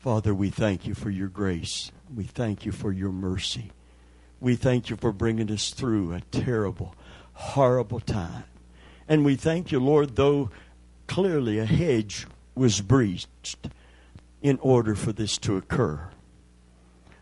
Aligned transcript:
Father, 0.00 0.34
we 0.34 0.48
thank 0.48 0.86
you 0.86 0.94
for 0.94 1.10
your 1.10 1.28
grace. 1.28 1.92
We 2.14 2.24
thank 2.24 2.64
you 2.64 2.72
for 2.72 2.90
your 2.90 3.12
mercy. 3.12 3.70
We 4.40 4.56
thank 4.56 4.88
you 4.88 4.96
for 4.96 5.12
bringing 5.12 5.52
us 5.52 5.72
through 5.72 6.14
a 6.14 6.22
terrible, 6.30 6.94
horrible 7.34 8.00
time. 8.00 8.44
And 9.06 9.26
we 9.26 9.36
thank 9.36 9.70
you, 9.70 9.78
Lord, 9.78 10.16
though 10.16 10.48
clearly 11.06 11.58
a 11.58 11.66
hedge 11.66 12.26
was 12.54 12.80
breached 12.80 13.68
in 14.40 14.58
order 14.62 14.94
for 14.94 15.12
this 15.12 15.36
to 15.36 15.58
occur. 15.58 16.08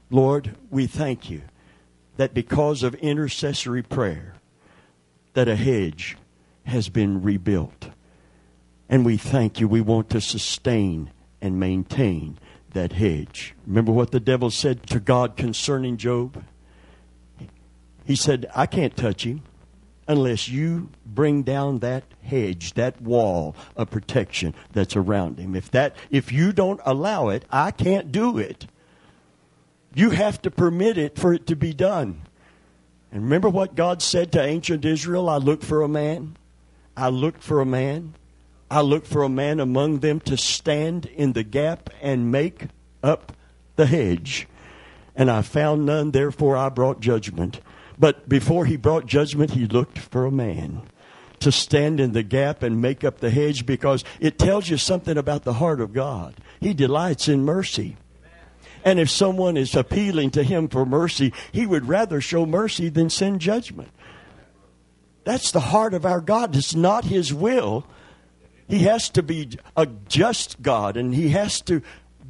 Lord, 0.08 0.56
we 0.70 0.86
thank 0.86 1.28
you 1.28 1.42
that 2.16 2.32
because 2.32 2.84
of 2.84 2.94
intercessory 2.94 3.82
prayer, 3.82 4.34
that 5.34 5.48
a 5.48 5.56
hedge 5.56 6.16
has 6.62 6.88
been 6.88 7.22
rebuilt. 7.22 7.88
And 8.88 9.04
we 9.04 9.16
thank 9.16 9.58
you. 9.58 9.66
We 9.66 9.80
want 9.80 10.10
to 10.10 10.20
sustain 10.20 11.10
and 11.40 11.58
maintain 11.58 12.38
that 12.72 12.92
hedge. 12.92 13.54
Remember 13.66 13.92
what 13.92 14.10
the 14.10 14.20
devil 14.20 14.50
said 14.50 14.86
to 14.88 15.00
God 15.00 15.36
concerning 15.36 15.96
Job? 15.96 16.44
He 18.04 18.16
said, 18.16 18.46
I 18.54 18.66
can't 18.66 18.96
touch 18.96 19.24
him 19.24 19.42
unless 20.06 20.48
you 20.48 20.88
bring 21.04 21.42
down 21.42 21.80
that 21.80 22.04
hedge, 22.22 22.72
that 22.74 23.00
wall 23.00 23.54
of 23.76 23.90
protection 23.90 24.54
that's 24.72 24.96
around 24.96 25.38
him. 25.38 25.54
If 25.54 25.70
that 25.72 25.94
if 26.10 26.32
you 26.32 26.52
don't 26.52 26.80
allow 26.84 27.28
it, 27.28 27.44
I 27.50 27.70
can't 27.70 28.10
do 28.10 28.38
it. 28.38 28.66
You 29.94 30.10
have 30.10 30.40
to 30.42 30.50
permit 30.50 30.96
it 30.96 31.18
for 31.18 31.34
it 31.34 31.46
to 31.48 31.56
be 31.56 31.74
done. 31.74 32.22
And 33.12 33.24
remember 33.24 33.48
what 33.48 33.74
God 33.74 34.02
said 34.02 34.32
to 34.32 34.42
ancient 34.42 34.84
Israel? 34.84 35.28
I 35.28 35.36
looked 35.36 35.64
for 35.64 35.82
a 35.82 35.88
man. 35.88 36.36
I 36.96 37.08
looked 37.08 37.42
for 37.42 37.60
a 37.60 37.66
man. 37.66 38.14
I 38.70 38.82
looked 38.82 39.06
for 39.06 39.22
a 39.22 39.28
man 39.28 39.60
among 39.60 40.00
them 40.00 40.20
to 40.20 40.36
stand 40.36 41.06
in 41.06 41.32
the 41.32 41.42
gap 41.42 41.90
and 42.02 42.30
make 42.30 42.66
up 43.02 43.32
the 43.76 43.86
hedge. 43.86 44.46
And 45.16 45.30
I 45.30 45.42
found 45.42 45.86
none, 45.86 46.10
therefore 46.10 46.56
I 46.56 46.68
brought 46.68 47.00
judgment. 47.00 47.60
But 47.98 48.28
before 48.28 48.66
he 48.66 48.76
brought 48.76 49.06
judgment, 49.06 49.52
he 49.52 49.66
looked 49.66 49.98
for 49.98 50.26
a 50.26 50.30
man 50.30 50.82
to 51.40 51.50
stand 51.50 52.00
in 52.00 52.12
the 52.12 52.22
gap 52.22 52.62
and 52.62 52.82
make 52.82 53.04
up 53.04 53.18
the 53.18 53.30
hedge 53.30 53.64
because 53.64 54.04
it 54.20 54.38
tells 54.38 54.68
you 54.68 54.76
something 54.76 55.16
about 55.16 55.44
the 55.44 55.54
heart 55.54 55.80
of 55.80 55.92
God. 55.92 56.34
He 56.60 56.74
delights 56.74 57.28
in 57.28 57.44
mercy. 57.44 57.96
And 58.84 59.00
if 59.00 59.10
someone 59.10 59.56
is 59.56 59.74
appealing 59.74 60.30
to 60.32 60.42
him 60.42 60.68
for 60.68 60.86
mercy, 60.86 61.32
he 61.52 61.66
would 61.66 61.88
rather 61.88 62.20
show 62.20 62.46
mercy 62.46 62.88
than 62.88 63.10
send 63.10 63.40
judgment. 63.40 63.90
That's 65.24 65.50
the 65.50 65.60
heart 65.60 65.94
of 65.94 66.06
our 66.06 66.20
God. 66.20 66.56
It's 66.56 66.74
not 66.74 67.04
his 67.04 67.34
will. 67.34 67.86
He 68.68 68.80
has 68.80 69.08
to 69.10 69.22
be 69.22 69.50
a 69.76 69.86
just 69.86 70.60
God 70.62 70.96
and 70.96 71.14
he 71.14 71.30
has 71.30 71.60
to 71.62 71.82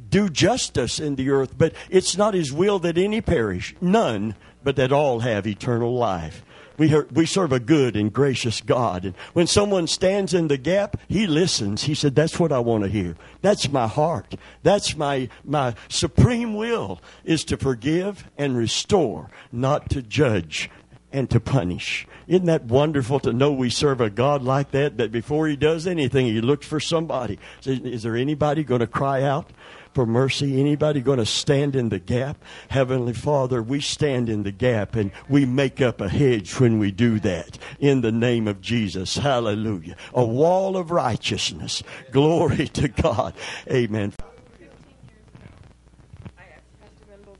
do 0.09 0.29
justice 0.29 0.99
in 0.99 1.15
the 1.15 1.29
earth, 1.29 1.57
but 1.57 1.73
it's 1.89 2.17
not 2.17 2.33
his 2.33 2.51
will 2.51 2.79
that 2.79 2.97
any 2.97 3.21
perish, 3.21 3.75
none, 3.79 4.35
but 4.63 4.75
that 4.77 4.91
all 4.91 5.19
have 5.19 5.45
eternal 5.45 5.95
life. 5.95 6.43
We, 6.77 6.95
we 7.11 7.25
serve 7.25 7.51
a 7.51 7.59
good 7.59 7.97
and 7.97 8.11
gracious 8.11 8.61
God. 8.61 9.03
And 9.03 9.15
when 9.33 9.47
someone 9.47 9.85
stands 9.85 10.33
in 10.33 10.47
the 10.47 10.57
gap, 10.57 10.95
he 11.09 11.27
listens. 11.27 11.83
He 11.83 11.93
said, 11.93 12.15
That's 12.15 12.39
what 12.39 12.53
I 12.53 12.59
want 12.59 12.85
to 12.85 12.89
hear. 12.89 13.17
That's 13.41 13.69
my 13.69 13.85
heart. 13.85 14.35
That's 14.63 14.95
my, 14.95 15.27
my 15.43 15.75
supreme 15.89 16.55
will 16.55 17.01
is 17.25 17.43
to 17.45 17.57
forgive 17.57 18.23
and 18.37 18.55
restore, 18.55 19.29
not 19.51 19.89
to 19.89 20.01
judge 20.01 20.69
and 21.11 21.29
to 21.29 21.39
punish. 21.39 22.07
Isn't 22.27 22.45
that 22.45 22.65
wonderful 22.65 23.19
to 23.21 23.33
know 23.33 23.51
we 23.51 23.69
serve 23.69 24.01
a 24.01 24.09
God 24.09 24.43
like 24.43 24.71
that, 24.71 24.97
that 24.97 25.11
before 25.11 25.47
he 25.47 25.55
does 25.55 25.87
anything, 25.87 26.27
he 26.27 26.41
looks 26.41 26.67
for 26.67 26.79
somebody. 26.79 27.39
Is 27.65 28.03
there 28.03 28.15
anybody 28.15 28.63
going 28.63 28.81
to 28.81 28.87
cry 28.87 29.23
out? 29.23 29.51
for 29.93 30.05
mercy? 30.05 30.59
Anybody 30.59 31.01
going 31.01 31.17
to 31.19 31.25
stand 31.25 31.75
in 31.75 31.89
the 31.89 31.99
gap? 31.99 32.37
Heavenly 32.69 33.13
Father, 33.13 33.61
we 33.61 33.81
stand 33.81 34.29
in 34.29 34.43
the 34.43 34.51
gap 34.51 34.95
and 34.95 35.11
we 35.27 35.45
make 35.45 35.81
up 35.81 36.01
a 36.01 36.09
hedge 36.09 36.59
when 36.59 36.79
we 36.79 36.91
do 36.91 37.19
that 37.21 37.57
in 37.79 38.01
the 38.01 38.11
name 38.11 38.47
of 38.47 38.61
Jesus. 38.61 39.17
Hallelujah. 39.17 39.95
A 40.13 40.23
wall 40.23 40.77
of 40.77 40.91
righteousness. 40.91 41.83
Glory 42.11 42.67
to 42.69 42.87
God. 42.87 43.33
Amen. 43.69 44.13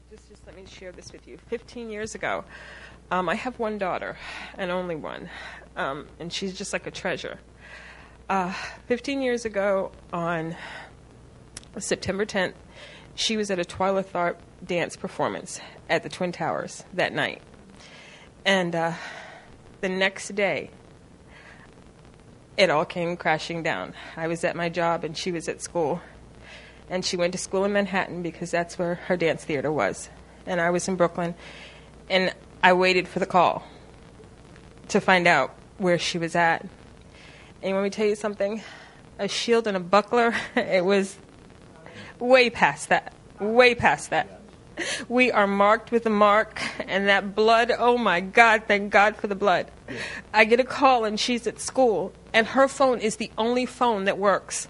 Just, 0.10 0.46
let 0.46 0.56
me 0.56 0.66
share 0.66 0.92
this 0.92 1.12
with 1.12 1.28
you. 1.28 1.38
15 1.48 1.90
years 1.90 2.16
ago, 2.16 2.44
um, 3.12 3.30
I 3.30 3.36
have 3.36 3.58
one 3.60 3.78
daughter, 3.78 4.18
and 4.58 4.72
only 4.72 4.96
one, 4.96 5.30
um, 5.76 6.08
and 6.20 6.32
she's 6.32 6.58
just 6.58 6.74
like 6.74 6.88
a 6.88 6.92
treasure. 6.92 7.40
Uh, 8.30 8.54
15 8.88 9.22
years 9.22 9.46
ago, 9.46 9.92
on 10.14 10.56
September 11.78 12.26
10th, 12.26 12.54
she 13.16 13.38
was 13.38 13.50
at 13.50 13.60
a 13.60 13.64
Twyla 13.64 14.06
Tharp 14.06 14.38
dance 14.64 14.96
performance 14.96 15.60
at 15.90 16.04
the 16.04 16.10
Twin 16.10 16.32
Towers 16.32 16.84
that 16.94 17.14
night. 17.14 17.42
And 18.46 18.76
uh, 18.76 18.94
the 19.82 19.90
next 19.90 20.36
day, 20.36 20.70
it 22.58 22.70
all 22.70 22.86
came 22.86 23.18
crashing 23.18 23.64
down. 23.64 23.94
I 24.16 24.28
was 24.28 24.44
at 24.44 24.56
my 24.56 24.70
job 24.70 25.04
and 25.04 25.18
she 25.18 25.32
was 25.32 25.48
at 25.48 25.62
school. 25.62 26.02
And 26.90 27.06
she 27.06 27.18
went 27.18 27.34
to 27.34 27.38
school 27.38 27.66
in 27.66 27.74
Manhattan 27.74 28.22
because 28.22 28.52
that's 28.52 28.78
where 28.78 28.96
her 28.96 29.16
dance 29.16 29.44
theater 29.44 29.72
was. 29.72 30.10
And 30.46 30.60
I 30.60 30.70
was 30.72 30.88
in 30.88 30.96
Brooklyn. 30.96 31.36
And 32.10 32.34
I 32.62 32.74
waited 32.74 33.08
for 33.08 33.20
the 33.20 33.26
call 33.26 33.64
to 34.90 35.00
find 35.00 35.28
out 35.28 35.56
where 35.78 35.98
she 35.98 36.18
was 36.18 36.36
at. 36.36 36.66
And 37.62 37.76
let 37.76 37.84
me 37.84 37.90
tell 37.90 38.06
you 38.06 38.16
something? 38.16 38.62
A 39.18 39.28
shield 39.28 39.66
and 39.66 39.78
a 39.78 39.80
buckler, 39.80 40.36
it 40.56 40.84
was 40.84 41.18
way 42.20 42.50
past 42.50 42.90
that. 42.90 43.14
Way 43.40 43.76
past 43.76 44.10
that. 44.10 44.42
We 45.08 45.32
are 45.32 45.48
marked 45.48 45.92
with 45.92 46.06
a 46.06 46.10
mark, 46.10 46.62
and 46.88 47.08
that 47.08 47.36
blood, 47.36 47.72
oh 47.78 47.98
my 47.98 48.22
God, 48.22 48.64
thank 48.68 48.92
God 48.92 49.16
for 49.16 49.28
the 49.28 49.36
blood. 49.36 49.72
I 50.34 50.46
get 50.46 50.60
a 50.60 50.64
call, 50.64 51.04
and 51.06 51.20
she's 51.20 51.48
at 51.48 51.60
school, 51.60 52.14
and 52.34 52.48
her 52.48 52.68
phone 52.68 53.00
is 53.00 53.18
the 53.18 53.32
only 53.38 53.66
phone 53.66 54.06
that 54.06 54.18
works 54.18 54.68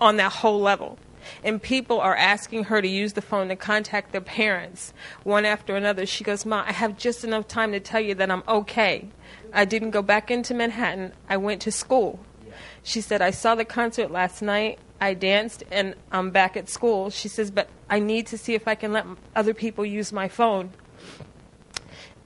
on 0.00 0.16
that 0.16 0.32
whole 0.32 0.60
level. 0.60 0.98
And 1.42 1.62
people 1.62 2.00
are 2.00 2.16
asking 2.16 2.64
her 2.64 2.80
to 2.80 2.88
use 2.88 3.14
the 3.14 3.22
phone 3.22 3.48
to 3.48 3.56
contact 3.56 4.12
their 4.12 4.20
parents 4.20 4.92
one 5.24 5.44
after 5.44 5.76
another. 5.76 6.06
She 6.06 6.24
goes, 6.24 6.46
Ma, 6.46 6.64
I 6.66 6.72
have 6.72 6.96
just 6.96 7.24
enough 7.24 7.48
time 7.48 7.72
to 7.72 7.80
tell 7.80 8.00
you 8.00 8.14
that 8.14 8.30
I'm 8.30 8.42
okay. 8.46 9.08
I 9.52 9.64
didn't 9.64 9.90
go 9.90 10.02
back 10.02 10.30
into 10.30 10.54
Manhattan, 10.54 11.12
I 11.28 11.36
went 11.36 11.62
to 11.62 11.72
school. 11.72 12.20
She 12.82 13.00
said, 13.00 13.20
I 13.20 13.30
saw 13.30 13.54
the 13.54 13.64
concert 13.64 14.10
last 14.10 14.42
night. 14.42 14.78
I 15.00 15.14
danced 15.14 15.64
and 15.70 15.94
I'm 16.10 16.30
back 16.30 16.56
at 16.56 16.68
school. 16.68 17.10
She 17.10 17.28
says, 17.28 17.50
but 17.50 17.68
I 17.90 17.98
need 17.98 18.26
to 18.28 18.38
see 18.38 18.54
if 18.54 18.66
I 18.66 18.74
can 18.74 18.92
let 18.92 19.06
other 19.34 19.52
people 19.52 19.84
use 19.84 20.12
my 20.12 20.28
phone. 20.28 20.70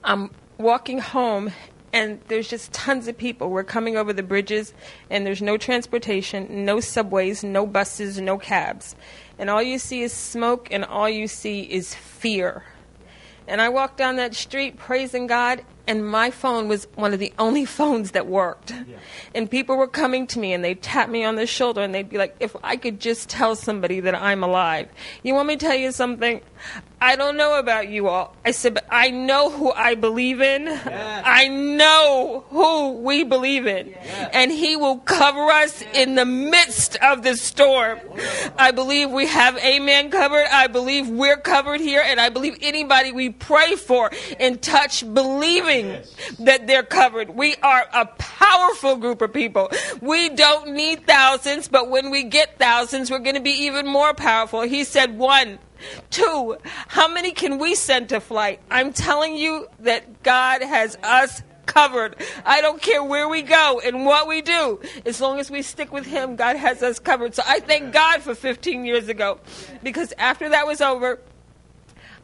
I'm 0.03 0.31
walking 0.57 0.99
home 0.99 1.51
and 1.93 2.21
there's 2.27 2.47
just 2.47 2.71
tons 2.71 3.07
of 3.07 3.17
people. 3.17 3.49
We're 3.49 3.63
coming 3.63 3.97
over 3.97 4.13
the 4.13 4.23
bridges 4.23 4.73
and 5.09 5.25
there's 5.25 5.41
no 5.41 5.57
transportation, 5.57 6.65
no 6.65 6.79
subways, 6.79 7.43
no 7.43 7.65
buses, 7.65 8.19
no 8.19 8.37
cabs. 8.37 8.95
And 9.37 9.49
all 9.49 9.61
you 9.61 9.77
see 9.77 10.01
is 10.01 10.13
smoke 10.13 10.67
and 10.71 10.85
all 10.85 11.09
you 11.09 11.27
see 11.27 11.61
is 11.61 11.93
fear. 11.95 12.63
And 13.47 13.61
I 13.61 13.69
walked 13.69 13.97
down 13.97 14.15
that 14.15 14.35
street 14.35 14.77
praising 14.77 15.27
God 15.27 15.63
and 15.87 16.07
my 16.07 16.31
phone 16.31 16.67
was 16.67 16.87
one 16.95 17.13
of 17.13 17.19
the 17.19 17.33
only 17.39 17.65
phones 17.79 18.11
that 18.11 18.27
worked. 18.27 18.71
Yeah. 18.71 18.97
And 19.33 19.49
people 19.49 19.77
were 19.77 19.87
coming 19.87 20.27
to 20.27 20.39
me 20.39 20.53
and 20.53 20.63
they'd 20.63 20.81
tap 20.81 21.09
me 21.09 21.23
on 21.23 21.35
the 21.35 21.47
shoulder 21.47 21.81
and 21.81 21.93
they'd 21.93 22.09
be 22.09 22.17
like, 22.17 22.35
if 22.39 22.55
I 22.63 22.77
could 22.77 22.99
just 22.99 23.29
tell 23.29 23.55
somebody 23.55 23.99
that 24.01 24.15
I'm 24.15 24.43
alive. 24.43 24.89
You 25.23 25.33
want 25.33 25.47
me 25.47 25.57
to 25.57 25.65
tell 25.65 25.75
you 25.75 25.91
something? 25.91 26.41
I 27.03 27.15
don't 27.15 27.35
know 27.35 27.57
about 27.57 27.89
you 27.89 28.09
all. 28.09 28.35
I 28.45 28.51
said, 28.51 28.75
but 28.75 28.85
I 28.91 29.09
know 29.09 29.49
who 29.49 29.71
I 29.71 29.95
believe 29.95 30.39
in. 30.39 30.65
Yes. 30.65 31.23
I 31.25 31.47
know 31.47 32.45
who 32.49 32.91
we 32.91 33.23
believe 33.23 33.65
in. 33.65 33.87
Yes. 33.87 34.29
And 34.33 34.51
He 34.51 34.75
will 34.75 34.97
cover 34.97 35.49
us 35.49 35.81
yes. 35.81 35.95
in 35.95 36.13
the 36.13 36.25
midst 36.25 36.97
of 36.97 37.23
the 37.23 37.35
storm. 37.35 37.99
I 38.55 38.69
believe 38.69 39.09
we 39.09 39.25
have 39.25 39.57
Amen 39.57 40.11
covered. 40.11 40.45
I 40.51 40.67
believe 40.67 41.09
we're 41.09 41.37
covered 41.37 41.81
here. 41.81 42.03
And 42.05 42.19
I 42.19 42.29
believe 42.29 42.59
anybody 42.61 43.11
we 43.11 43.31
pray 43.31 43.75
for 43.75 44.11
and 44.39 44.61
touch 44.61 45.03
believing 45.71 46.03
that 46.39 46.67
they're 46.67 46.83
covered. 46.83 47.29
We 47.31 47.55
are 47.63 47.87
a 47.93 48.05
powerful 48.05 48.97
group 48.97 49.21
of 49.21 49.33
people. 49.33 49.71
We 50.01 50.29
don't 50.29 50.73
need 50.73 51.05
thousands, 51.05 51.67
but 51.67 51.89
when 51.89 52.09
we 52.09 52.23
get 52.23 52.57
thousands, 52.57 53.11
we're 53.11 53.19
going 53.19 53.35
to 53.35 53.41
be 53.41 53.65
even 53.65 53.87
more 53.87 54.13
powerful. 54.13 54.61
He 54.61 54.83
said 54.83 55.17
one 55.17 55.59
Two, 56.11 56.57
how 56.87 57.07
many 57.07 57.31
can 57.31 57.57
we 57.57 57.73
send 57.73 58.09
to 58.09 58.19
flight? 58.19 58.59
I'm 58.69 58.93
telling 58.93 59.35
you 59.35 59.67
that 59.79 60.21
God 60.21 60.61
has 60.61 60.95
us 61.01 61.41
covered. 61.65 62.15
I 62.45 62.61
don't 62.61 62.81
care 62.81 63.03
where 63.03 63.27
we 63.27 63.41
go 63.41 63.81
and 63.83 64.05
what 64.05 64.27
we 64.27 64.41
do. 64.41 64.79
As 65.05 65.21
long 65.21 65.39
as 65.39 65.49
we 65.49 65.61
stick 65.61 65.91
with 65.91 66.05
Him, 66.05 66.35
God 66.35 66.55
has 66.57 66.83
us 66.83 66.99
covered. 66.99 67.33
So 67.33 67.43
I 67.45 67.61
thank 67.61 67.93
God 67.93 68.21
for 68.21 68.35
15 68.35 68.85
years 68.85 69.07
ago 69.07 69.39
because 69.81 70.13
after 70.17 70.49
that 70.49 70.67
was 70.67 70.81
over, 70.81 71.19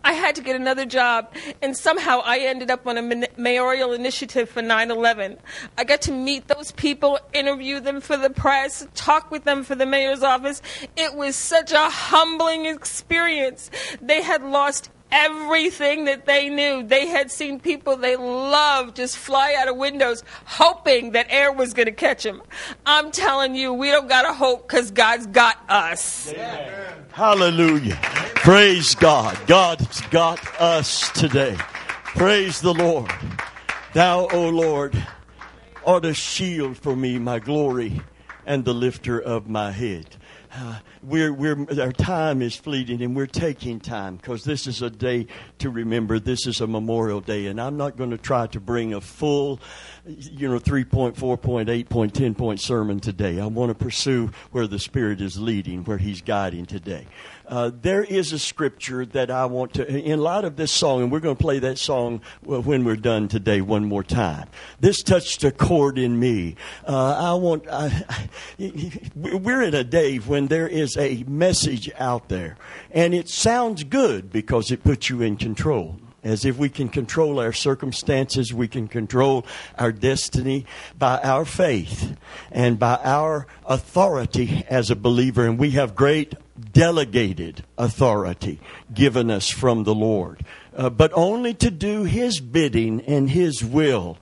I 0.03 0.13
had 0.13 0.35
to 0.35 0.41
get 0.41 0.55
another 0.55 0.85
job, 0.85 1.33
and 1.61 1.75
somehow 1.75 2.21
I 2.23 2.39
ended 2.39 2.71
up 2.71 2.87
on 2.87 2.97
a 2.97 3.27
mayoral 3.37 3.93
initiative 3.93 4.49
for 4.49 4.61
9 4.61 4.91
11. 4.91 5.37
I 5.77 5.83
got 5.83 6.01
to 6.03 6.11
meet 6.11 6.47
those 6.47 6.71
people, 6.71 7.19
interview 7.33 7.79
them 7.79 8.01
for 8.01 8.17
the 8.17 8.29
press, 8.29 8.87
talk 8.95 9.31
with 9.31 9.43
them 9.43 9.63
for 9.63 9.75
the 9.75 9.85
mayor's 9.85 10.23
office. 10.23 10.61
It 10.95 11.15
was 11.15 11.35
such 11.35 11.71
a 11.71 11.89
humbling 11.89 12.65
experience. 12.65 13.69
They 14.01 14.21
had 14.21 14.43
lost 14.43 14.89
everything 15.11 16.05
that 16.05 16.25
they 16.25 16.49
knew. 16.49 16.83
They 16.83 17.07
had 17.07 17.31
seen 17.31 17.59
people 17.59 17.97
they 17.97 18.15
loved 18.15 18.95
just 18.95 19.17
fly 19.17 19.55
out 19.57 19.67
of 19.67 19.77
windows, 19.77 20.23
hoping 20.45 21.11
that 21.11 21.27
air 21.29 21.51
was 21.51 21.73
going 21.73 21.85
to 21.87 21.91
catch 21.91 22.23
them. 22.23 22.41
I'm 22.85 23.11
telling 23.11 23.55
you, 23.55 23.73
we 23.73 23.89
don't 23.91 24.07
got 24.07 24.23
to 24.23 24.33
hope 24.33 24.67
because 24.67 24.91
God's 24.91 25.27
got 25.27 25.57
us. 25.69 26.31
Amen. 26.31 27.05
Hallelujah. 27.11 27.97
Praise 28.35 28.95
God. 28.95 29.37
God's 29.47 30.01
got 30.07 30.39
us 30.61 31.09
today. 31.11 31.55
Praise 31.57 32.61
the 32.61 32.73
Lord. 32.73 33.11
Thou, 33.93 34.27
O 34.27 34.49
Lord, 34.49 35.05
art 35.85 36.05
a 36.05 36.13
shield 36.13 36.77
for 36.77 36.95
me, 36.95 37.17
my 37.17 37.39
glory, 37.39 38.01
and 38.45 38.63
the 38.63 38.73
lifter 38.73 39.19
of 39.19 39.49
my 39.49 39.71
head. 39.71 40.15
Uh, 40.53 40.79
we're, 41.07 41.31
we're, 41.31 41.65
our 41.81 41.93
time 41.93 42.41
is 42.41 42.55
fleeting 42.55 43.01
and 43.01 43.15
we're 43.15 43.27
taking 43.27 43.79
time 43.79 44.17
because 44.17 44.43
this 44.43 44.67
is 44.67 44.81
a 44.81 44.89
day 44.89 45.27
to 45.59 45.69
remember. 45.69 46.19
This 46.19 46.45
is 46.45 46.59
a 46.59 46.67
Memorial 46.67 47.21
Day, 47.21 47.47
and 47.47 47.61
I'm 47.61 47.77
not 47.77 47.95
going 47.95 48.09
to 48.09 48.17
try 48.17 48.47
to 48.47 48.59
bring 48.59 48.93
a 48.93 48.99
full, 48.99 49.61
you 50.07 50.47
know, 50.47 50.59
three 50.59 50.85
point, 50.85 51.17
sermon 52.59 52.99
today. 52.99 53.39
I 53.39 53.47
want 53.47 53.69
to 53.69 53.75
pursue 53.75 54.31
where 54.51 54.67
the 54.67 54.79
Spirit 54.79 55.21
is 55.21 55.39
leading, 55.39 55.83
where 55.83 55.97
He's 55.97 56.21
guiding 56.21 56.65
today. 56.65 57.05
Uh, 57.47 57.71
there 57.81 58.03
is 58.03 58.33
a 58.33 58.39
scripture 58.39 59.05
that 59.05 59.31
I 59.31 59.45
want 59.45 59.73
to, 59.75 59.87
in 59.87 60.19
light 60.19 60.45
of 60.45 60.55
this 60.55 60.71
song, 60.71 61.01
and 61.01 61.11
we're 61.11 61.19
going 61.19 61.35
to 61.35 61.41
play 61.41 61.59
that 61.59 61.77
song 61.77 62.21
when 62.43 62.83
we're 62.83 62.95
done 62.95 63.27
today 63.27 63.61
one 63.61 63.85
more 63.85 64.03
time. 64.03 64.47
This 64.79 65.01
touched 65.01 65.43
a 65.43 65.51
chord 65.51 65.97
in 65.97 66.19
me. 66.19 66.55
Uh, 66.85 67.31
I 67.31 67.33
want, 67.35 67.67
I, 67.69 68.29
we're 69.15 69.61
in 69.61 69.75
a 69.75 69.83
day 69.83 70.17
when 70.17 70.47
there 70.47 70.67
is 70.67 70.97
a 70.97 71.23
message 71.27 71.89
out 71.97 72.29
there, 72.29 72.57
and 72.91 73.13
it 73.13 73.29
sounds 73.29 73.83
good 73.83 74.31
because 74.31 74.71
it 74.71 74.83
puts 74.83 75.09
you 75.09 75.21
in 75.21 75.37
control 75.37 75.97
as 76.27 76.45
if 76.45 76.57
we 76.57 76.69
can 76.69 76.89
control 76.89 77.39
our 77.39 77.53
circumstances, 77.53 78.53
we 78.53 78.67
can 78.67 78.87
control 78.87 79.45
our 79.77 79.91
destiny 79.91 80.65
by 80.97 81.19
our 81.19 81.45
faith 81.45 82.17
and 82.51 82.77
by 82.77 82.99
our 83.03 83.47
authority 83.65 84.65
as 84.69 84.91
a 84.91 84.95
believer. 84.95 85.45
And 85.45 85.57
we 85.57 85.71
have 85.71 85.95
great 85.95 86.35
delegated 86.73 87.63
authority 87.77 88.59
given 88.93 89.31
us 89.31 89.49
from 89.49 89.83
the 89.83 89.95
Lord, 89.95 90.43
uh, 90.75 90.89
but 90.89 91.11
only 91.13 91.53
to 91.55 91.71
do 91.71 92.03
His 92.03 92.39
bidding 92.39 93.01
and 93.01 93.29
His 93.29 93.63
will. 93.63 94.17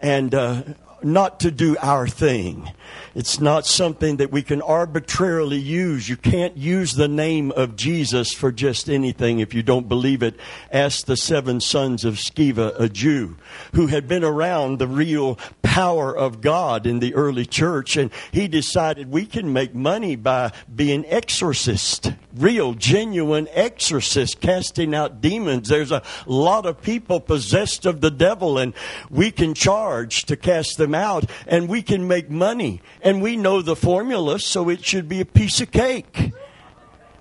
And 0.00 0.34
uh, 0.34 0.62
not 1.04 1.40
to 1.40 1.50
do 1.50 1.76
our 1.80 2.08
thing. 2.08 2.70
It's 3.14 3.38
not 3.40 3.64
something 3.64 4.16
that 4.16 4.32
we 4.32 4.42
can 4.42 4.60
arbitrarily 4.60 5.58
use. 5.58 6.08
You 6.08 6.16
can't 6.16 6.56
use 6.56 6.94
the 6.94 7.06
name 7.06 7.52
of 7.52 7.76
Jesus 7.76 8.32
for 8.32 8.50
just 8.50 8.90
anything 8.90 9.38
if 9.38 9.54
you 9.54 9.62
don't 9.62 9.88
believe 9.88 10.22
it. 10.22 10.34
Ask 10.72 11.06
the 11.06 11.16
seven 11.16 11.60
sons 11.60 12.04
of 12.04 12.14
Sceva, 12.14 12.78
a 12.78 12.88
Jew, 12.88 13.36
who 13.74 13.86
had 13.86 14.08
been 14.08 14.24
around 14.24 14.78
the 14.78 14.88
real 14.88 15.38
power 15.62 16.16
of 16.16 16.40
God 16.40 16.86
in 16.86 16.98
the 16.98 17.14
early 17.14 17.46
church, 17.46 17.96
and 17.96 18.10
he 18.32 18.48
decided 18.48 19.10
we 19.10 19.26
can 19.26 19.52
make 19.52 19.74
money 19.74 20.16
by 20.16 20.52
being 20.74 21.04
exorcist, 21.06 22.12
real, 22.36 22.74
genuine 22.74 23.48
exorcist, 23.52 24.40
casting 24.40 24.94
out 24.94 25.20
demons. 25.20 25.68
There's 25.68 25.92
a 25.92 26.02
lot 26.26 26.66
of 26.66 26.82
people 26.82 27.20
possessed 27.20 27.86
of 27.86 28.00
the 28.00 28.10
devil, 28.10 28.58
and 28.58 28.74
we 29.10 29.30
can 29.30 29.54
charge 29.54 30.24
to 30.24 30.36
cast 30.36 30.78
them 30.78 30.94
out, 30.94 31.30
and 31.46 31.68
we 31.68 31.82
can 31.82 32.06
make 32.08 32.28
money. 32.28 32.80
And 33.04 33.20
we 33.20 33.36
know 33.36 33.60
the 33.60 33.76
formula, 33.76 34.40
so 34.40 34.70
it 34.70 34.82
should 34.84 35.08
be 35.08 35.20
a 35.20 35.26
piece 35.26 35.60
of 35.60 35.70
cake. 35.70 36.32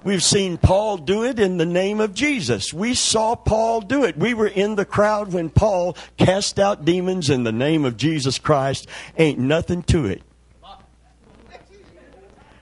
We've 0.04 0.24
seen 0.24 0.58
Paul 0.58 0.98
do 0.98 1.24
it 1.24 1.40
in 1.40 1.58
the 1.58 1.66
name 1.66 2.00
of 2.00 2.14
Jesus. 2.14 2.74
We 2.74 2.94
saw 2.94 3.36
Paul 3.36 3.82
do 3.82 4.04
it. 4.06 4.18
We 4.18 4.34
were 4.34 4.48
in 4.48 4.76
the 4.76 4.86
crowd 4.86 5.34
when 5.34 5.50
Paul 5.50 5.98
cast 6.18 6.58
out 6.58 6.86
demons 6.86 7.30
in 7.30 7.44
the 7.44 7.52
name 7.52 7.86
of 7.86 7.98
Jesus 7.98 8.40
Christ. 8.40 8.88
Ain't 9.18 9.40
nothing 9.40 9.84
to 9.84 10.06
it. 10.06 10.22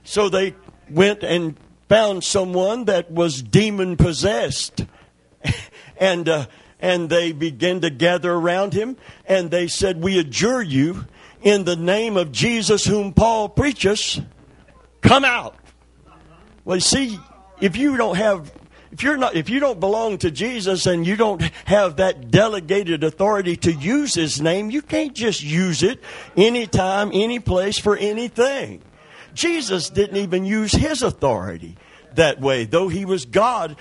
So 0.04 0.28
they 0.28 0.56
went 0.90 1.24
and 1.24 1.56
found 1.90 2.24
someone 2.24 2.86
that 2.86 3.12
was 3.12 3.42
demon 3.42 3.98
possessed. 3.98 4.86
and, 5.98 6.28
uh, 6.28 6.46
and 6.80 7.10
they 7.10 7.32
began 7.32 7.82
to 7.82 7.90
gather 7.90 8.34
around 8.34 8.74
him 8.74 8.98
and 9.26 9.50
they 9.50 9.68
said, 9.68 10.04
We 10.04 10.20
adjure 10.20 10.62
you 10.62 11.06
in 11.42 11.64
the 11.64 11.76
name 11.76 12.18
of 12.18 12.32
Jesus 12.32 12.86
whom 12.86 13.14
Paul 13.14 13.50
preaches, 13.50 14.22
come 15.02 15.26
out. 15.26 15.56
Well, 16.64 16.80
see, 16.80 17.20
if 17.60 17.76
you 17.76 17.98
don't 17.98 18.16
have 18.16 18.52
if 18.92 19.04
you're 19.04 19.18
not 19.18 19.36
if 19.36 19.50
you 19.50 19.60
don't 19.60 19.80
belong 19.80 20.18
to 20.20 20.32
Jesus 20.32 20.86
and 20.86 21.08
you 21.08 21.16
don't 21.16 21.42
have 21.66 21.96
that 21.98 22.30
delegated 22.30 23.04
authority 23.04 23.56
to 23.58 23.72
use 23.72 24.14
his 24.14 24.42
name, 24.42 24.70
you 24.70 24.82
can't 24.82 25.16
just 25.16 25.42
use 25.42 25.82
it 25.82 26.02
anytime, 26.36 27.10
any 27.14 27.40
place 27.40 27.80
for 27.80 27.96
anything. 27.96 28.82
Jesus 29.34 29.90
didn't 29.90 30.18
even 30.18 30.46
use 30.46 30.74
his 30.74 31.02
authority 31.02 31.78
that 32.16 32.42
way, 32.42 32.66
though 32.66 32.90
he 32.90 33.06
was 33.06 33.26
God 33.26 33.78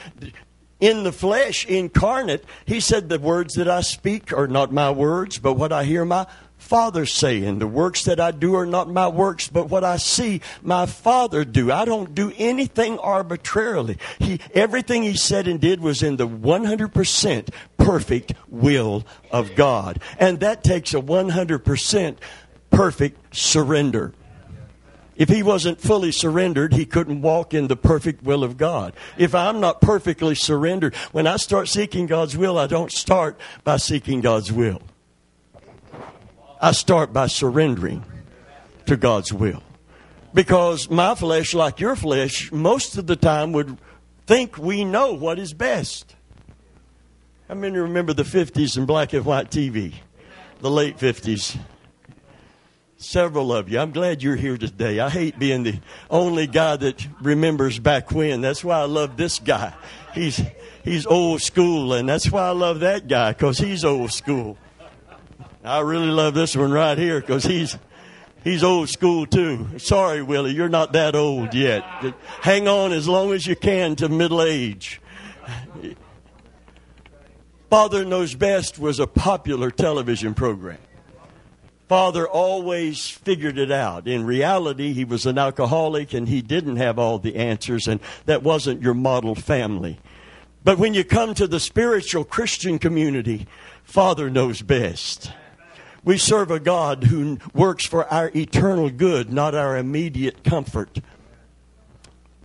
in 0.78 1.02
the 1.02 1.12
flesh 1.12 1.66
incarnate. 1.66 2.44
He 2.64 2.78
said 2.78 3.08
the 3.08 3.18
words 3.18 3.54
that 3.54 3.68
I 3.68 3.80
speak 3.80 4.32
are 4.32 4.46
not 4.46 4.72
my 4.72 4.90
words, 4.90 5.38
but 5.38 5.54
what 5.54 5.72
I 5.72 5.84
hear 5.84 6.04
my 6.04 6.26
Father 6.70 7.04
saying, 7.04 7.58
The 7.58 7.66
works 7.66 8.04
that 8.04 8.20
I 8.20 8.30
do 8.30 8.54
are 8.54 8.64
not 8.64 8.88
my 8.88 9.08
works, 9.08 9.48
but 9.48 9.68
what 9.68 9.82
I 9.82 9.96
see 9.96 10.40
my 10.62 10.86
Father 10.86 11.44
do. 11.44 11.72
I 11.72 11.84
don't 11.84 12.14
do 12.14 12.32
anything 12.38 12.96
arbitrarily. 13.00 13.98
He, 14.20 14.38
everything 14.54 15.02
he 15.02 15.16
said 15.16 15.48
and 15.48 15.60
did 15.60 15.80
was 15.80 16.00
in 16.00 16.14
the 16.14 16.28
100% 16.28 17.48
perfect 17.76 18.34
will 18.46 19.04
of 19.32 19.56
God. 19.56 20.00
And 20.16 20.38
that 20.40 20.62
takes 20.62 20.94
a 20.94 21.00
100% 21.00 22.16
perfect 22.70 23.36
surrender. 23.36 24.12
If 25.16 25.28
he 25.28 25.42
wasn't 25.42 25.80
fully 25.80 26.12
surrendered, 26.12 26.72
he 26.72 26.86
couldn't 26.86 27.20
walk 27.20 27.52
in 27.52 27.66
the 27.66 27.76
perfect 27.76 28.22
will 28.22 28.44
of 28.44 28.56
God. 28.56 28.94
If 29.18 29.34
I'm 29.34 29.58
not 29.58 29.80
perfectly 29.80 30.36
surrendered, 30.36 30.94
when 31.10 31.26
I 31.26 31.34
start 31.34 31.66
seeking 31.66 32.06
God's 32.06 32.36
will, 32.36 32.56
I 32.56 32.68
don't 32.68 32.92
start 32.92 33.40
by 33.64 33.78
seeking 33.78 34.20
God's 34.20 34.52
will. 34.52 34.80
I 36.60 36.72
start 36.72 37.12
by 37.12 37.28
surrendering 37.28 38.04
to 38.84 38.96
God's 38.96 39.32
will. 39.32 39.62
Because 40.34 40.90
my 40.90 41.14
flesh, 41.14 41.54
like 41.54 41.80
your 41.80 41.96
flesh, 41.96 42.52
most 42.52 42.98
of 42.98 43.06
the 43.06 43.16
time 43.16 43.52
would 43.52 43.78
think 44.26 44.58
we 44.58 44.84
know 44.84 45.14
what 45.14 45.38
is 45.38 45.54
best. 45.54 46.14
How 47.48 47.54
many 47.54 47.78
remember 47.78 48.12
the 48.12 48.24
50s 48.24 48.76
and 48.76 48.86
black 48.86 49.14
and 49.14 49.24
white 49.24 49.50
TV? 49.50 49.94
The 50.60 50.70
late 50.70 50.98
50s. 50.98 51.56
Several 52.98 53.54
of 53.54 53.70
you. 53.70 53.78
I'm 53.78 53.92
glad 53.92 54.22
you're 54.22 54.36
here 54.36 54.58
today. 54.58 55.00
I 55.00 55.08
hate 55.08 55.38
being 55.38 55.62
the 55.62 55.80
only 56.10 56.46
guy 56.46 56.76
that 56.76 57.08
remembers 57.22 57.78
back 57.78 58.12
when. 58.12 58.42
That's 58.42 58.62
why 58.62 58.78
I 58.78 58.84
love 58.84 59.16
this 59.16 59.38
guy. 59.38 59.72
He's, 60.12 60.40
he's 60.84 61.06
old 61.06 61.40
school, 61.40 61.94
and 61.94 62.06
that's 62.06 62.30
why 62.30 62.42
I 62.42 62.50
love 62.50 62.80
that 62.80 63.08
guy, 63.08 63.32
because 63.32 63.58
he's 63.58 63.84
old 63.84 64.12
school. 64.12 64.58
I 65.62 65.80
really 65.80 66.08
love 66.08 66.34
this 66.34 66.56
one 66.56 66.72
right 66.72 66.96
here 66.96 67.20
because 67.20 67.44
he's 67.44 67.76
he's 68.42 68.64
old 68.64 68.88
school 68.88 69.26
too. 69.26 69.78
Sorry, 69.78 70.22
Willie, 70.22 70.54
you're 70.54 70.70
not 70.70 70.92
that 70.94 71.14
old 71.14 71.52
yet. 71.52 71.84
Hang 72.40 72.66
on 72.66 72.92
as 72.92 73.06
long 73.06 73.32
as 73.32 73.46
you 73.46 73.56
can 73.56 73.94
to 73.96 74.08
middle 74.08 74.42
age. 74.42 75.00
Father 77.68 78.04
Knows 78.04 78.34
Best 78.34 78.78
was 78.78 78.98
a 78.98 79.06
popular 79.06 79.70
television 79.70 80.34
program. 80.34 80.78
Father 81.88 82.26
always 82.26 83.08
figured 83.08 83.58
it 83.58 83.70
out. 83.70 84.08
In 84.08 84.24
reality, 84.24 84.92
he 84.92 85.04
was 85.04 85.26
an 85.26 85.38
alcoholic 85.38 86.14
and 86.14 86.28
he 86.28 86.40
didn't 86.40 86.76
have 86.76 86.98
all 86.98 87.18
the 87.18 87.36
answers, 87.36 87.86
and 87.86 88.00
that 88.26 88.42
wasn't 88.42 88.80
your 88.80 88.94
model 88.94 89.34
family. 89.34 89.98
But 90.64 90.78
when 90.78 90.94
you 90.94 91.04
come 91.04 91.34
to 91.34 91.46
the 91.46 91.60
spiritual 91.60 92.24
Christian 92.24 92.78
community, 92.78 93.46
Father 93.82 94.30
knows 94.30 94.62
best. 94.62 95.32
We 96.02 96.16
serve 96.16 96.50
a 96.50 96.60
God 96.60 97.04
who 97.04 97.38
works 97.52 97.84
for 97.84 98.06
our 98.06 98.30
eternal 98.34 98.90
good, 98.90 99.32
not 99.32 99.54
our 99.54 99.76
immediate 99.76 100.42
comfort. 100.42 101.00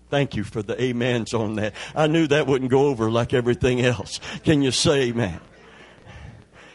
Thank 0.09 0.35
you 0.35 0.43
for 0.43 0.61
the 0.61 0.89
amens 0.89 1.33
on 1.33 1.55
that. 1.55 1.73
I 1.95 2.07
knew 2.07 2.27
that 2.27 2.47
wouldn't 2.47 2.71
go 2.71 2.87
over 2.87 3.09
like 3.09 3.33
everything 3.33 3.81
else. 3.81 4.19
Can 4.43 4.61
you 4.61 4.71
say 4.71 5.03
amen? 5.03 5.39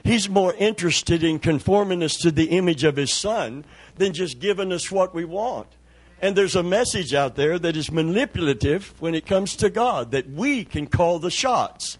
He's 0.03 0.29
more 0.29 0.55
interested 0.55 1.23
in 1.23 1.39
conforming 1.39 2.03
us 2.03 2.17
to 2.19 2.31
the 2.31 2.47
image 2.47 2.85
of 2.85 2.97
His 2.97 3.13
Son 3.13 3.65
than 3.97 4.13
just 4.13 4.41
giving 4.41 4.73
us 4.73 4.91
what 4.91 5.15
we 5.15 5.25
want. 5.25 5.69
And 6.23 6.37
there's 6.37 6.57
a 6.57 6.63
message 6.63 7.15
out 7.15 7.37
there 7.37 7.59
that 7.59 7.77
is 7.77 7.91
manipulative 7.91 8.95
when 8.99 9.15
it 9.15 9.27
comes 9.27 9.57
to 9.57 9.71
God, 9.71 10.11
that 10.11 10.29
we 10.31 10.65
can 10.65 10.87
call 10.87 11.19
the 11.19 11.31
shots. 11.31 11.99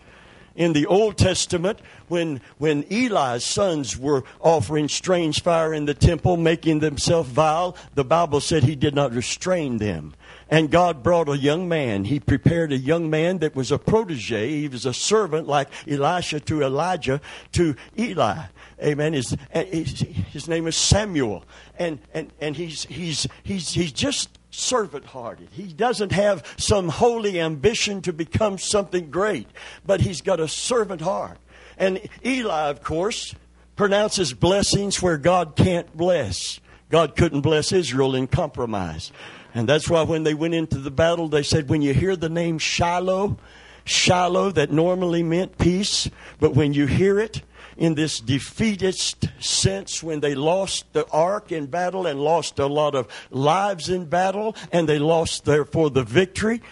In 0.55 0.73
the 0.73 0.87
Old 0.87 1.17
Testament, 1.17 1.79
when, 2.09 2.41
when 2.59 2.85
Eli's 2.91 3.45
sons 3.45 3.97
were 3.97 4.25
offering 4.41 4.89
strange 4.89 5.43
fire 5.43 5.73
in 5.73 5.85
the 5.85 5.95
temple, 5.95 6.37
making 6.37 6.81
themselves 6.81 7.31
vile, 7.31 7.77
the 7.95 8.05
Bible 8.05 8.41
said 8.41 8.65
he 8.65 8.77
did 8.77 8.95
not 8.95 9.13
restrain 9.13 9.79
them. 9.79 10.15
And 10.51 10.69
God 10.69 11.05
brought 11.05 11.29
a 11.29 11.39
young 11.39 11.69
man. 11.69 12.05
He 12.05 12.19
prepared 12.19 12.73
a 12.73 12.77
young 12.77 13.09
man 13.09 13.39
that 13.39 13.55
was 13.55 13.71
a 13.71 13.79
protege. 13.79 14.51
He 14.51 14.69
was 14.69 14.85
a 14.85 14.93
servant 14.93 15.47
like 15.47 15.69
Elisha 15.89 16.41
to 16.41 16.63
Elijah 16.63 17.21
to 17.53 17.77
Eli. 17.97 18.47
Amen. 18.83 19.13
His, 19.13 19.37
his 19.53 20.49
name 20.49 20.67
is 20.67 20.77
Samuel. 20.77 21.45
And, 21.79 22.01
and, 22.13 22.33
and 22.41 22.57
he's, 22.57 22.85
he's, 22.87 23.29
he's, 23.45 23.71
he's 23.71 23.93
just 23.93 24.40
servant 24.51 25.07
hearted. 25.07 25.49
He 25.53 25.73
doesn't 25.73 26.13
have 26.13 26.45
some 26.57 26.89
holy 26.89 27.41
ambition 27.41 28.03
to 28.03 28.13
become 28.13 28.59
something 28.59 29.11
great, 29.11 29.49
but 29.87 30.01
he's 30.01 30.21
got 30.21 30.41
a 30.41 30.49
servant 30.49 31.01
heart. 31.01 31.39
And 31.79 32.01
Eli, 32.25 32.69
of 32.69 32.83
course, 32.83 33.35
pronounces 33.77 34.35
blessings 34.35 35.01
where 35.01 35.17
God 35.17 35.57
can't 35.57 35.97
bless. 35.97 36.61
God 36.91 37.17
couldn't 37.17 37.41
bless 37.41 37.73
Israel 37.73 38.15
in 38.15 38.27
compromise. 38.27 39.13
And 39.55 39.69
that's 39.69 39.89
why 39.89 40.03
when 40.03 40.23
they 40.25 40.35
went 40.35 40.55
into 40.55 40.79
the 40.79 40.91
battle, 40.91 41.29
they 41.29 41.43
said, 41.43 41.69
when 41.69 41.83
you 41.83 41.95
hear 41.95 42.17
the 42.17 42.29
name 42.29 42.59
Shiloh, 42.59 43.39
Shiloh, 43.85 44.51
that 44.53 44.71
normally 44.71 45.23
meant 45.23 45.59
peace, 45.59 46.11
but 46.39 46.55
when 46.55 46.75
you 46.75 46.87
hear 46.87 47.19
it, 47.19 47.43
in 47.77 47.95
this 47.95 48.21
defeatist 48.21 49.29
sense 49.41 50.03
when 50.03 50.21
they 50.21 50.35
lost 50.35 50.93
the 50.93 51.07
ark 51.11 51.53
in 51.53 51.67
battle 51.67 52.07
and 52.07 52.21
lost 52.21 52.59
a 52.59 52.67
lot 52.67 52.95
of 52.95 53.09
lives 53.31 53.89
in 53.89 54.07
battle 54.07 54.55
and 54.73 54.89
they 54.89 54.99
lost 54.99 55.45
therefore 55.45 55.91
the 55.91 56.03
victory. 56.03 56.63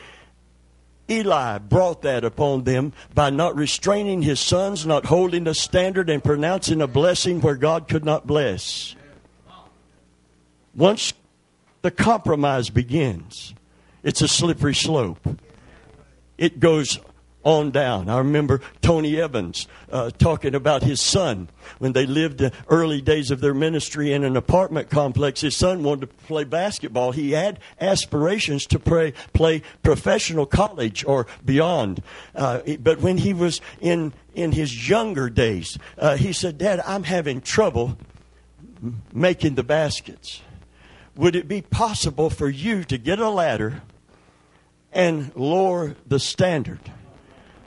Eli 1.10 1.58
brought 1.58 2.02
that 2.02 2.22
upon 2.24 2.64
them 2.64 2.92
by 3.14 3.30
not 3.30 3.56
restraining 3.56 4.22
his 4.22 4.38
sons, 4.40 4.84
not 4.84 5.06
holding 5.06 5.46
a 5.46 5.54
standard, 5.54 6.10
and 6.10 6.22
pronouncing 6.22 6.82
a 6.82 6.86
blessing 6.86 7.40
where 7.40 7.54
God 7.54 7.88
could 7.88 8.04
not 8.04 8.26
bless. 8.26 8.94
Once 10.74 11.14
the 11.80 11.90
compromise 11.90 12.68
begins, 12.68 13.54
it's 14.02 14.20
a 14.20 14.28
slippery 14.28 14.74
slope. 14.74 15.26
It 16.36 16.60
goes 16.60 17.00
on 17.44 17.70
down. 17.70 18.08
I 18.08 18.18
remember 18.18 18.60
Tony 18.82 19.20
Evans 19.20 19.66
uh, 19.90 20.10
talking 20.10 20.54
about 20.54 20.82
his 20.82 21.00
son 21.00 21.48
when 21.78 21.92
they 21.92 22.04
lived 22.04 22.38
the 22.38 22.52
early 22.68 23.00
days 23.00 23.30
of 23.30 23.40
their 23.40 23.54
ministry 23.54 24.12
in 24.12 24.24
an 24.24 24.36
apartment 24.36 24.90
complex. 24.90 25.40
His 25.40 25.56
son 25.56 25.82
wanted 25.82 26.00
to 26.02 26.06
play 26.26 26.44
basketball. 26.44 27.12
He 27.12 27.32
had 27.32 27.60
aspirations 27.80 28.66
to 28.66 28.78
play, 28.78 29.12
play 29.32 29.62
professional 29.82 30.46
college 30.46 31.04
or 31.04 31.26
beyond. 31.44 32.02
Uh, 32.34 32.60
but 32.80 33.00
when 33.00 33.18
he 33.18 33.32
was 33.32 33.60
in, 33.80 34.12
in 34.34 34.52
his 34.52 34.88
younger 34.88 35.30
days, 35.30 35.78
uh, 35.96 36.16
he 36.16 36.32
said, 36.32 36.58
Dad, 36.58 36.80
I'm 36.86 37.04
having 37.04 37.40
trouble 37.40 37.96
making 39.12 39.54
the 39.54 39.64
baskets. 39.64 40.42
Would 41.16 41.34
it 41.34 41.48
be 41.48 41.62
possible 41.62 42.30
for 42.30 42.48
you 42.48 42.84
to 42.84 42.98
get 42.98 43.18
a 43.18 43.28
ladder 43.28 43.82
and 44.92 45.34
lower 45.34 45.96
the 46.06 46.20
standard? 46.20 46.80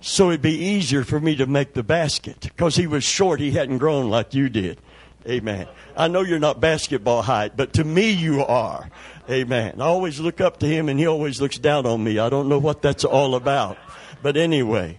So 0.02 0.30
it'd 0.30 0.42
be 0.42 0.58
easier 0.58 1.04
for 1.04 1.20
me 1.20 1.36
to 1.36 1.46
make 1.46 1.74
the 1.74 1.84
basket. 1.84 2.42
Because 2.42 2.76
he 2.76 2.88
was 2.88 3.04
short, 3.04 3.40
he 3.40 3.52
hadn't 3.52 3.78
grown 3.78 4.10
like 4.10 4.34
you 4.34 4.50
did. 4.50 4.80
Amen. 5.28 5.68
I 5.96 6.08
know 6.08 6.22
you're 6.22 6.40
not 6.40 6.60
basketball 6.60 7.22
height, 7.22 7.56
but 7.56 7.74
to 7.74 7.84
me 7.84 8.10
you 8.10 8.44
are. 8.44 8.90
Amen. 9.30 9.80
I 9.80 9.86
always 9.86 10.20
look 10.20 10.42
up 10.42 10.58
to 10.60 10.66
him 10.68 10.90
and 10.90 11.00
he 11.00 11.06
always 11.06 11.40
looks 11.40 11.60
down 11.60 11.86
on 11.86 12.04
me. 12.04 12.18
I 12.18 12.30
don't 12.30 12.50
know 12.50 12.58
what 12.58 12.82
that's 12.82 13.06
all 13.06 13.36
about. 13.36 13.78
But 14.24 14.36
anyway, 14.36 14.98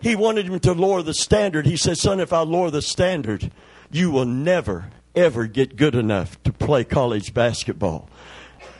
he 0.00 0.14
wanted 0.14 0.46
him 0.46 0.60
to 0.60 0.72
lower 0.72 1.02
the 1.02 1.14
standard. 1.14 1.66
He 1.66 1.76
said, 1.76 1.96
Son, 1.96 2.20
if 2.20 2.32
I 2.32 2.40
lower 2.40 2.70
the 2.70 2.82
standard, 2.82 3.50
you 3.90 4.10
will 4.10 4.26
never, 4.26 4.90
ever 5.14 5.46
get 5.46 5.76
good 5.76 5.94
enough 5.94 6.42
to 6.42 6.52
play 6.52 6.84
college 6.84 7.32
basketball. 7.32 8.10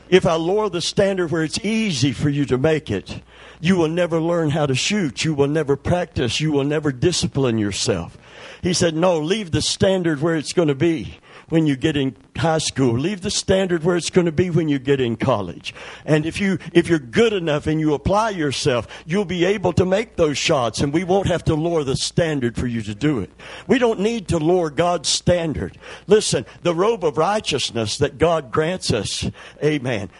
If 0.08 0.24
I 0.24 0.34
lower 0.34 0.68
the 0.68 0.80
standard 0.80 1.30
where 1.30 1.42
it's 1.42 1.58
easy 1.64 2.12
for 2.12 2.28
you 2.28 2.44
to 2.46 2.58
make 2.58 2.90
it, 2.90 3.22
you 3.60 3.76
will 3.76 3.88
never 3.88 4.20
learn 4.20 4.50
how 4.50 4.66
to 4.66 4.74
shoot. 4.74 5.24
You 5.24 5.34
will 5.34 5.48
never 5.48 5.76
practice. 5.76 6.40
You 6.40 6.52
will 6.52 6.64
never 6.64 6.92
discipline 6.92 7.58
yourself. 7.58 8.16
He 8.62 8.72
said, 8.72 8.94
No, 8.94 9.18
leave 9.18 9.50
the 9.50 9.62
standard 9.62 10.20
where 10.20 10.36
it's 10.36 10.52
going 10.52 10.68
to 10.68 10.74
be 10.74 11.18
when 11.48 11.66
you 11.66 11.76
get 11.76 11.96
in 11.96 12.16
high 12.36 12.58
school. 12.58 12.98
Leave 12.98 13.20
the 13.20 13.30
standard 13.30 13.84
where 13.84 13.96
it's 13.96 14.10
going 14.10 14.26
to 14.26 14.32
be 14.32 14.50
when 14.50 14.68
you 14.68 14.78
get 14.78 15.00
in 15.00 15.16
college. 15.16 15.74
And 16.04 16.26
if 16.26 16.40
you 16.40 16.58
if 16.72 16.88
you're 16.88 16.98
good 16.98 17.32
enough 17.32 17.66
and 17.66 17.80
you 17.80 17.94
apply 17.94 18.30
yourself, 18.30 18.86
you'll 19.06 19.24
be 19.24 19.44
able 19.44 19.72
to 19.74 19.84
make 19.84 20.16
those 20.16 20.38
shots 20.38 20.80
and 20.80 20.92
we 20.92 21.04
won't 21.04 21.28
have 21.28 21.44
to 21.44 21.54
lower 21.54 21.84
the 21.84 21.96
standard 21.96 22.56
for 22.56 22.66
you 22.66 22.82
to 22.82 22.94
do 22.94 23.20
it. 23.20 23.30
We 23.66 23.78
don't 23.78 24.00
need 24.00 24.28
to 24.28 24.38
lower 24.38 24.70
God's 24.70 25.08
standard. 25.08 25.78
Listen, 26.06 26.46
the 26.62 26.74
robe 26.74 27.04
of 27.04 27.16
righteousness 27.16 27.98
that 27.98 28.18
God 28.18 28.50
grants 28.50 28.92
us, 28.92 29.28
amen. 29.62 30.10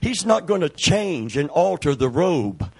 He's 0.00 0.26
not 0.26 0.46
going 0.46 0.60
to 0.60 0.68
change 0.68 1.36
and 1.36 1.48
alter 1.50 1.94
the 1.94 2.08
robe 2.08 2.70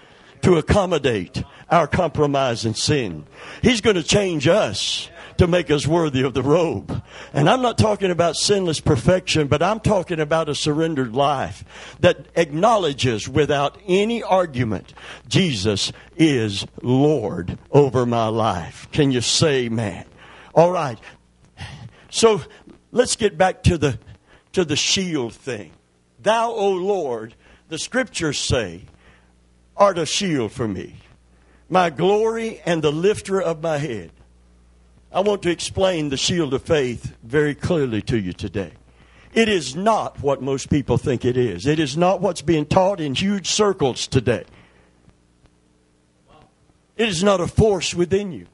to 0.43 0.59
accommodate 0.59 1.43
our 1.71 1.87
compromise 1.87 2.65
and 2.67 2.77
sin. 2.77 3.25
He's 3.63 3.81
going 3.81 3.97
to 3.97 4.03
change 4.03 4.47
us 4.47 5.09
to 5.39 5.47
make 5.47 5.71
us 5.71 5.87
worthy 5.87 6.23
of 6.23 6.35
the 6.35 6.43
robe. 6.43 7.03
And 7.33 7.49
I'm 7.49 7.63
not 7.63 7.79
talking 7.79 8.11
about 8.11 8.37
sinless 8.37 8.81
perfection, 8.81 9.49
but 9.49 9.63
I'm 9.63 9.81
talking 9.81 10.21
about 10.21 10.49
a 10.49 10.55
surrendered 10.55 11.15
life 11.15 11.65
that 12.01 12.27
acknowledges 12.35 13.29
without 13.29 13.79
any 13.87 14.23
argument 14.23 14.95
Jesus 15.29 15.93
is 16.17 16.67
Lord 16.83 17.59
over 17.71 18.07
my 18.07 18.29
life. 18.29 18.89
Can 18.93 19.11
you 19.11 19.21
say 19.21 19.67
amen? 19.67 20.05
All 20.55 20.71
right. 20.71 20.99
So 22.11 22.41
let's 22.93 23.17
get 23.17 23.37
back 23.37 23.63
to 23.65 23.77
the 23.77 23.99
to 24.53 24.65
the 24.65 24.77
shield 24.77 25.35
thing. 25.35 25.73
Thou, 26.23 26.51
O 26.53 26.71
Lord, 26.71 27.35
the 27.69 27.79
scriptures 27.79 28.39
say, 28.39 28.83
art 29.77 29.99
a 29.99 30.07
shield 30.07 30.53
for 30.53 30.69
me, 30.69 30.97
my 31.69 31.91
glory 31.91 32.61
and 32.65 32.83
the 32.83 32.93
lifter 32.93 33.43
of 33.43 33.63
my 33.63 33.79
head. 33.79 34.11
I 35.15 35.21
want 35.21 35.43
to 35.43 35.51
explain 35.51 36.09
the 36.09 36.17
shield 36.17 36.53
of 36.55 36.63
faith 36.63 37.15
very 37.23 37.55
clearly 37.55 38.03
to 38.03 38.19
you 38.19 38.33
today. 38.33 38.73
It 39.33 39.49
is 39.49 39.77
not 39.77 40.21
what 40.21 40.43
most 40.43 40.69
people 40.69 40.99
think 40.99 41.25
it 41.25 41.37
is. 41.37 41.67
It 41.67 41.79
is 41.79 41.97
not 41.97 42.21
what's 42.21 42.43
being 42.43 42.67
taught 42.67 43.01
in 43.01 43.15
huge 43.15 43.49
circles 43.49 44.09
today. 44.09 44.45
It 46.97 47.09
is 47.09 47.23
not 47.23 47.41
a 47.41 47.47
force 47.47 47.95
within 47.95 48.33
you. 48.33 48.47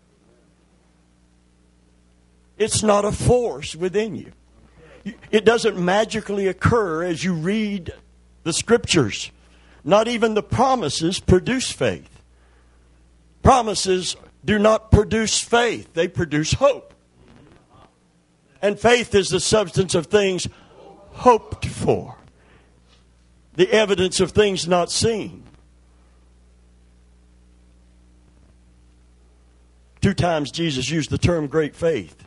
It's 2.58 2.82
not 2.82 3.06
a 3.06 3.12
force 3.12 3.74
within 3.74 4.14
you. 4.14 4.32
It 5.30 5.46
doesn't 5.46 5.82
magically 5.82 6.46
occur 6.46 7.04
as 7.04 7.24
you 7.24 7.32
read 7.32 7.94
the 8.42 8.52
scriptures. 8.52 9.30
Not 9.82 10.08
even 10.08 10.34
the 10.34 10.42
promises 10.42 11.20
produce 11.20 11.72
faith. 11.72 12.22
Promises 13.42 14.14
do 14.44 14.58
not 14.58 14.90
produce 14.90 15.40
faith, 15.40 15.92
they 15.94 16.08
produce 16.08 16.54
hope. 16.54 16.94
And 18.62 18.78
faith 18.78 19.14
is 19.14 19.28
the 19.28 19.40
substance 19.40 19.94
of 19.94 20.06
things 20.06 20.46
hoped 21.12 21.66
for, 21.66 22.16
the 23.54 23.70
evidence 23.70 24.20
of 24.20 24.32
things 24.32 24.68
not 24.68 24.90
seen. 24.90 25.44
Two 30.00 30.14
times 30.14 30.50
Jesus 30.50 30.90
used 30.90 31.10
the 31.10 31.18
term 31.18 31.46
great 31.46 31.76
faith. 31.76 32.24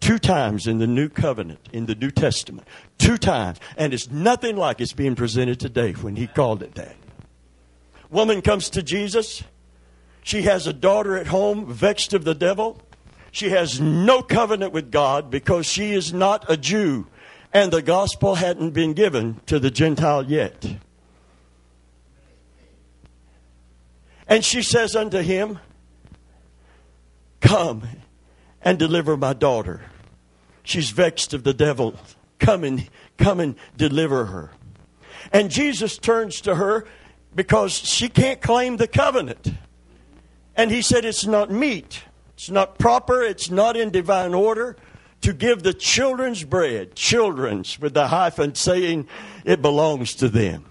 Two 0.00 0.18
times 0.18 0.66
in 0.66 0.78
the 0.78 0.86
New 0.86 1.08
Covenant, 1.08 1.60
in 1.72 1.86
the 1.86 1.94
New 1.94 2.10
Testament. 2.10 2.68
Two 2.98 3.16
times. 3.16 3.58
And 3.76 3.94
it's 3.94 4.10
nothing 4.10 4.56
like 4.56 4.80
it's 4.80 4.92
being 4.92 5.14
presented 5.14 5.58
today 5.58 5.92
when 5.92 6.16
he 6.16 6.26
called 6.26 6.62
it 6.62 6.74
that. 6.74 6.96
Woman 8.10 8.42
comes 8.42 8.68
to 8.70 8.82
Jesus. 8.82 9.42
She 10.24 10.42
has 10.42 10.66
a 10.66 10.72
daughter 10.72 11.16
at 11.16 11.28
home 11.28 11.72
vexed 11.72 12.12
of 12.14 12.24
the 12.24 12.34
devil. 12.34 12.82
She 13.30 13.50
has 13.50 13.80
no 13.80 14.22
covenant 14.22 14.72
with 14.72 14.90
God 14.90 15.30
because 15.30 15.66
she 15.66 15.92
is 15.92 16.12
not 16.12 16.44
a 16.50 16.56
Jew 16.56 17.06
and 17.54 17.72
the 17.72 17.82
gospel 17.82 18.34
hadn't 18.34 18.70
been 18.70 18.94
given 18.94 19.40
to 19.46 19.60
the 19.60 19.70
Gentile 19.70 20.28
yet. 20.28 20.76
And 24.26 24.44
she 24.44 24.60
says 24.60 24.96
unto 24.96 25.18
him, 25.18 25.60
Come 27.40 27.86
and 28.60 28.76
deliver 28.76 29.16
my 29.16 29.34
daughter. 29.34 29.82
She's 30.64 30.90
vexed 30.90 31.32
of 31.32 31.44
the 31.44 31.54
devil. 31.54 31.94
Come 32.40 32.64
and 32.64 32.88
come 33.18 33.38
and 33.38 33.54
deliver 33.76 34.24
her. 34.26 34.50
And 35.32 35.50
Jesus 35.50 35.96
turns 35.96 36.40
to 36.40 36.56
her 36.56 36.86
because 37.36 37.72
she 37.72 38.08
can't 38.08 38.40
claim 38.42 38.78
the 38.78 38.88
covenant. 38.88 39.52
And 40.56 40.70
he 40.70 40.82
said, 40.82 41.04
It's 41.04 41.26
not 41.26 41.50
meet, 41.50 42.02
it's 42.34 42.50
not 42.50 42.78
proper, 42.78 43.22
it's 43.22 43.50
not 43.50 43.76
in 43.76 43.90
divine 43.90 44.34
order 44.34 44.76
to 45.22 45.32
give 45.32 45.62
the 45.62 45.72
children's 45.72 46.44
bread, 46.44 46.94
children's 46.94 47.80
with 47.80 47.94
the 47.94 48.08
hyphen 48.08 48.54
saying 48.54 49.08
it 49.44 49.62
belongs 49.62 50.14
to 50.16 50.28
them. 50.28 50.66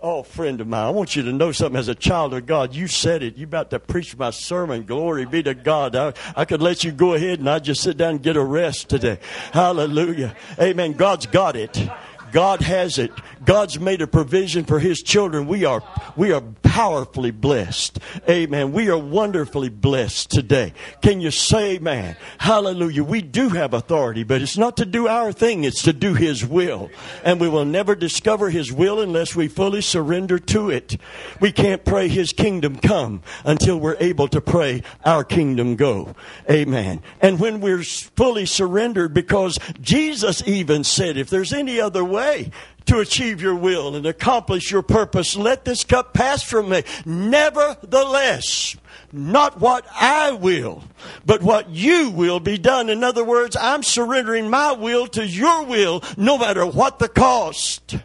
Oh, 0.00 0.22
friend 0.22 0.60
of 0.60 0.68
mine, 0.68 0.84
I 0.84 0.90
want 0.90 1.16
you 1.16 1.22
to 1.22 1.32
know 1.32 1.50
something. 1.50 1.78
As 1.78 1.88
a 1.88 1.94
child 1.94 2.34
of 2.34 2.44
God, 2.44 2.74
you 2.74 2.86
said 2.86 3.22
it. 3.22 3.38
You're 3.38 3.46
about 3.46 3.70
to 3.70 3.80
preach 3.80 4.16
my 4.16 4.30
sermon. 4.30 4.84
Glory 4.84 5.24
be 5.24 5.42
to 5.42 5.54
God. 5.54 5.96
I, 5.96 6.12
I 6.36 6.44
could 6.44 6.60
let 6.60 6.84
you 6.84 6.92
go 6.92 7.14
ahead 7.14 7.38
and 7.38 7.48
I'd 7.48 7.64
just 7.64 7.82
sit 7.82 7.96
down 7.96 8.10
and 8.10 8.22
get 8.22 8.36
a 8.36 8.44
rest 8.44 8.90
today. 8.90 9.18
Hallelujah. 9.52 10.36
Amen. 10.60 10.92
God's 10.92 11.26
got 11.26 11.56
it. 11.56 11.88
God 12.30 12.60
has 12.60 12.98
it. 12.98 13.10
God's 13.46 13.80
made 13.80 14.02
a 14.02 14.06
provision 14.06 14.64
for 14.64 14.78
His 14.78 15.00
children. 15.00 15.46
We 15.46 15.64
are, 15.64 15.82
we 16.16 16.32
are 16.32 16.42
powerfully 16.62 17.30
blessed. 17.30 17.98
Amen. 18.28 18.72
We 18.72 18.90
are 18.90 18.98
wonderfully 18.98 19.70
blessed 19.70 20.30
today. 20.30 20.74
Can 21.00 21.20
you 21.20 21.30
say 21.30 21.76
amen? 21.76 22.16
Hallelujah. 22.38 23.04
We 23.04 23.22
do 23.22 23.48
have 23.48 23.72
authority, 23.72 24.24
but 24.24 24.42
it's 24.42 24.58
not 24.58 24.76
to 24.78 24.84
do 24.84 25.08
our 25.08 25.32
thing. 25.32 25.64
It's 25.64 25.82
to 25.84 25.92
do 25.92 26.12
His 26.12 26.44
will. 26.44 26.90
And 27.24 27.40
we 27.40 27.48
will 27.48 27.64
never 27.64 27.94
discover 27.94 28.50
His 28.50 28.72
will 28.72 29.00
unless 29.00 29.34
we 29.34 29.48
fully 29.48 29.80
surrender 29.80 30.38
to 30.40 30.70
it. 30.70 30.96
We 31.40 31.52
can't 31.52 31.84
pray 31.84 32.08
His 32.08 32.32
kingdom 32.32 32.76
come 32.76 33.22
until 33.44 33.78
we're 33.78 33.96
able 34.00 34.28
to 34.28 34.40
pray 34.40 34.82
our 35.04 35.22
kingdom 35.24 35.76
go. 35.76 36.14
Amen. 36.50 37.00
And 37.20 37.38
when 37.38 37.60
we're 37.60 37.84
fully 37.84 38.46
surrendered, 38.46 39.14
because 39.14 39.58
Jesus 39.80 40.42
even 40.46 40.82
said, 40.82 41.16
if 41.16 41.30
there's 41.30 41.52
any 41.52 41.80
other 41.80 42.04
way, 42.04 42.50
to 42.86 43.00
achieve 43.00 43.42
your 43.42 43.54
will 43.54 43.96
and 43.96 44.06
accomplish 44.06 44.70
your 44.70 44.82
purpose. 44.82 45.36
Let 45.36 45.64
this 45.64 45.84
cup 45.84 46.14
pass 46.14 46.42
from 46.42 46.68
me. 46.68 46.82
Nevertheless, 47.04 48.76
not 49.12 49.60
what 49.60 49.86
I 49.92 50.32
will, 50.32 50.84
but 51.24 51.42
what 51.42 51.70
you 51.70 52.10
will 52.10 52.40
be 52.40 52.58
done. 52.58 52.88
In 52.88 53.04
other 53.04 53.24
words, 53.24 53.56
I'm 53.56 53.82
surrendering 53.82 54.50
my 54.50 54.72
will 54.72 55.06
to 55.08 55.26
your 55.26 55.64
will, 55.64 56.02
no 56.16 56.38
matter 56.38 56.66
what 56.66 56.98
the 56.98 57.08
cost. 57.08 57.96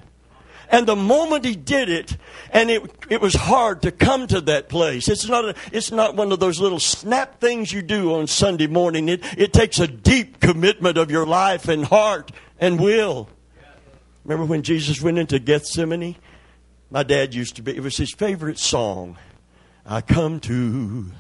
And 0.70 0.88
the 0.88 0.96
moment 0.96 1.44
he 1.44 1.54
did 1.54 1.90
it, 1.90 2.16
and 2.52 2.72
it, 2.72 2.90
it 3.10 3.20
was 3.20 3.34
hard 3.34 3.82
to 3.82 3.92
come 3.92 4.26
to 4.28 4.40
that 4.42 4.70
place. 4.70 5.10
It's 5.10 5.28
not, 5.28 5.44
a, 5.44 5.56
it's 5.74 5.92
not 5.92 6.16
one 6.16 6.32
of 6.32 6.40
those 6.40 6.62
little 6.62 6.80
snap 6.80 7.42
things 7.42 7.74
you 7.74 7.82
do 7.82 8.16
on 8.16 8.28
Sunday 8.28 8.68
morning. 8.68 9.10
It, 9.10 9.22
it 9.38 9.52
takes 9.52 9.80
a 9.80 9.88
deep 9.88 10.40
commitment 10.40 10.98
of 10.98 11.12
your 11.12 11.26
life 11.26 11.68
and 11.68 11.84
heart 11.84 12.32
and 12.58 12.80
will. 12.80 13.28
Remember 14.24 14.46
when 14.46 14.62
Jesus 14.62 15.02
went 15.02 15.18
into 15.18 15.40
Gethsemane? 15.40 16.16
My 16.90 17.04
dad 17.04 17.34
used 17.34 17.56
to 17.56 17.62
be, 17.62 17.76
it 17.76 17.82
was 17.82 17.98
his 17.98 18.14
favorite 18.14 18.60
song. 18.60 19.18
I 19.86 20.02
come 20.02 20.40
to 20.42 21.12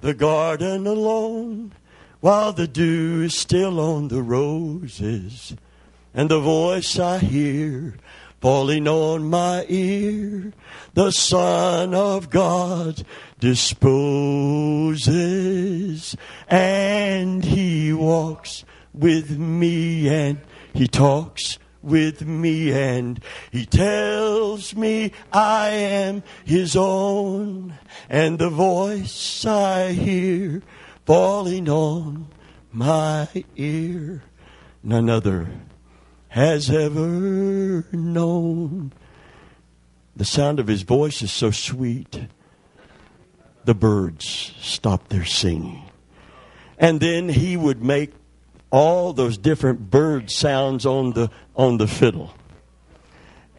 the 0.00 0.14
garden 0.14 0.86
alone 0.86 1.72
while 2.20 2.52
the 2.52 2.68
dew 2.68 3.22
is 3.22 3.36
still 3.36 3.80
on 3.80 4.08
the 4.08 4.22
roses 4.22 5.56
and 6.14 6.30
the 6.30 6.40
voice 6.40 6.98
I 6.98 7.18
hear 7.18 7.96
falling 8.42 8.86
on 8.88 9.30
my 9.30 9.64
ear, 9.68 10.52
the 10.94 11.12
Son 11.12 11.94
of 11.94 12.28
God 12.28 13.04
disposes 13.38 15.06
and 16.48 17.44
he 17.44 17.92
walks 17.92 18.64
with 18.92 19.38
me 19.38 20.08
and 20.08 20.40
he 20.74 20.88
talks 20.88 21.60
with 21.82 22.26
me 22.26 22.72
and 22.72 23.22
he 23.50 23.66
tells 23.66 24.74
me 24.74 25.12
I 25.32 25.68
am 25.70 26.22
his 26.44 26.76
own 26.76 27.74
and 28.08 28.38
the 28.38 28.50
voice 28.50 29.44
I 29.44 29.92
hear 29.92 30.62
falling 31.04 31.68
on 31.68 32.28
my 32.72 33.28
ear 33.56 34.22
none 34.82 35.08
other 35.10 35.48
has 36.28 36.70
ever 36.70 37.84
known. 37.92 38.92
The 40.16 40.24
sound 40.24 40.60
of 40.60 40.66
his 40.66 40.82
voice 40.82 41.20
is 41.22 41.30
so 41.30 41.50
sweet 41.50 42.26
the 43.64 43.74
birds 43.74 44.54
stop 44.58 45.08
their 45.08 45.24
singing. 45.24 45.84
And 46.78 47.00
then 47.00 47.28
he 47.28 47.56
would 47.56 47.82
make 47.82 48.12
all 48.72 49.12
those 49.12 49.38
different 49.38 49.90
bird 49.90 50.30
sounds 50.30 50.84
on 50.84 51.12
the 51.12 51.30
on 51.54 51.76
the 51.76 51.86
fiddle. 51.86 52.34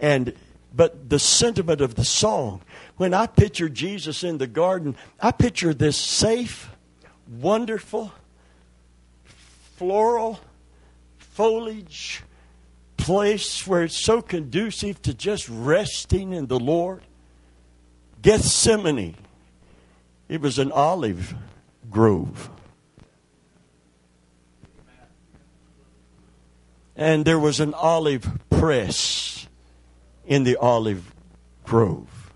And 0.02 0.34
but 0.76 1.10
the 1.10 1.20
sentiment 1.20 1.80
of 1.80 1.96
the 1.96 2.04
song, 2.04 2.62
when 2.98 3.14
I 3.14 3.28
picture 3.28 3.70
Jesus 3.70 4.24
in 4.24 4.40
the 4.40 4.48
garden, 4.48 4.98
I 5.22 5.32
picture 5.32 5.74
this 5.74 5.96
safe, 5.96 6.72
wonderful, 7.30 8.12
floral 9.78 10.40
foliage 11.18 12.24
place 12.98 13.68
where 13.68 13.84
it's 13.84 13.98
so 13.98 14.22
conducive 14.22 15.02
to 15.04 15.14
just 15.14 15.48
resting 15.50 16.34
in 16.34 16.48
the 16.48 16.60
Lord. 16.60 17.02
Gethsemane. 18.22 19.16
It 20.30 20.42
was 20.42 20.58
an 20.58 20.72
olive 20.72 21.36
grove. 21.92 22.50
And 26.96 27.26
there 27.26 27.40
was 27.40 27.60
an 27.60 27.74
olive 27.74 28.30
press 28.50 29.48
in 30.26 30.44
the 30.44 30.56
olive 30.58 31.14
grove. 31.64 32.32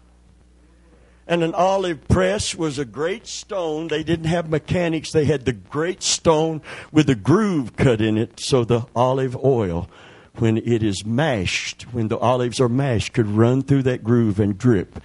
And 1.28 1.44
an 1.44 1.54
olive 1.54 2.08
press 2.08 2.56
was 2.56 2.80
a 2.80 2.86
great 2.86 3.28
stone. 3.28 3.90
They 3.90 4.04
didn't 4.04 4.28
have 4.28 4.50
mechanics. 4.50 5.12
They 5.12 5.26
had 5.26 5.44
the 5.44 5.52
great 5.52 6.02
stone 6.02 6.62
with 6.92 7.10
a 7.10 7.16
groove 7.16 7.76
cut 7.76 8.00
in 8.00 8.18
it 8.18 8.40
so 8.40 8.64
the 8.64 8.86
olive 8.96 9.36
oil, 9.44 9.90
when 10.36 10.58
it 10.58 10.84
is 10.84 11.06
mashed, 11.06 11.84
when 11.92 12.08
the 12.08 12.18
olives 12.18 12.62
are 12.62 12.70
mashed, 12.70 13.12
could 13.12 13.28
run 13.28 13.62
through 13.62 13.84
that 13.84 14.04
groove 14.04 14.40
and 14.40 14.58
drip 14.58 15.02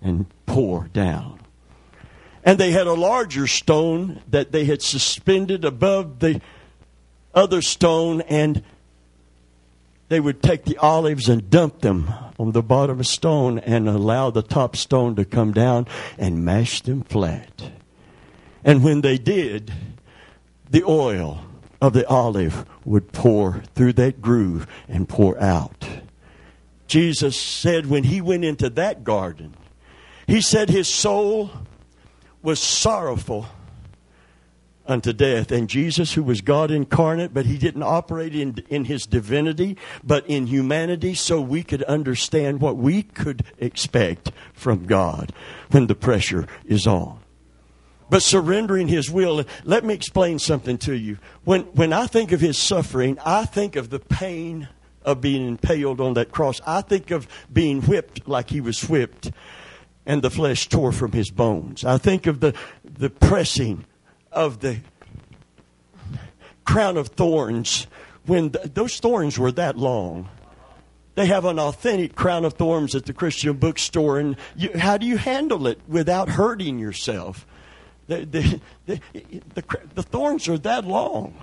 and 0.00 0.26
pour 0.46 0.84
down. 0.88 1.40
And 2.44 2.60
they 2.60 2.70
had 2.70 2.86
a 2.86 2.94
larger 2.94 3.48
stone 3.48 4.22
that 4.28 4.52
they 4.52 4.66
had 4.66 4.82
suspended 4.82 5.64
above 5.64 6.20
the 6.20 6.40
other 7.34 7.60
stone 7.60 8.20
and 8.20 8.62
they 10.08 10.20
would 10.20 10.42
take 10.42 10.64
the 10.64 10.78
olives 10.78 11.28
and 11.28 11.50
dump 11.50 11.80
them 11.80 12.12
on 12.38 12.52
the 12.52 12.62
bottom 12.62 13.00
of 13.00 13.06
stone 13.06 13.58
and 13.58 13.88
allow 13.88 14.30
the 14.30 14.42
top 14.42 14.76
stone 14.76 15.16
to 15.16 15.24
come 15.24 15.52
down 15.52 15.86
and 16.18 16.44
mash 16.44 16.80
them 16.82 17.02
flat. 17.02 17.72
And 18.64 18.84
when 18.84 19.00
they 19.00 19.18
did, 19.18 19.72
the 20.70 20.84
oil 20.84 21.44
of 21.80 21.92
the 21.92 22.06
olive 22.08 22.64
would 22.84 23.12
pour 23.12 23.62
through 23.74 23.94
that 23.94 24.20
groove 24.20 24.66
and 24.88 25.08
pour 25.08 25.38
out. 25.40 25.88
Jesus 26.86 27.38
said 27.38 27.86
when 27.86 28.04
he 28.04 28.20
went 28.20 28.44
into 28.44 28.70
that 28.70 29.02
garden, 29.02 29.54
he 30.26 30.40
said 30.40 30.70
his 30.70 30.88
soul 30.88 31.50
was 32.42 32.60
sorrowful 32.60 33.46
unto 34.86 35.12
death. 35.12 35.50
And 35.50 35.68
Jesus, 35.68 36.14
who 36.14 36.22
was 36.22 36.40
God 36.40 36.70
incarnate, 36.70 37.34
but 37.34 37.46
he 37.46 37.58
didn't 37.58 37.82
operate 37.82 38.34
in, 38.34 38.62
in 38.68 38.84
his 38.84 39.06
divinity, 39.06 39.76
but 40.02 40.26
in 40.26 40.46
humanity, 40.46 41.14
so 41.14 41.40
we 41.40 41.62
could 41.62 41.82
understand 41.84 42.60
what 42.60 42.76
we 42.76 43.02
could 43.02 43.44
expect 43.58 44.30
from 44.52 44.86
God 44.86 45.32
when 45.70 45.86
the 45.86 45.94
pressure 45.94 46.46
is 46.64 46.86
on. 46.86 47.20
But 48.08 48.22
surrendering 48.22 48.88
his 48.88 49.10
will, 49.10 49.44
let 49.64 49.84
me 49.84 49.92
explain 49.92 50.38
something 50.38 50.78
to 50.78 50.94
you. 50.94 51.18
When, 51.44 51.62
when 51.62 51.92
I 51.92 52.06
think 52.06 52.30
of 52.32 52.40
his 52.40 52.56
suffering, 52.56 53.18
I 53.24 53.44
think 53.44 53.74
of 53.74 53.90
the 53.90 53.98
pain 53.98 54.68
of 55.02 55.20
being 55.20 55.46
impaled 55.46 56.00
on 56.00 56.14
that 56.14 56.30
cross. 56.30 56.60
I 56.66 56.82
think 56.82 57.10
of 57.10 57.26
being 57.52 57.82
whipped 57.82 58.28
like 58.28 58.50
he 58.50 58.60
was 58.60 58.88
whipped 58.88 59.30
and 60.04 60.22
the 60.22 60.30
flesh 60.30 60.68
tore 60.68 60.92
from 60.92 61.12
his 61.12 61.30
bones. 61.30 61.84
I 61.84 61.98
think 61.98 62.26
of 62.26 62.40
the, 62.40 62.54
the 62.84 63.10
pressing 63.10 63.84
of 64.36 64.60
the 64.60 64.76
crown 66.64 66.96
of 66.96 67.08
thorns 67.08 67.86
when 68.26 68.50
the, 68.50 68.70
those 68.72 69.00
thorns 69.00 69.38
were 69.38 69.52
that 69.52 69.78
long. 69.78 70.28
They 71.14 71.26
have 71.26 71.46
an 71.46 71.58
authentic 71.58 72.14
crown 72.14 72.44
of 72.44 72.54
thorns 72.54 72.94
at 72.94 73.06
the 73.06 73.14
Christian 73.14 73.54
bookstore, 73.54 74.18
and 74.18 74.36
you, 74.54 74.70
how 74.76 74.98
do 74.98 75.06
you 75.06 75.16
handle 75.16 75.66
it 75.66 75.80
without 75.88 76.28
hurting 76.28 76.78
yourself? 76.78 77.46
The, 78.08 78.26
the, 78.26 78.60
the, 78.84 79.00
the, 79.54 79.64
the 79.94 80.02
thorns 80.02 80.46
are 80.48 80.58
that 80.58 80.84
long, 80.84 81.34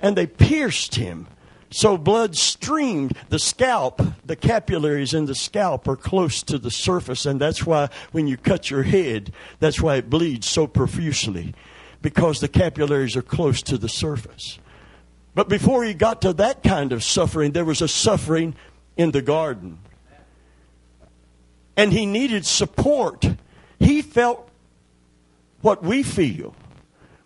and 0.00 0.16
they 0.16 0.28
pierced 0.28 0.94
him. 0.94 1.26
So 1.70 1.96
blood 1.96 2.36
streamed. 2.36 3.16
The 3.30 3.38
scalp, 3.38 4.00
the 4.24 4.36
capillaries 4.36 5.14
in 5.14 5.24
the 5.24 5.34
scalp 5.34 5.88
are 5.88 5.96
close 5.96 6.42
to 6.44 6.58
the 6.58 6.70
surface, 6.70 7.26
and 7.26 7.40
that's 7.40 7.66
why 7.66 7.88
when 8.12 8.28
you 8.28 8.36
cut 8.36 8.70
your 8.70 8.84
head, 8.84 9.32
that's 9.58 9.80
why 9.80 9.96
it 9.96 10.08
bleeds 10.08 10.48
so 10.48 10.68
profusely 10.68 11.54
because 12.02 12.40
the 12.40 12.48
capillaries 12.48 13.16
are 13.16 13.22
close 13.22 13.62
to 13.62 13.78
the 13.78 13.88
surface. 13.88 14.58
But 15.34 15.48
before 15.48 15.84
he 15.84 15.94
got 15.94 16.22
to 16.22 16.32
that 16.34 16.62
kind 16.62 16.92
of 16.92 17.02
suffering, 17.02 17.52
there 17.52 17.64
was 17.64 17.80
a 17.80 17.88
suffering 17.88 18.54
in 18.96 19.12
the 19.12 19.22
garden. 19.22 19.78
And 21.76 21.92
he 21.92 22.04
needed 22.04 22.44
support. 22.44 23.26
He 23.78 24.02
felt 24.02 24.48
what 25.62 25.82
we 25.82 26.02
feel 26.02 26.54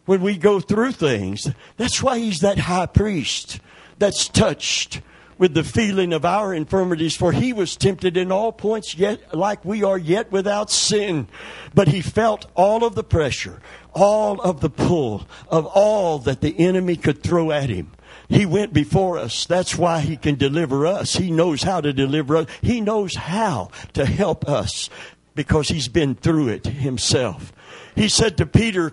when 0.05 0.21
we 0.21 0.37
go 0.37 0.61
through 0.61 0.93
things. 0.93 1.51
That's 1.77 2.03
why 2.03 2.19
he's 2.19 2.41
that 2.41 2.59
high 2.59 2.87
priest 2.87 3.61
that's 3.99 4.29
touched 4.29 5.01
with 5.39 5.53
the 5.53 5.65
feeling 5.65 6.13
of 6.13 6.25
our 6.25 6.55
infirmities, 6.55 7.15
for 7.15 7.33
he 7.33 7.53
was 7.53 7.77
tempted 7.77 8.17
in 8.17 8.33
all 8.33 8.53
points, 8.53 8.97
yet 8.97 9.37
like 9.37 9.65
we 9.65 9.83
are, 9.83 9.99
yet 9.99 10.33
without 10.33 10.71
sin. 10.71 11.29
But 11.75 11.89
he 11.89 12.01
felt 12.01 12.47
all 12.55 12.85
of 12.85 12.95
the 12.95 13.05
pressure, 13.05 13.61
all 13.97 14.41
of 14.41 14.61
the 14.61 14.71
pull 14.71 15.27
of 15.49 15.67
all 15.67 16.19
that 16.21 16.43
the 16.43 16.55
enemy 16.61 16.97
could 16.97 17.23
throw 17.23 17.51
at 17.51 17.71
him. 17.71 17.91
He 18.29 18.45
went 18.45 18.73
before 18.73 19.19
us. 19.19 19.47
That's 19.47 19.77
why 19.77 20.01
he 20.01 20.17
can 20.17 20.35
deliver 20.35 20.87
us. 20.87 21.15
He 21.15 21.31
knows 21.31 21.63
how 21.63 21.81
to 21.81 21.93
deliver 21.93 22.37
us. 22.37 22.49
He 22.61 22.81
knows 22.81 23.15
how 23.15 23.71
to 23.95 24.05
help 24.05 24.49
us 24.49 24.91
because 25.35 25.69
he's 25.69 25.89
been 25.89 26.15
through 26.15 26.49
it 26.49 26.67
himself. 26.67 27.53
He 27.95 28.09
said 28.09 28.37
to 28.37 28.47
Peter, 28.47 28.93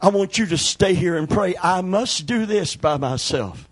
I 0.00 0.08
want 0.08 0.38
you 0.38 0.46
to 0.46 0.58
stay 0.58 0.94
here 0.94 1.16
and 1.16 1.28
pray. 1.28 1.54
I 1.62 1.82
must 1.82 2.26
do 2.26 2.46
this 2.46 2.74
by 2.74 2.96
myself 2.96 3.68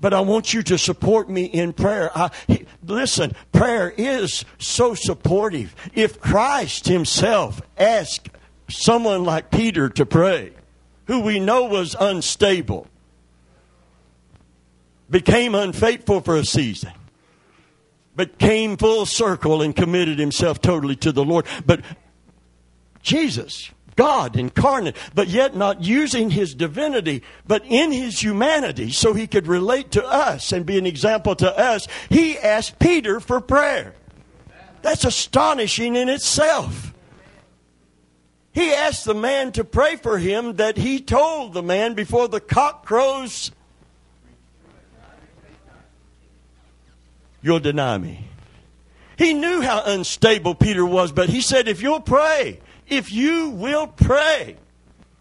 but 0.00 0.12
I 0.12 0.20
want 0.20 0.52
you 0.52 0.62
to 0.64 0.76
support 0.76 1.30
me 1.30 1.44
in 1.44 1.72
prayer. 1.72 2.10
I, 2.14 2.30
he, 2.46 2.66
listen, 2.84 3.32
prayer 3.52 3.90
is 3.96 4.44
so 4.58 4.94
supportive. 4.94 5.74
If 5.94 6.20
Christ 6.20 6.88
Himself 6.88 7.62
asked 7.78 8.28
someone 8.68 9.24
like 9.24 9.50
Peter 9.50 9.88
to 9.90 10.06
pray, 10.06 10.52
who 11.06 11.20
we 11.20 11.38
know 11.38 11.64
was 11.64 11.94
unstable, 11.98 12.86
became 15.10 15.54
unfaithful 15.54 16.20
for 16.20 16.36
a 16.36 16.44
season, 16.44 16.92
but 18.16 18.38
came 18.38 18.76
full 18.76 19.06
circle 19.06 19.60
and 19.60 19.76
committed 19.76 20.18
himself 20.18 20.60
totally 20.60 20.96
to 20.96 21.12
the 21.12 21.24
Lord. 21.24 21.46
But 21.66 21.82
Jesus, 23.02 23.70
God 23.96 24.36
incarnate, 24.36 24.96
but 25.14 25.28
yet 25.28 25.54
not 25.54 25.82
using 25.82 26.30
his 26.30 26.54
divinity, 26.54 27.22
but 27.46 27.62
in 27.66 27.92
his 27.92 28.22
humanity 28.22 28.90
so 28.90 29.12
he 29.12 29.26
could 29.26 29.46
relate 29.46 29.90
to 29.92 30.04
us 30.04 30.52
and 30.52 30.64
be 30.64 30.78
an 30.78 30.86
example 30.86 31.36
to 31.36 31.58
us, 31.58 31.86
he 32.08 32.38
asked 32.38 32.78
Peter 32.78 33.20
for 33.20 33.40
prayer. 33.40 33.94
That's 34.80 35.04
astonishing 35.04 35.96
in 35.96 36.08
itself. 36.08 36.93
He 38.54 38.72
asked 38.72 39.04
the 39.04 39.14
man 39.14 39.50
to 39.52 39.64
pray 39.64 39.96
for 39.96 40.16
him 40.16 40.54
that 40.54 40.76
he 40.76 41.00
told 41.00 41.52
the 41.54 41.62
man 41.62 41.94
before 41.94 42.28
the 42.28 42.40
cock 42.40 42.86
crows, 42.86 43.50
You'll 47.42 47.60
deny 47.60 47.98
me. 47.98 48.26
He 49.18 49.34
knew 49.34 49.60
how 49.60 49.82
unstable 49.84 50.54
Peter 50.54 50.86
was, 50.86 51.12
but 51.12 51.28
he 51.28 51.42
said, 51.42 51.68
If 51.68 51.82
you'll 51.82 52.00
pray, 52.00 52.60
if 52.88 53.12
you 53.12 53.50
will 53.50 53.86
pray, 53.86 54.56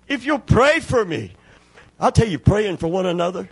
if 0.07 0.25
you'll 0.25 0.39
pray 0.39 0.79
for 0.79 1.03
me, 1.03 1.33
I'll 1.99 2.13
tell 2.13 2.27
you, 2.27 2.39
praying 2.39 2.77
for 2.77 2.87
one 2.87 3.05
another, 3.05 3.49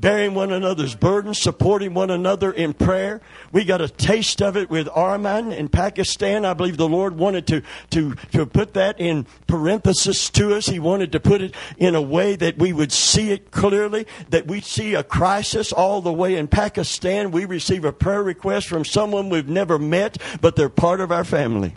bearing 0.00 0.34
one 0.34 0.50
another's 0.50 0.94
burdens, 0.94 1.40
supporting 1.40 1.94
one 1.94 2.10
another 2.10 2.50
in 2.50 2.72
prayer. 2.72 3.20
We 3.52 3.64
got 3.64 3.80
a 3.80 3.88
taste 3.88 4.40
of 4.40 4.56
it 4.56 4.70
with 4.70 4.86
Arman 4.88 5.56
in 5.56 5.68
Pakistan. 5.68 6.44
I 6.44 6.54
believe 6.54 6.76
the 6.76 6.88
Lord 6.88 7.18
wanted 7.18 7.46
to, 7.48 7.62
to, 7.90 8.14
to 8.32 8.46
put 8.46 8.74
that 8.74 8.98
in 8.98 9.26
parenthesis 9.46 10.30
to 10.30 10.54
us. 10.54 10.66
He 10.66 10.78
wanted 10.78 11.12
to 11.12 11.20
put 11.20 11.42
it 11.42 11.54
in 11.76 11.94
a 11.94 12.02
way 12.02 12.36
that 12.36 12.58
we 12.58 12.72
would 12.72 12.92
see 12.92 13.30
it 13.30 13.50
clearly, 13.50 14.06
that 14.30 14.46
we 14.46 14.60
see 14.60 14.94
a 14.94 15.02
crisis 15.02 15.72
all 15.72 16.00
the 16.00 16.12
way 16.12 16.36
in 16.36 16.48
Pakistan. 16.48 17.30
We 17.30 17.44
receive 17.44 17.84
a 17.84 17.92
prayer 17.92 18.22
request 18.22 18.68
from 18.68 18.84
someone 18.84 19.28
we've 19.28 19.48
never 19.48 19.78
met, 19.78 20.18
but 20.40 20.56
they're 20.56 20.68
part 20.68 21.00
of 21.00 21.12
our 21.12 21.24
family. 21.24 21.76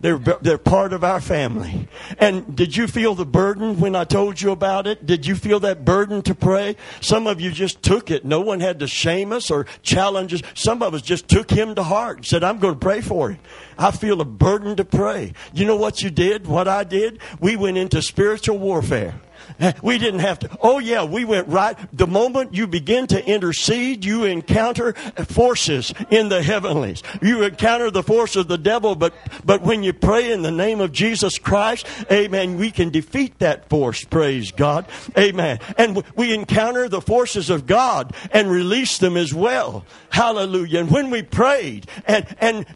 They're, 0.00 0.18
they're 0.18 0.58
part 0.58 0.92
of 0.92 1.02
our 1.02 1.20
family. 1.20 1.88
And 2.18 2.54
did 2.54 2.76
you 2.76 2.86
feel 2.86 3.14
the 3.14 3.26
burden 3.26 3.80
when 3.80 3.96
I 3.96 4.04
told 4.04 4.40
you 4.40 4.52
about 4.52 4.86
it? 4.86 5.06
Did 5.06 5.26
you 5.26 5.34
feel 5.34 5.60
that 5.60 5.84
burden 5.84 6.22
to 6.22 6.34
pray? 6.34 6.76
Some 7.00 7.26
of 7.26 7.40
you 7.40 7.50
just 7.50 7.82
took 7.82 8.10
it. 8.10 8.24
No 8.24 8.40
one 8.40 8.60
had 8.60 8.78
to 8.78 8.86
shame 8.86 9.32
us 9.32 9.50
or 9.50 9.66
challenge 9.82 10.34
us. 10.34 10.42
Some 10.54 10.82
of 10.82 10.94
us 10.94 11.02
just 11.02 11.28
took 11.28 11.50
him 11.50 11.74
to 11.74 11.82
heart 11.82 12.18
and 12.18 12.26
said, 12.26 12.44
I'm 12.44 12.58
going 12.58 12.74
to 12.74 12.80
pray 12.80 13.00
for 13.00 13.30
him. 13.30 13.40
I 13.76 13.90
feel 13.90 14.20
a 14.20 14.24
burden 14.24 14.76
to 14.76 14.84
pray. 14.84 15.32
You 15.52 15.66
know 15.66 15.76
what 15.76 16.02
you 16.02 16.10
did? 16.10 16.46
What 16.46 16.68
I 16.68 16.84
did? 16.84 17.20
We 17.40 17.56
went 17.56 17.76
into 17.76 18.00
spiritual 18.02 18.58
warfare. 18.58 19.14
Eh, 19.60 19.72
we 19.82 19.98
didn't 19.98 20.20
have 20.20 20.38
to. 20.40 20.58
Oh, 20.60 20.78
yeah, 20.78 21.04
we 21.04 21.24
went 21.24 21.48
right. 21.48 21.76
The 21.92 22.06
moment 22.06 22.54
you 22.54 22.66
begin 22.66 23.06
to 23.08 23.24
intercede, 23.24 24.04
you 24.04 24.24
encounter 24.24 24.92
forces 25.26 25.92
in 26.10 26.28
the 26.28 26.42
heavenlies. 26.42 27.02
You 27.22 27.42
encounter 27.42 27.90
the 27.90 28.02
force 28.02 28.36
of 28.36 28.48
the 28.48 28.58
devil, 28.58 28.94
but, 28.94 29.14
but 29.44 29.62
when 29.62 29.82
you 29.82 29.92
pray 29.92 30.32
in 30.32 30.42
the 30.42 30.50
name 30.50 30.80
of 30.80 30.92
Jesus 30.92 31.38
Christ, 31.38 31.86
amen, 32.10 32.56
we 32.56 32.70
can 32.70 32.90
defeat 32.90 33.38
that 33.38 33.68
force, 33.68 34.04
praise 34.04 34.52
God. 34.52 34.86
Amen. 35.16 35.58
And 35.76 36.02
we 36.16 36.32
encounter 36.34 36.88
the 36.88 37.00
forces 37.00 37.50
of 37.50 37.66
God 37.66 38.14
and 38.32 38.50
release 38.50 38.98
them 38.98 39.16
as 39.16 39.34
well. 39.34 39.84
Hallelujah. 40.10 40.80
And 40.80 40.90
when 40.90 41.10
we 41.10 41.22
prayed, 41.22 41.88
and, 42.06 42.26
and, 42.40 42.66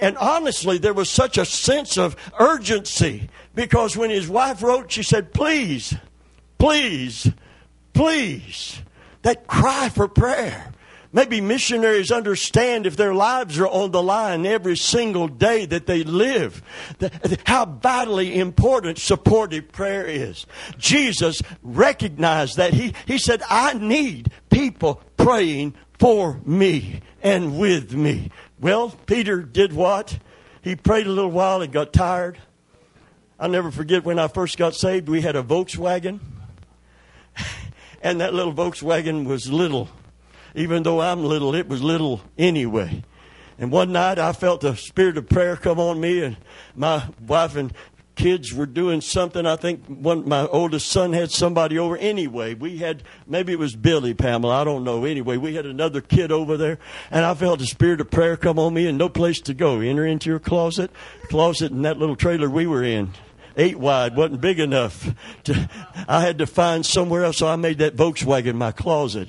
and 0.00 0.16
honestly, 0.18 0.78
there 0.78 0.94
was 0.94 1.08
such 1.10 1.38
a 1.38 1.44
sense 1.44 1.96
of 1.96 2.16
urgency 2.38 3.28
because 3.54 3.96
when 3.96 4.10
his 4.10 4.28
wife 4.28 4.62
wrote, 4.62 4.90
she 4.90 5.02
said, 5.02 5.32
Please, 5.32 5.94
Please, 6.62 7.28
please. 7.92 8.80
That 9.22 9.48
cry 9.48 9.88
for 9.88 10.06
prayer. 10.06 10.70
Maybe 11.12 11.40
missionaries 11.40 12.12
understand 12.12 12.86
if 12.86 12.94
their 12.94 13.14
lives 13.14 13.58
are 13.58 13.66
on 13.66 13.90
the 13.90 14.00
line 14.00 14.46
every 14.46 14.76
single 14.76 15.26
day 15.26 15.66
that 15.66 15.86
they 15.86 16.04
live, 16.04 16.62
how 17.46 17.64
vitally 17.64 18.38
important 18.38 18.98
supportive 18.98 19.72
prayer 19.72 20.06
is. 20.06 20.46
Jesus 20.78 21.42
recognized 21.64 22.58
that. 22.58 22.72
He, 22.72 22.94
he 23.06 23.18
said, 23.18 23.42
I 23.50 23.74
need 23.74 24.30
people 24.48 25.02
praying 25.16 25.74
for 25.98 26.40
me 26.46 27.00
and 27.24 27.58
with 27.58 27.92
me. 27.92 28.30
Well, 28.60 28.90
Peter 29.06 29.42
did 29.42 29.72
what? 29.72 30.16
He 30.62 30.76
prayed 30.76 31.08
a 31.08 31.12
little 31.12 31.32
while 31.32 31.60
and 31.60 31.72
got 31.72 31.92
tired. 31.92 32.38
I'll 33.40 33.48
never 33.48 33.72
forget 33.72 34.04
when 34.04 34.20
I 34.20 34.28
first 34.28 34.58
got 34.58 34.76
saved, 34.76 35.08
we 35.08 35.22
had 35.22 35.34
a 35.34 35.42
Volkswagen 35.42 36.20
and 38.02 38.20
that 38.20 38.34
little 38.34 38.52
Volkswagen 38.52 39.24
was 39.24 39.50
little. 39.50 39.88
Even 40.54 40.82
though 40.82 41.00
I'm 41.00 41.24
little, 41.24 41.54
it 41.54 41.68
was 41.68 41.82
little 41.82 42.20
anyway. 42.36 43.02
And 43.58 43.70
one 43.70 43.92
night 43.92 44.18
I 44.18 44.32
felt 44.32 44.60
the 44.60 44.76
spirit 44.76 45.16
of 45.16 45.28
prayer 45.28 45.56
come 45.56 45.78
on 45.78 46.00
me, 46.00 46.22
and 46.22 46.36
my 46.74 47.04
wife 47.26 47.56
and 47.56 47.72
kids 48.14 48.52
were 48.52 48.66
doing 48.66 49.00
something. 49.00 49.46
I 49.46 49.56
think 49.56 49.86
one 49.86 50.28
my 50.28 50.46
oldest 50.48 50.88
son 50.88 51.12
had 51.12 51.30
somebody 51.30 51.78
over. 51.78 51.96
Anyway, 51.96 52.54
we 52.54 52.78
had 52.78 53.02
maybe 53.26 53.52
it 53.52 53.58
was 53.58 53.76
Billy 53.76 54.14
Pamela. 54.14 54.60
I 54.60 54.64
don't 54.64 54.84
know. 54.84 55.04
Anyway, 55.04 55.36
we 55.36 55.54
had 55.54 55.64
another 55.64 56.00
kid 56.00 56.32
over 56.32 56.56
there, 56.56 56.78
and 57.10 57.24
I 57.24 57.34
felt 57.34 57.60
the 57.60 57.66
spirit 57.66 58.00
of 58.00 58.10
prayer 58.10 58.36
come 58.36 58.58
on 58.58 58.74
me, 58.74 58.86
and 58.86 58.98
no 58.98 59.08
place 59.08 59.40
to 59.42 59.54
go. 59.54 59.80
Enter 59.80 60.06
into 60.06 60.28
your 60.28 60.40
closet, 60.40 60.90
closet 61.28 61.72
in 61.72 61.82
that 61.82 61.98
little 61.98 62.16
trailer 62.16 62.50
we 62.50 62.66
were 62.66 62.82
in 62.82 63.12
eight 63.56 63.78
wide 63.78 64.16
wasn't 64.16 64.40
big 64.40 64.58
enough. 64.58 65.14
To, 65.44 65.70
I 66.08 66.20
had 66.20 66.38
to 66.38 66.46
find 66.46 66.84
somewhere 66.84 67.24
else, 67.24 67.38
so 67.38 67.48
I 67.48 67.56
made 67.56 67.78
that 67.78 67.96
Volkswagen 67.96 68.54
my 68.54 68.72
closet. 68.72 69.28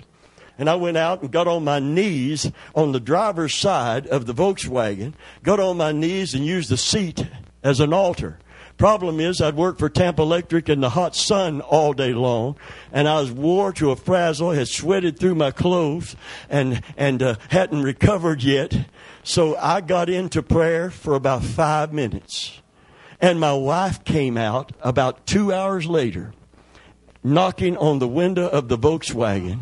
And 0.58 0.70
I 0.70 0.76
went 0.76 0.98
out 0.98 1.22
and 1.22 1.32
got 1.32 1.48
on 1.48 1.64
my 1.64 1.80
knees 1.80 2.52
on 2.76 2.92
the 2.92 3.00
driver's 3.00 3.56
side 3.56 4.06
of 4.08 4.26
the 4.26 4.34
Volkswagen, 4.34 5.14
got 5.42 5.60
on 5.60 5.78
my 5.78 5.92
knees 5.92 6.34
and 6.34 6.46
used 6.46 6.70
the 6.70 6.78
seat 6.78 7.26
as 7.64 7.80
an 7.80 7.92
altar. 7.92 8.38
Problem 8.78 9.20
is, 9.20 9.40
I'd 9.40 9.56
worked 9.56 9.80
for 9.80 9.90
Tampa 9.90 10.24
Electric 10.24 10.68
in 10.68 10.82
the 10.82 10.90
hot 10.90 11.16
sun 11.16 11.62
all 11.62 11.94
day 11.94 12.14
long, 12.14 12.58
and 12.92 13.08
I 13.08 13.22
was 13.22 13.32
wore 13.32 13.72
to 13.74 13.92
a 13.92 13.96
frazzle, 13.96 14.52
had 14.52 14.68
sweated 14.68 15.20
through 15.20 15.36
my 15.36 15.52
clothes, 15.52 16.16
and 16.50 16.82
and 16.98 17.22
uh, 17.22 17.36
hadn't 17.50 17.84
recovered 17.84 18.44
yet. 18.44 18.88
So 19.24 19.56
I 19.58 19.82
got 19.82 20.10
into 20.10 20.42
prayer 20.42 20.90
for 20.90 21.14
about 21.14 21.44
five 21.44 21.94
minutes. 21.94 22.63
And 23.24 23.40
my 23.40 23.54
wife 23.54 24.04
came 24.04 24.36
out 24.36 24.74
about 24.82 25.26
two 25.26 25.54
hours 25.54 25.86
later, 25.86 26.34
knocking 27.24 27.78
on 27.78 28.00
the 28.00 28.08
window 28.08 28.50
of 28.50 28.68
the 28.68 28.78
Volkswagen 28.78 29.62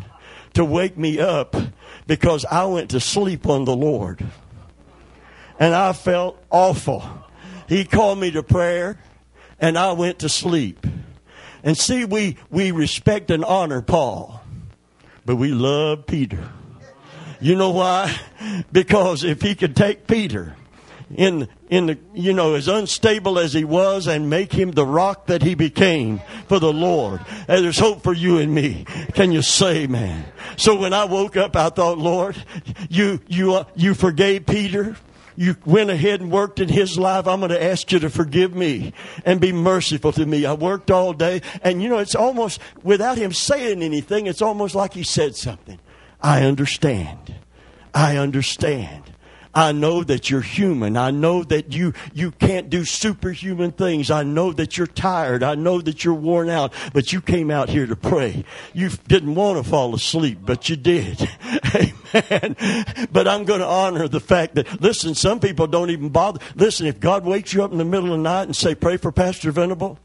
to 0.54 0.64
wake 0.64 0.98
me 0.98 1.20
up 1.20 1.54
because 2.08 2.44
I 2.44 2.64
went 2.64 2.90
to 2.90 2.98
sleep 2.98 3.46
on 3.46 3.64
the 3.64 3.76
Lord. 3.76 4.26
And 5.60 5.76
I 5.76 5.92
felt 5.92 6.42
awful. 6.50 7.04
He 7.68 7.84
called 7.84 8.18
me 8.18 8.32
to 8.32 8.42
prayer, 8.42 8.98
and 9.60 9.78
I 9.78 9.92
went 9.92 10.18
to 10.18 10.28
sleep. 10.28 10.84
And 11.62 11.78
see, 11.78 12.04
we, 12.04 12.38
we 12.50 12.72
respect 12.72 13.30
and 13.30 13.44
honor 13.44 13.80
Paul, 13.80 14.42
but 15.24 15.36
we 15.36 15.52
love 15.52 16.06
Peter. 16.06 16.50
You 17.40 17.54
know 17.54 17.70
why? 17.70 18.12
Because 18.72 19.22
if 19.22 19.40
he 19.40 19.54
could 19.54 19.76
take 19.76 20.08
Peter 20.08 20.56
in 21.16 21.48
in 21.68 21.86
the 21.86 21.98
you 22.14 22.32
know 22.32 22.54
as 22.54 22.68
unstable 22.68 23.38
as 23.38 23.52
he 23.52 23.64
was 23.64 24.06
and 24.06 24.28
make 24.28 24.52
him 24.52 24.72
the 24.72 24.86
rock 24.86 25.26
that 25.26 25.42
he 25.42 25.54
became 25.54 26.20
for 26.48 26.58
the 26.58 26.72
Lord. 26.72 27.20
And 27.48 27.64
there's 27.64 27.78
hope 27.78 28.02
for 28.02 28.12
you 28.12 28.38
and 28.38 28.54
me. 28.54 28.84
Can 29.14 29.32
you 29.32 29.42
say, 29.42 29.86
man? 29.86 30.24
So 30.56 30.78
when 30.78 30.92
I 30.92 31.04
woke 31.04 31.36
up, 31.36 31.56
I 31.56 31.68
thought, 31.70 31.98
Lord, 31.98 32.36
you 32.88 33.20
you 33.28 33.54
uh, 33.54 33.64
you 33.74 33.94
forgave 33.94 34.46
Peter. 34.46 34.96
You 35.34 35.56
went 35.64 35.88
ahead 35.88 36.20
and 36.20 36.30
worked 36.30 36.60
in 36.60 36.68
his 36.68 36.98
life. 36.98 37.26
I'm 37.26 37.40
going 37.40 37.52
to 37.52 37.62
ask 37.62 37.90
you 37.90 37.98
to 38.00 38.10
forgive 38.10 38.54
me 38.54 38.92
and 39.24 39.40
be 39.40 39.50
merciful 39.50 40.12
to 40.12 40.26
me. 40.26 40.44
I 40.44 40.52
worked 40.52 40.90
all 40.90 41.14
day, 41.14 41.40
and 41.62 41.82
you 41.82 41.88
know, 41.88 41.98
it's 41.98 42.14
almost 42.14 42.60
without 42.82 43.16
him 43.16 43.32
saying 43.32 43.82
anything. 43.82 44.26
It's 44.26 44.42
almost 44.42 44.74
like 44.74 44.92
he 44.92 45.02
said 45.02 45.34
something. 45.34 45.78
I 46.20 46.42
understand. 46.42 47.34
I 47.94 48.18
understand. 48.18 49.11
I 49.54 49.72
know 49.72 50.02
that 50.02 50.30
you're 50.30 50.40
human. 50.40 50.96
I 50.96 51.10
know 51.10 51.44
that 51.44 51.72
you, 51.72 51.92
you 52.14 52.30
can't 52.30 52.70
do 52.70 52.84
superhuman 52.86 53.72
things. 53.72 54.10
I 54.10 54.22
know 54.22 54.52
that 54.52 54.78
you're 54.78 54.86
tired. 54.86 55.42
I 55.42 55.56
know 55.56 55.80
that 55.82 56.04
you're 56.04 56.14
worn 56.14 56.48
out, 56.48 56.72
but 56.94 57.12
you 57.12 57.20
came 57.20 57.50
out 57.50 57.68
here 57.68 57.86
to 57.86 57.96
pray. 57.96 58.44
You 58.72 58.88
didn't 59.08 59.34
want 59.34 59.62
to 59.62 59.68
fall 59.68 59.94
asleep, 59.94 60.38
but 60.42 60.70
you 60.70 60.76
did. 60.76 61.28
Amen. 61.74 62.56
But 63.12 63.28
I'm 63.28 63.44
going 63.44 63.60
to 63.60 63.66
honor 63.66 64.08
the 64.08 64.20
fact 64.20 64.54
that, 64.54 64.80
listen, 64.80 65.14
some 65.14 65.38
people 65.38 65.66
don't 65.66 65.90
even 65.90 66.08
bother. 66.08 66.40
Listen, 66.54 66.86
if 66.86 66.98
God 66.98 67.26
wakes 67.26 67.52
you 67.52 67.62
up 67.62 67.72
in 67.72 67.78
the 67.78 67.84
middle 67.84 68.06
of 68.12 68.18
the 68.18 68.22
night 68.22 68.44
and 68.44 68.56
say, 68.56 68.74
pray 68.74 68.96
for 68.96 69.12
Pastor 69.12 69.52
Venable, 69.52 69.98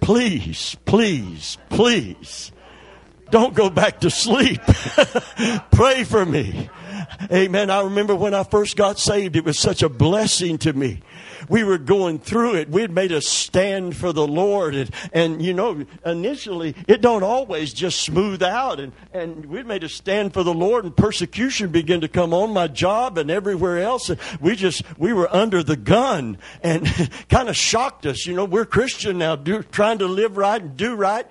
please, 0.00 0.76
please, 0.86 1.56
please, 1.70 2.50
don't 3.30 3.54
go 3.54 3.70
back 3.70 4.00
to 4.00 4.10
sleep. 4.10 4.60
pray 5.70 6.02
for 6.02 6.26
me. 6.26 6.68
Amen. 7.32 7.70
I 7.70 7.82
remember 7.82 8.14
when 8.14 8.34
I 8.34 8.44
first 8.44 8.76
got 8.76 8.98
saved, 8.98 9.36
it 9.36 9.44
was 9.44 9.58
such 9.58 9.82
a 9.82 9.88
blessing 9.88 10.58
to 10.58 10.72
me. 10.72 11.00
We 11.48 11.64
were 11.64 11.78
going 11.78 12.18
through 12.18 12.56
it. 12.56 12.70
We 12.70 12.82
had 12.82 12.90
made 12.90 13.12
a 13.12 13.20
stand 13.20 13.96
for 13.96 14.12
the 14.12 14.26
Lord. 14.26 14.74
And, 14.74 14.90
and 15.12 15.42
you 15.42 15.52
know, 15.52 15.84
initially, 16.04 16.74
it 16.88 17.00
don't 17.00 17.22
always 17.22 17.72
just 17.72 18.00
smooth 18.00 18.42
out. 18.42 18.80
And, 18.80 18.92
and 19.12 19.46
we'd 19.46 19.66
made 19.66 19.84
a 19.84 19.88
stand 19.88 20.32
for 20.32 20.42
the 20.42 20.54
Lord, 20.54 20.84
and 20.84 20.96
persecution 20.96 21.70
began 21.70 22.00
to 22.00 22.08
come 22.08 22.32
on 22.32 22.50
my 22.50 22.66
job 22.66 23.18
and 23.18 23.30
everywhere 23.30 23.78
else. 23.78 24.10
And 24.10 24.18
we 24.40 24.56
just, 24.56 24.82
we 24.98 25.12
were 25.12 25.34
under 25.34 25.62
the 25.62 25.76
gun 25.76 26.38
and 26.62 26.86
kind 27.28 27.48
of 27.48 27.56
shocked 27.56 28.06
us. 28.06 28.26
You 28.26 28.34
know, 28.34 28.44
we're 28.44 28.66
Christian 28.66 29.18
now, 29.18 29.36
do, 29.36 29.62
trying 29.62 29.98
to 29.98 30.06
live 30.06 30.36
right 30.36 30.60
and 30.60 30.76
do 30.76 30.94
right. 30.94 31.26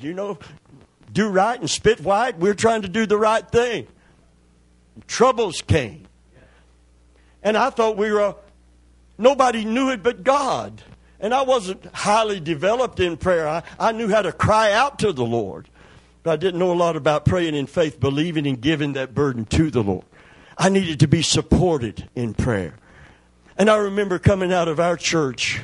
You 0.00 0.14
know, 0.14 0.38
do 1.12 1.28
right 1.28 1.58
and 1.58 1.68
spit 1.68 2.00
white. 2.00 2.38
We're 2.38 2.54
trying 2.54 2.82
to 2.82 2.88
do 2.88 3.06
the 3.06 3.18
right 3.18 3.48
thing 3.48 3.86
troubles 5.06 5.62
came. 5.62 6.06
And 7.42 7.56
I 7.56 7.70
thought 7.70 7.96
we 7.96 8.10
were, 8.10 8.34
nobody 9.16 9.64
knew 9.64 9.90
it 9.90 10.02
but 10.02 10.24
God. 10.24 10.82
And 11.20 11.34
I 11.34 11.42
wasn't 11.42 11.84
highly 11.86 12.40
developed 12.40 13.00
in 13.00 13.16
prayer. 13.16 13.48
I, 13.48 13.62
I 13.78 13.92
knew 13.92 14.08
how 14.08 14.22
to 14.22 14.32
cry 14.32 14.72
out 14.72 14.98
to 15.00 15.12
the 15.12 15.24
Lord. 15.24 15.68
But 16.22 16.32
I 16.32 16.36
didn't 16.36 16.60
know 16.60 16.72
a 16.72 16.74
lot 16.74 16.96
about 16.96 17.24
praying 17.24 17.54
in 17.54 17.66
faith, 17.66 17.98
believing 18.00 18.46
and 18.46 18.60
giving 18.60 18.92
that 18.94 19.14
burden 19.14 19.44
to 19.46 19.70
the 19.70 19.82
Lord. 19.82 20.04
I 20.56 20.68
needed 20.68 21.00
to 21.00 21.08
be 21.08 21.22
supported 21.22 22.08
in 22.14 22.34
prayer. 22.34 22.74
And 23.56 23.68
I 23.70 23.76
remember 23.76 24.18
coming 24.18 24.52
out 24.52 24.68
of 24.68 24.78
our 24.78 24.96
church, 24.96 25.62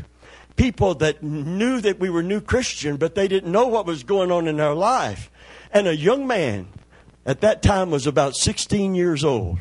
people 0.56 0.94
that 0.96 1.22
knew 1.22 1.80
that 1.80 1.98
we 1.98 2.10
were 2.10 2.22
new 2.22 2.40
Christian, 2.40 2.96
but 2.96 3.14
they 3.14 3.28
didn't 3.28 3.50
know 3.50 3.66
what 3.66 3.86
was 3.86 4.02
going 4.04 4.30
on 4.30 4.46
in 4.48 4.60
our 4.60 4.74
life. 4.74 5.30
And 5.72 5.86
a 5.86 5.96
young 5.96 6.26
man 6.26 6.68
at 7.26 7.40
that 7.40 7.62
time 7.62 7.90
was 7.90 8.06
about 8.06 8.34
16 8.36 8.94
years 8.94 9.24
old. 9.24 9.60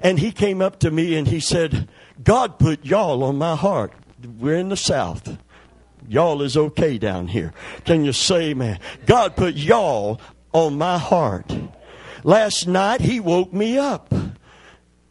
And 0.00 0.18
he 0.18 0.32
came 0.32 0.60
up 0.60 0.78
to 0.80 0.90
me 0.90 1.16
and 1.16 1.28
he 1.28 1.40
said, 1.40 1.88
God 2.22 2.58
put 2.58 2.84
y'all 2.84 3.22
on 3.22 3.38
my 3.38 3.56
heart. 3.56 3.92
We're 4.38 4.56
in 4.56 4.68
the 4.68 4.76
South. 4.76 5.38
Y'all 6.08 6.42
is 6.42 6.56
okay 6.56 6.98
down 6.98 7.28
here. 7.28 7.52
Can 7.84 8.04
you 8.04 8.12
say, 8.12 8.54
man? 8.54 8.80
God 9.06 9.36
put 9.36 9.54
y'all 9.54 10.20
on 10.52 10.76
my 10.76 10.98
heart. 10.98 11.56
Last 12.24 12.66
night 12.66 13.00
he 13.00 13.20
woke 13.20 13.52
me 13.52 13.78
up. 13.78 14.12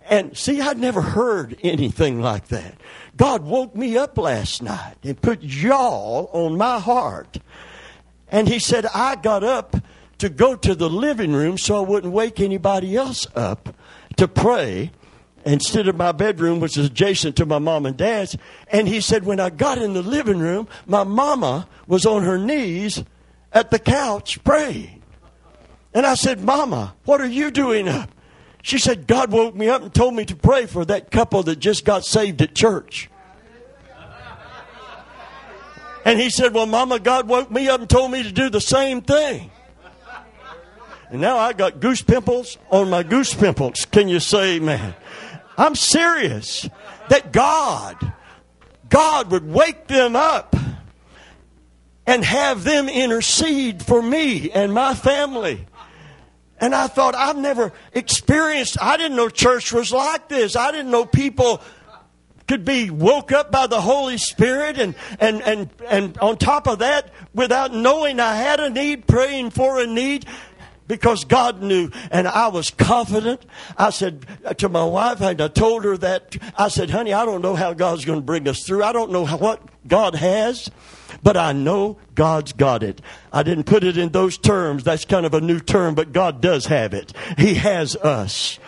And 0.09 0.35
see, 0.37 0.59
I'd 0.59 0.77
never 0.77 1.01
heard 1.01 1.57
anything 1.63 2.21
like 2.21 2.49
that. 2.49 2.75
God 3.15 3.43
woke 3.43 3.75
me 3.75 3.97
up 3.97 4.17
last 4.17 4.61
night 4.61 4.95
and 5.03 5.21
put 5.21 5.41
y'all 5.41 6.29
on 6.33 6.57
my 6.57 6.79
heart. 6.79 7.39
And 8.29 8.47
he 8.47 8.59
said, 8.59 8.85
I 8.87 9.15
got 9.15 9.43
up 9.43 9.75
to 10.21 10.29
go 10.29 10.55
to 10.55 10.75
the 10.75 10.89
living 10.89 11.33
room 11.33 11.57
so 11.57 11.77
I 11.77 11.87
wouldn't 11.87 12.13
wake 12.13 12.39
anybody 12.39 12.95
else 12.95 13.25
up 13.35 13.75
to 14.17 14.27
pray 14.27 14.91
instead 15.43 15.87
of 15.87 15.95
my 15.95 16.11
bedroom, 16.11 16.59
which 16.59 16.77
is 16.77 16.85
adjacent 16.85 17.35
to 17.37 17.45
my 17.47 17.57
mom 17.57 17.87
and 17.87 17.97
dad's. 17.97 18.37
And 18.71 18.87
he 18.87 19.01
said, 19.01 19.25
when 19.25 19.39
I 19.39 19.49
got 19.49 19.79
in 19.79 19.93
the 19.93 20.03
living 20.03 20.37
room, 20.37 20.67
my 20.85 21.03
mama 21.03 21.67
was 21.87 22.05
on 22.05 22.21
her 22.21 22.37
knees 22.37 23.03
at 23.51 23.71
the 23.71 23.79
couch 23.79 24.43
praying. 24.43 25.01
And 25.91 26.05
I 26.05 26.13
said, 26.13 26.41
Mama, 26.41 26.95
what 27.03 27.19
are 27.19 27.27
you 27.27 27.51
doing 27.51 27.89
up? 27.89 28.11
She 28.61 28.77
said, 28.77 29.07
God 29.07 29.31
woke 29.31 29.55
me 29.55 29.69
up 29.69 29.81
and 29.81 29.93
told 29.93 30.13
me 30.13 30.23
to 30.25 30.35
pray 30.35 30.67
for 30.67 30.85
that 30.85 31.09
couple 31.09 31.41
that 31.43 31.57
just 31.57 31.83
got 31.83 32.05
saved 32.05 32.41
at 32.41 32.55
church. 32.55 33.09
And 36.05 36.19
he 36.19 36.29
said, 36.29 36.53
Well, 36.53 36.65
Mama, 36.65 36.99
God 36.99 37.27
woke 37.27 37.51
me 37.51 37.67
up 37.67 37.81
and 37.81 37.89
told 37.89 38.11
me 38.11 38.23
to 38.23 38.31
do 38.31 38.49
the 38.49 38.61
same 38.61 39.01
thing. 39.01 39.50
And 41.11 41.19
now 41.19 41.37
I 41.37 41.51
got 41.51 41.81
goose 41.81 42.01
pimples 42.01 42.57
on 42.69 42.89
my 42.89 43.03
goose 43.03 43.33
pimples. 43.33 43.85
Can 43.85 44.07
you 44.07 44.21
say 44.21 44.55
amen? 44.55 44.95
I'm 45.57 45.75
serious 45.75 46.67
that 47.09 47.33
God, 47.33 48.13
God 48.87 49.29
would 49.29 49.45
wake 49.45 49.87
them 49.87 50.15
up 50.15 50.55
and 52.07 52.23
have 52.23 52.63
them 52.63 52.87
intercede 52.87 53.83
for 53.83 54.01
me 54.01 54.51
and 54.51 54.73
my 54.73 54.93
family. 54.93 55.67
And 56.59 56.73
I 56.73 56.87
thought, 56.87 57.13
I've 57.13 57.37
never 57.37 57.73
experienced, 57.91 58.81
I 58.81 58.95
didn't 58.95 59.17
know 59.17 59.27
church 59.27 59.73
was 59.73 59.91
like 59.91 60.29
this. 60.29 60.55
I 60.55 60.71
didn't 60.71 60.91
know 60.91 61.05
people 61.05 61.61
could 62.47 62.63
be 62.65 62.89
woke 62.89 63.31
up 63.31 63.51
by 63.51 63.65
the 63.65 63.79
Holy 63.79 64.17
Spirit 64.17 64.77
and, 64.77 64.93
and, 65.19 65.41
and, 65.41 65.69
and 65.89 66.17
on 66.17 66.37
top 66.37 66.67
of 66.67 66.79
that, 66.79 67.09
without 67.33 67.73
knowing 67.73 68.19
I 68.19 68.35
had 68.35 68.59
a 68.59 68.69
need, 68.69 69.07
praying 69.07 69.51
for 69.51 69.79
a 69.79 69.87
need, 69.87 70.25
because 70.91 71.23
God 71.23 71.61
knew, 71.61 71.89
and 72.11 72.27
I 72.27 72.49
was 72.49 72.69
confident. 72.69 73.45
I 73.77 73.91
said 73.91 74.25
to 74.57 74.67
my 74.67 74.83
wife, 74.83 75.21
and 75.21 75.39
I 75.39 75.47
told 75.47 75.85
her 75.85 75.95
that, 75.95 76.35
I 76.57 76.67
said, 76.67 76.89
honey, 76.89 77.13
I 77.13 77.23
don't 77.23 77.41
know 77.41 77.55
how 77.55 77.71
God's 77.71 78.03
going 78.03 78.19
to 78.19 78.25
bring 78.25 78.45
us 78.45 78.65
through. 78.65 78.83
I 78.83 78.91
don't 78.91 79.09
know 79.09 79.25
what 79.25 79.61
God 79.87 80.15
has, 80.15 80.69
but 81.23 81.37
I 81.37 81.53
know 81.53 81.97
God's 82.13 82.51
got 82.51 82.83
it. 82.83 82.99
I 83.31 83.41
didn't 83.41 83.67
put 83.67 83.85
it 83.85 83.97
in 83.97 84.09
those 84.09 84.37
terms. 84.37 84.83
That's 84.83 85.05
kind 85.05 85.25
of 85.25 85.33
a 85.33 85.39
new 85.39 85.61
term, 85.61 85.95
but 85.95 86.11
God 86.11 86.41
does 86.41 86.65
have 86.65 86.93
it. 86.93 87.13
He 87.37 87.53
has 87.53 87.95
us. 87.95 88.59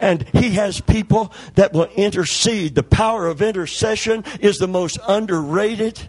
And 0.00 0.28
he 0.34 0.50
has 0.50 0.80
people 0.80 1.32
that 1.56 1.72
will 1.72 1.88
intercede. 1.96 2.76
The 2.76 2.84
power 2.84 3.26
of 3.26 3.42
intercession 3.42 4.22
is 4.38 4.58
the 4.58 4.68
most 4.68 4.98
underrated 5.08 6.00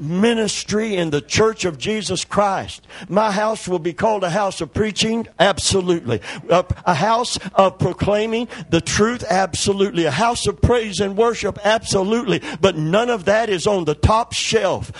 ministry 0.00 0.96
in 0.96 1.10
the 1.10 1.20
church 1.20 1.64
of 1.64 1.78
Jesus 1.78 2.24
Christ. 2.24 2.86
My 3.08 3.30
house 3.30 3.68
will 3.68 3.78
be 3.78 3.92
called 3.92 4.24
a 4.24 4.30
house 4.30 4.60
of 4.60 4.72
preaching? 4.72 5.26
Absolutely. 5.38 6.20
A, 6.48 6.64
a, 6.86 6.94
house 6.94 7.38
of 7.54 7.78
proclaiming 7.78 8.48
the 8.70 8.80
truth? 8.80 9.24
Absolutely. 9.28 10.04
A 10.04 10.10
house 10.10 10.46
of 10.46 10.60
praise 10.60 11.00
and 11.00 11.16
worship? 11.16 11.58
Absolutely. 11.64 12.40
But 12.60 12.76
none 12.76 13.10
of 13.10 13.24
that 13.26 13.48
is 13.48 13.66
on 13.66 13.84
the 13.84 13.94
top 13.94 14.32
shelf. 14.32 14.92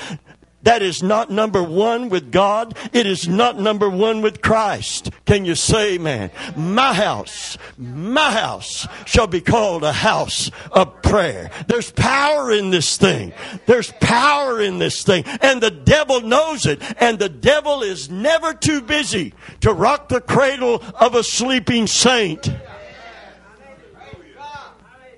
That 0.63 0.83
is 0.83 1.03
not 1.03 1.31
number 1.31 1.63
one 1.63 2.11
with 2.11 2.31
God. 2.31 2.77
It 2.93 3.07
is 3.07 3.27
not 3.27 3.59
number 3.59 3.89
one 3.89 4.21
with 4.21 4.43
Christ. 4.43 5.11
Can 5.25 5.47
you 5.47 5.55
say, 5.55 5.97
man? 5.97 6.31
My 6.55 6.93
house, 6.93 7.57
my 7.79 8.31
house 8.31 8.87
shall 9.07 9.27
be 9.27 9.41
called 9.41 9.85
a 9.85 9.93
house 9.93 10.51
of 10.71 11.01
prayer. 11.01 11.51
There's 11.67 11.91
power 11.93 12.53
in 12.53 12.71
this 12.71 12.99
thing. 12.99 13.33
There's 13.65 13.91
power 14.01 14.61
in 14.61 14.79
this 14.79 15.03
thing. 15.03 15.25
And 15.41 15.63
the 15.63 15.71
devil 15.71 16.21
knows 16.21 16.67
it. 16.67 16.83
And 17.01 17.19
the 17.19 17.31
devil 17.31 17.83
is 17.83 18.11
never 18.11 18.53
too 18.53 18.83
busy 18.83 19.33
to 19.61 19.73
rock 19.73 20.11
the 20.11 20.21
cradle 20.21 20.83
of 21.01 21.15
a 21.15 21.23
sleeping 21.23 21.87
saint. 21.87 22.51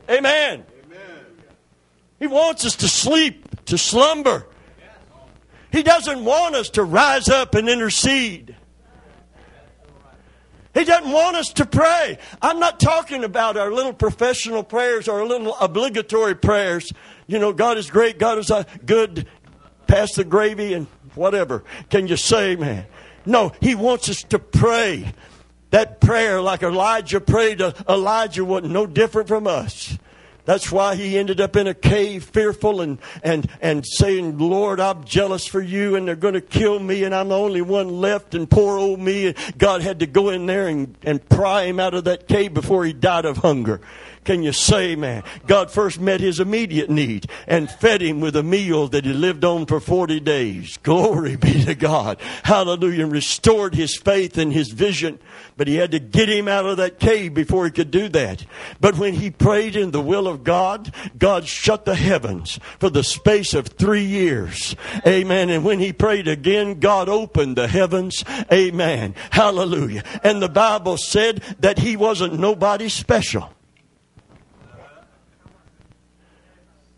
Amen. 0.09 0.65
He 2.21 2.29
wants 2.29 2.65
us 2.65 2.77
to 2.77 2.89
sleep, 2.89 3.65
to 3.65 3.77
slumber. 3.77 4.47
He 5.73 5.83
doesn't 5.83 6.25
want 6.25 6.55
us 6.55 6.69
to 6.71 6.85
rise 6.85 7.29
up 7.29 7.55
and 7.55 7.69
intercede. 7.69 8.55
He 10.75 10.85
doesn't 10.85 11.11
want 11.11 11.37
us 11.37 11.53
to 11.55 11.67
pray. 11.67 12.19
I'm 12.41 12.59
not 12.59 12.79
talking 12.79 13.25
about 13.25 13.57
our 13.57 13.73
little 13.73 13.93
professional 13.93 14.63
prayers 14.63 15.09
or 15.09 15.21
our 15.21 15.27
little 15.27 15.55
obligatory 15.57 16.35
prayers. 16.35 16.93
You 17.27 17.39
know, 17.39 17.53
God 17.53 17.79
is 17.79 17.91
great, 17.91 18.19
God 18.19 18.39
is 18.39 18.51
a 18.51 18.67
good, 18.85 19.27
pass 19.87 20.15
the 20.15 20.25
gravy 20.25 20.73
and 20.73 20.87
whatever. 21.15 21.65
Can 21.91 22.07
you 22.07 22.17
say, 22.17 22.57
man? 22.57 22.87
No, 23.27 23.53
He 23.61 23.75
wants 23.75 24.09
us 24.09 24.23
to 24.25 24.39
pray. 24.39 25.13
That 25.71 26.03
prayer, 26.03 26.43
like 26.43 26.63
Elijah 26.63 27.21
prayed, 27.21 27.63
uh, 27.63 27.73
Elijah 27.89 28.45
wasn't 28.45 28.73
no 28.73 28.87
different 28.87 29.29
from 29.29 29.47
us. 29.47 29.97
That's 30.45 30.73
why 30.73 30.97
he 30.97 31.17
ended 31.17 31.41
up 31.41 31.55
in 31.57 31.69
a 31.69 31.75
cave, 31.75 32.25
fearful 32.25 32.81
and, 32.81 32.99
and, 33.23 33.49
and 33.61 33.87
saying, 33.87 34.39
Lord, 34.39 34.81
I'm 34.81 35.05
jealous 35.05 35.47
for 35.47 35.61
you 35.61 35.95
and 35.95 36.07
they're 36.07 36.17
going 36.17 36.35
to 36.35 36.41
kill 36.41 36.81
me 36.81 37.05
and 37.05 37.15
I'm 37.15 37.29
the 37.29 37.39
only 37.39 37.63
one 37.63 37.89
left 37.89 38.35
and 38.35 38.51
poor 38.51 38.77
old 38.77 38.99
me. 38.99 39.35
God 39.57 39.83
had 39.83 40.01
to 40.01 40.07
go 40.07 40.31
in 40.31 40.47
there 40.47 40.67
and, 40.67 40.97
and 41.05 41.27
pry 41.29 41.65
him 41.65 41.79
out 41.79 41.95
of 41.95 42.05
that 42.05 42.27
cave 42.27 42.55
before 42.55 42.85
he 42.85 42.93
died 42.93 43.25
of 43.25 43.39
hunger. 43.39 43.81
Can 44.25 44.45
you 44.45 44.53
say, 44.53 44.95
man? 44.95 45.25
God 45.47 45.71
first 45.71 46.01
met 46.01 46.21
his 46.21 46.39
immediate 46.39 46.89
need 46.89 47.27
and 47.49 47.69
fed 47.69 48.01
him 48.01 48.21
with 48.21 48.37
a 48.37 48.43
meal 48.43 48.87
that 48.89 49.05
he 49.05 49.13
lived 49.13 49.45
on 49.45 49.67
for 49.67 49.81
40 49.81 50.21
days. 50.21 50.77
Glory 50.79 51.35
be 51.37 51.65
to 51.65 51.75
God. 51.75 52.21
Hallelujah. 52.45 53.03
And 53.05 53.13
restored 53.13 53.75
his 53.75 53.97
faith 53.97 54.39
and 54.39 54.53
his 54.53 54.69
vision. 54.69 55.19
But 55.57 55.67
he 55.67 55.77
had 55.77 55.91
to 55.91 55.99
get 55.99 56.29
him 56.29 56.47
out 56.47 56.67
of 56.67 56.77
that 56.77 57.01
cave 57.01 57.35
before 57.35 57.65
he 57.65 57.73
could 57.73 57.91
do 57.91 58.09
that. 58.11 58.47
But 58.81 58.97
when 58.97 59.15
he 59.15 59.31
prayed 59.31 59.75
in 59.75 59.91
the 59.91 60.01
will 60.01 60.29
of 60.29 60.45
God, 60.45 60.95
God 61.19 61.47
shut 61.47 61.85
the 61.85 61.97
heavens 61.97 62.61
for 62.79 62.91
the 62.91 63.03
space 63.03 63.55
of 63.55 63.67
three 63.67 64.05
years. 64.05 64.77
Amen. 65.05 65.51
And 65.51 65.65
when 65.65 65.81
he 65.81 65.93
prayed 65.93 66.29
again, 66.29 66.79
God 66.79 67.09
opened 67.09 67.57
the 67.57 67.67
heavens. 67.67 68.25
Amen. 68.53 69.15
Hallelujah. 69.31 70.05
And 70.23 70.41
the 70.41 70.49
Bible 70.49 70.97
said 70.97 71.43
that 71.59 71.81
he 71.81 71.97
wasn't 71.97 72.39
nobody 72.39 72.89
special. 72.89 73.53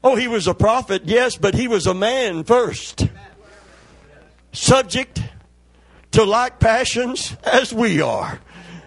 Oh, 0.05 0.17
he 0.17 0.29
was 0.29 0.47
a 0.47 0.53
prophet, 0.53 1.03
yes, 1.07 1.37
but 1.37 1.55
he 1.55 1.67
was 1.67 1.87
a 1.87 1.95
man 1.95 2.45
first. 2.45 3.09
Subject 4.53 5.23
to 6.11 6.25
like 6.25 6.61
passions 6.61 7.35
as 7.43 7.73
we 7.73 8.03
are. 8.03 8.39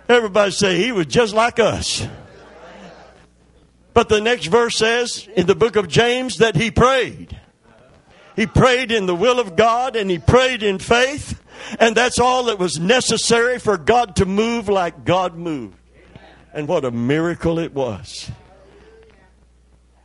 Everybody 0.07 0.51
say 0.51 0.77
he 0.77 0.91
was 0.91 1.07
just 1.07 1.33
like 1.33 1.59
us. 1.59 2.07
But 3.95 4.09
the 4.09 4.21
next 4.21 4.45
verse 4.45 4.77
says 4.77 5.27
in 5.35 5.47
the 5.47 5.55
book 5.55 5.75
of 5.75 5.87
James 5.87 6.37
that 6.37 6.55
he 6.55 6.69
prayed. 6.69 7.35
He 8.35 8.45
prayed 8.45 8.91
in 8.91 9.07
the 9.07 9.15
will 9.15 9.39
of 9.39 9.55
God 9.55 9.95
and 9.95 10.11
he 10.11 10.19
prayed 10.19 10.61
in 10.61 10.77
faith. 10.77 11.41
And 11.79 11.95
that's 11.95 12.19
all 12.19 12.43
that 12.43 12.59
was 12.59 12.79
necessary 12.79 13.57
for 13.57 13.79
God 13.79 14.17
to 14.17 14.27
move 14.27 14.69
like 14.69 15.03
God 15.03 15.35
moved. 15.35 15.79
And 16.53 16.67
what 16.67 16.85
a 16.85 16.91
miracle 16.91 17.57
it 17.57 17.73
was. 17.73 18.29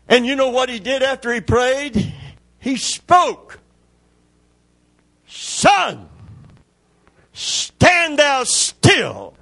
And 0.09 0.27
you 0.27 0.37
know 0.37 0.51
what 0.51 0.69
he 0.69 0.79
did 0.79 1.03
after 1.03 1.33
he 1.33 1.41
prayed? 1.41 2.13
He 2.59 2.77
spoke. 2.77 3.59
Sun, 5.27 6.09
stand 7.33 8.19
thou 8.19 8.45
still. 8.45 9.35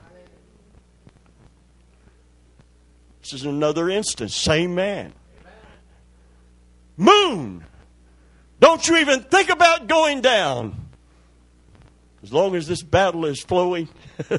This 3.23 3.33
is 3.33 3.45
another 3.45 3.91
instance. 3.91 4.35
Same 4.35 4.75
man. 4.75 5.13
Moon, 6.97 7.65
don't 8.61 8.87
you 8.87 8.99
even 8.99 9.23
think 9.23 9.49
about 9.49 9.89
going 9.89 10.21
down. 10.21 10.77
As 12.23 12.33
long 12.33 12.55
as 12.55 12.69
this 12.69 12.83
battle 12.83 13.25
is 13.25 13.41
flowing 13.43 13.89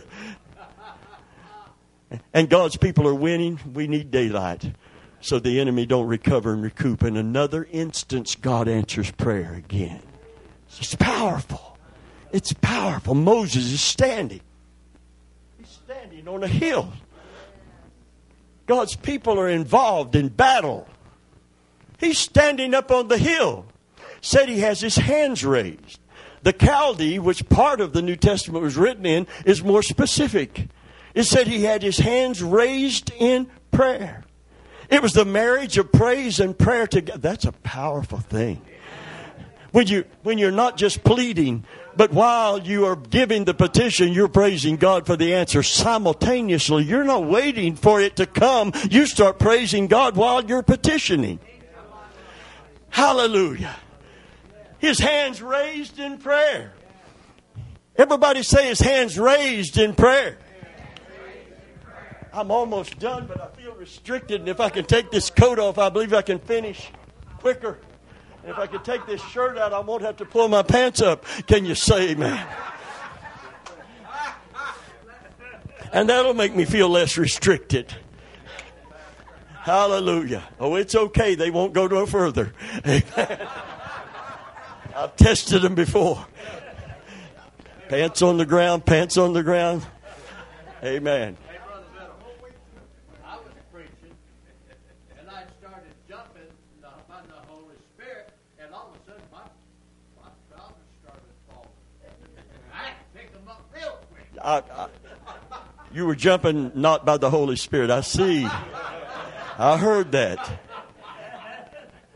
and 2.34 2.49
God's 2.49 2.77
people 2.77 3.07
are 3.07 3.15
winning, 3.15 3.60
we 3.73 3.88
need 3.88 4.12
daylight 4.12 4.71
so 5.21 5.39
the 5.39 5.60
enemy 5.60 5.86
don't 5.86 6.07
recover 6.07 6.53
and 6.53 6.63
recoup. 6.63 7.03
In 7.03 7.15
another 7.15 7.67
instance, 7.71 8.36
God 8.36 8.67
answers 8.67 9.12
prayer 9.12 9.53
again. 9.53 10.01
It's 10.79 10.95
powerful. 10.95 11.77
It's 12.31 12.53
powerful. 12.53 13.13
Moses 13.13 13.71
is 13.71 13.81
standing. 13.81 14.41
He's 15.57 15.69
standing 15.69 16.27
on 16.27 16.43
a 16.43 16.47
hill. 16.47 16.91
God's 18.65 18.95
people 18.95 19.39
are 19.39 19.49
involved 19.49 20.15
in 20.15 20.29
battle. 20.29 20.88
He's 21.99 22.17
standing 22.17 22.73
up 22.73 22.89
on 22.89 23.07
the 23.07 23.17
hill. 23.17 23.65
Said 24.21 24.49
he 24.49 24.60
has 24.60 24.81
his 24.81 24.95
hands 24.95 25.43
raised. 25.43 25.99
The 26.43 26.53
Chaldee, 26.53 27.19
which 27.19 27.47
part 27.49 27.81
of 27.81 27.93
the 27.93 28.01
New 28.01 28.15
Testament 28.15 28.63
was 28.63 28.77
written 28.77 29.05
in, 29.05 29.27
is 29.45 29.63
more 29.63 29.84
specific. 29.84 30.67
It 31.13 31.23
said 31.23 31.47
he 31.47 31.63
had 31.63 31.84
his 31.84 31.97
hands 31.97 32.41
raised 32.41 33.12
in 33.19 33.47
prayer. 33.71 34.23
It 34.91 35.01
was 35.01 35.13
the 35.13 35.23
marriage 35.23 35.77
of 35.77 35.91
praise 35.91 36.41
and 36.41 36.58
prayer 36.58 36.86
together. 36.86 37.17
That's 37.17 37.45
a 37.45 37.54
powerful 37.54 38.19
thing. 38.19 38.62
When 39.71 39.88
you 39.88 40.04
when 40.23 40.38
you're 40.38 40.51
not 40.51 40.75
just 40.75 41.01
pleading, 41.06 41.63
but 41.95 42.12
while 42.12 42.60
you 42.60 42.86
are 42.86 42.97
giving 42.97 43.45
the 43.45 43.54
petition, 43.54 44.12
you're 44.12 44.27
praising 44.27 44.75
God 44.75 45.06
for 45.06 45.15
the 45.15 45.34
answer 45.34 45.63
simultaneously. 45.63 46.84
You're 46.84 47.06
not 47.06 47.25
waiting 47.25 47.77
for 47.77 48.01
it 48.01 48.17
to 48.17 48.25
come. 48.25 48.73
You 48.89 49.06
start 49.06 49.39
praising 49.39 49.88
God 49.88 50.17
while 50.17 50.43
you're 50.43 50.62
petitioning. 50.62 51.39
Hallelujah. 52.89 53.77
His 54.80 54.99
hands 54.99 55.41
raised 55.41 55.99
in 55.99 56.17
prayer. 56.17 56.73
Everybody 57.95 58.43
say 58.43 58.67
his 58.67 58.82
hands 58.82 59.17
raised 59.17 59.77
in 59.77 59.95
prayer. 59.95 60.38
I'm 62.34 62.51
almost 62.51 62.99
done, 62.99 63.27
but 63.27 63.39
I 63.39 63.47
restricted. 63.82 64.41
And 64.41 64.48
if 64.48 64.60
I 64.60 64.70
can 64.70 64.86
take 64.86 65.10
this 65.10 65.32
coat 65.32 65.58
off, 65.58 65.80
I 65.80 65.89
believe 65.89 66.13
I 66.13 66.22
can 66.22 66.38
finish 66.38 66.88
quicker. 67.39 67.80
And 68.44 68.52
if 68.52 68.60
I 68.60 68.67
can 68.67 68.84
take 68.84 69.08
this 69.08 69.20
shirt 69.30 69.58
out, 69.58 69.74
I 69.74 69.80
won't 69.80 70.04
have 70.04 70.17
to 70.17 70.26
pull 70.26 70.48
my 70.48 70.62
pants 70.62 71.02
up. 71.02 71.26
Can 71.48 71.65
you 71.65 71.74
say 71.74 72.12
amen? 72.12 72.48
And 75.91 76.08
that'll 76.08 76.36
make 76.36 76.56
me 76.56 76.63
feel 76.63 76.89
less 76.89 77.17
restricted. 77.17 77.91
Hallelujah. 79.50 80.44
Oh, 80.60 80.76
it's 80.76 80.94
okay. 80.94 81.34
They 81.34 81.50
won't 81.50 81.74
go 81.74 81.88
no 81.88 82.06
further. 82.06 82.54
Amen. 82.86 83.48
I've 84.96 85.15
tested 85.15 85.63
them 85.63 85.74
before. 85.74 86.24
Pants 87.89 88.22
on 88.22 88.38
the 88.38 88.46
ground, 88.46 88.86
pants 88.86 89.17
on 89.17 89.34
the 89.34 89.41
ground. 89.41 89.86
Amen. 90.84 91.36
I, 104.43 104.63
I, 104.75 104.88
you 105.93 106.06
were 106.06 106.15
jumping 106.15 106.71
not 106.75 107.06
by 107.06 107.17
the 107.17 107.30
Holy 107.30 107.56
Spirit. 107.56 107.89
I 107.89 108.01
see. 108.01 108.45
I 108.45 109.77
heard 109.77 110.13
that. 110.13 110.60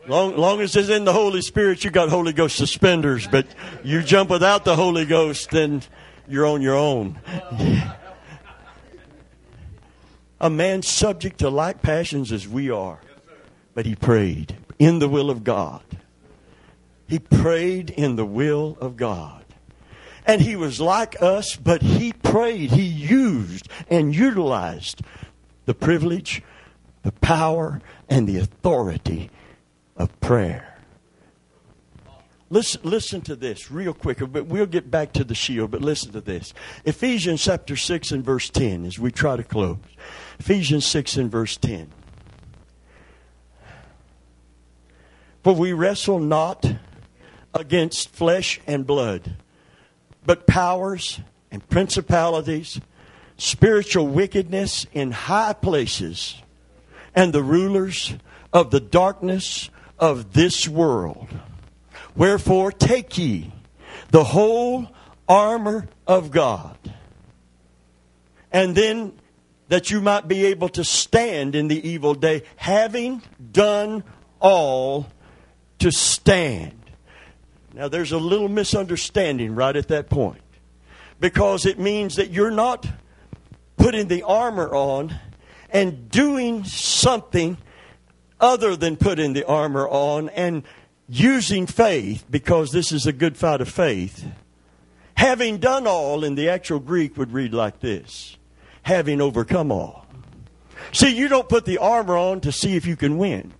Long, 0.08 0.36
long 0.36 0.60
as 0.60 0.76
it's 0.76 0.88
in 0.88 1.04
the 1.04 1.12
Holy 1.12 1.42
Spirit, 1.42 1.82
you 1.84 1.90
got 1.90 2.08
Holy 2.08 2.32
Ghost 2.32 2.56
suspenders. 2.56 3.26
But 3.26 3.46
you 3.82 4.02
jump 4.02 4.30
without 4.30 4.64
the 4.64 4.76
Holy 4.76 5.04
Ghost, 5.04 5.50
then 5.50 5.82
you're 6.28 6.46
on 6.46 6.62
your 6.62 6.76
own. 6.76 7.18
A 10.40 10.50
man 10.50 10.82
subject 10.82 11.38
to 11.38 11.50
like 11.50 11.82
passions 11.82 12.30
as 12.30 12.46
we 12.46 12.70
are, 12.70 13.00
but 13.74 13.86
he 13.86 13.94
prayed 13.94 14.56
in 14.78 14.98
the 14.98 15.08
will 15.08 15.30
of 15.30 15.44
God. 15.44 15.82
He 17.08 17.18
prayed 17.18 17.90
in 17.90 18.16
the 18.16 18.26
will 18.26 18.76
of 18.80 18.96
God. 18.96 19.45
And 20.26 20.40
he 20.40 20.56
was 20.56 20.80
like 20.80 21.22
us, 21.22 21.54
but 21.54 21.82
he 21.82 22.12
prayed. 22.12 22.72
He 22.72 22.82
used 22.82 23.68
and 23.88 24.14
utilized 24.14 25.02
the 25.66 25.74
privilege, 25.74 26.42
the 27.02 27.12
power, 27.12 27.80
and 28.08 28.28
the 28.28 28.38
authority 28.38 29.30
of 29.96 30.18
prayer. 30.20 30.76
Listen, 32.48 32.80
listen 32.84 33.20
to 33.22 33.34
this 33.34 33.70
real 33.70 33.92
quick, 33.92 34.18
but 34.20 34.46
we'll 34.46 34.66
get 34.66 34.90
back 34.90 35.12
to 35.14 35.24
the 35.24 35.34
shield, 35.34 35.72
but 35.72 35.80
listen 35.80 36.12
to 36.12 36.20
this. 36.20 36.54
Ephesians 36.84 37.42
chapter 37.42 37.76
6 37.76 38.12
and 38.12 38.24
verse 38.24 38.50
10 38.50 38.84
as 38.84 38.98
we 38.98 39.10
try 39.10 39.36
to 39.36 39.42
close. 39.42 39.78
Ephesians 40.38 40.86
6 40.86 41.16
and 41.16 41.30
verse 41.30 41.56
10. 41.56 41.90
For 45.42 45.54
we 45.54 45.72
wrestle 45.72 46.18
not 46.18 46.64
against 47.54 48.10
flesh 48.10 48.60
and 48.66 48.86
blood 48.86 49.36
but 50.26 50.46
powers 50.46 51.20
and 51.50 51.66
principalities, 51.68 52.80
spiritual 53.38 54.08
wickedness 54.08 54.86
in 54.92 55.12
high 55.12 55.52
places, 55.52 56.36
and 57.14 57.32
the 57.32 57.42
rulers 57.42 58.14
of 58.52 58.70
the 58.70 58.80
darkness 58.80 59.70
of 59.98 60.32
this 60.32 60.68
world. 60.68 61.28
Wherefore, 62.14 62.72
take 62.72 63.16
ye 63.16 63.52
the 64.10 64.24
whole 64.24 64.88
armor 65.28 65.88
of 66.06 66.30
God, 66.30 66.76
and 68.52 68.74
then 68.74 69.12
that 69.68 69.90
you 69.90 70.00
might 70.00 70.28
be 70.28 70.46
able 70.46 70.68
to 70.70 70.84
stand 70.84 71.54
in 71.54 71.68
the 71.68 71.88
evil 71.88 72.14
day, 72.14 72.42
having 72.56 73.22
done 73.52 74.04
all 74.40 75.06
to 75.78 75.90
stand. 75.90 76.75
Now, 77.76 77.88
there's 77.88 78.12
a 78.12 78.18
little 78.18 78.48
misunderstanding 78.48 79.54
right 79.54 79.76
at 79.76 79.88
that 79.88 80.08
point 80.08 80.40
because 81.20 81.66
it 81.66 81.78
means 81.78 82.16
that 82.16 82.30
you're 82.30 82.50
not 82.50 82.86
putting 83.76 84.08
the 84.08 84.22
armor 84.22 84.74
on 84.74 85.14
and 85.68 86.08
doing 86.10 86.64
something 86.64 87.58
other 88.40 88.76
than 88.76 88.96
putting 88.96 89.34
the 89.34 89.46
armor 89.46 89.86
on 89.86 90.30
and 90.30 90.62
using 91.06 91.66
faith 91.66 92.24
because 92.30 92.72
this 92.72 92.92
is 92.92 93.06
a 93.06 93.12
good 93.12 93.36
fight 93.36 93.60
of 93.60 93.68
faith. 93.68 94.24
Having 95.18 95.58
done 95.58 95.86
all 95.86 96.24
in 96.24 96.34
the 96.34 96.48
actual 96.48 96.78
Greek 96.78 97.18
would 97.18 97.34
read 97.34 97.52
like 97.52 97.80
this 97.80 98.38
having 98.84 99.20
overcome 99.20 99.70
all. 99.70 100.06
See, 100.92 101.14
you 101.14 101.28
don't 101.28 101.48
put 101.48 101.66
the 101.66 101.76
armor 101.76 102.16
on 102.16 102.40
to 102.40 102.52
see 102.52 102.74
if 102.74 102.86
you 102.86 102.96
can 102.96 103.18
win. 103.18 103.52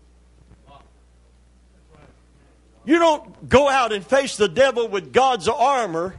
You 2.87 3.01
don't 3.01 3.49
go 3.49 3.69
out 3.69 3.93
and 3.93 4.07
face 4.07 4.37
the 4.37 4.49
devil 4.49 4.89
with 4.89 5.13
God's 5.13 5.49
armor 5.49 6.15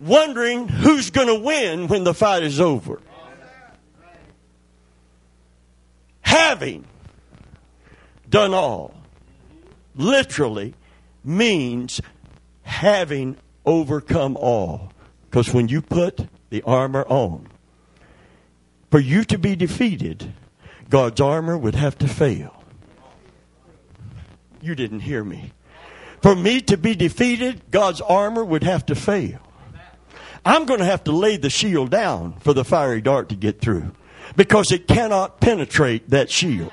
wondering 0.00 0.68
who's 0.68 1.10
going 1.10 1.28
to 1.28 1.36
win 1.36 1.86
when 1.86 2.04
the 2.04 2.12
fight 2.12 2.42
is 2.42 2.60
over. 2.60 3.00
Having 6.22 6.84
done 8.28 8.52
all 8.52 8.94
literally 9.94 10.74
means 11.22 12.00
having 12.62 13.36
overcome 13.64 14.36
all. 14.36 14.92
Because 15.30 15.54
when 15.54 15.68
you 15.68 15.80
put 15.80 16.26
the 16.50 16.62
armor 16.62 17.04
on, 17.08 17.46
for 18.90 18.98
you 18.98 19.24
to 19.24 19.38
be 19.38 19.54
defeated, 19.54 20.32
God's 20.90 21.20
armor 21.20 21.56
would 21.56 21.74
have 21.76 21.96
to 21.98 22.08
fail. 22.08 22.62
You 24.60 24.74
didn't 24.74 25.00
hear 25.00 25.22
me. 25.22 25.52
For 26.24 26.34
me 26.34 26.62
to 26.62 26.78
be 26.78 26.94
defeated, 26.94 27.70
God's 27.70 28.00
armor 28.00 28.42
would 28.42 28.62
have 28.62 28.86
to 28.86 28.94
fail. 28.94 29.40
I'm 30.42 30.64
going 30.64 30.78
to 30.80 30.86
have 30.86 31.04
to 31.04 31.12
lay 31.12 31.36
the 31.36 31.50
shield 31.50 31.90
down 31.90 32.40
for 32.40 32.54
the 32.54 32.64
fiery 32.64 33.02
dart 33.02 33.28
to 33.28 33.34
get 33.34 33.60
through 33.60 33.92
because 34.34 34.72
it 34.72 34.88
cannot 34.88 35.38
penetrate 35.38 36.08
that 36.08 36.30
shield. 36.30 36.72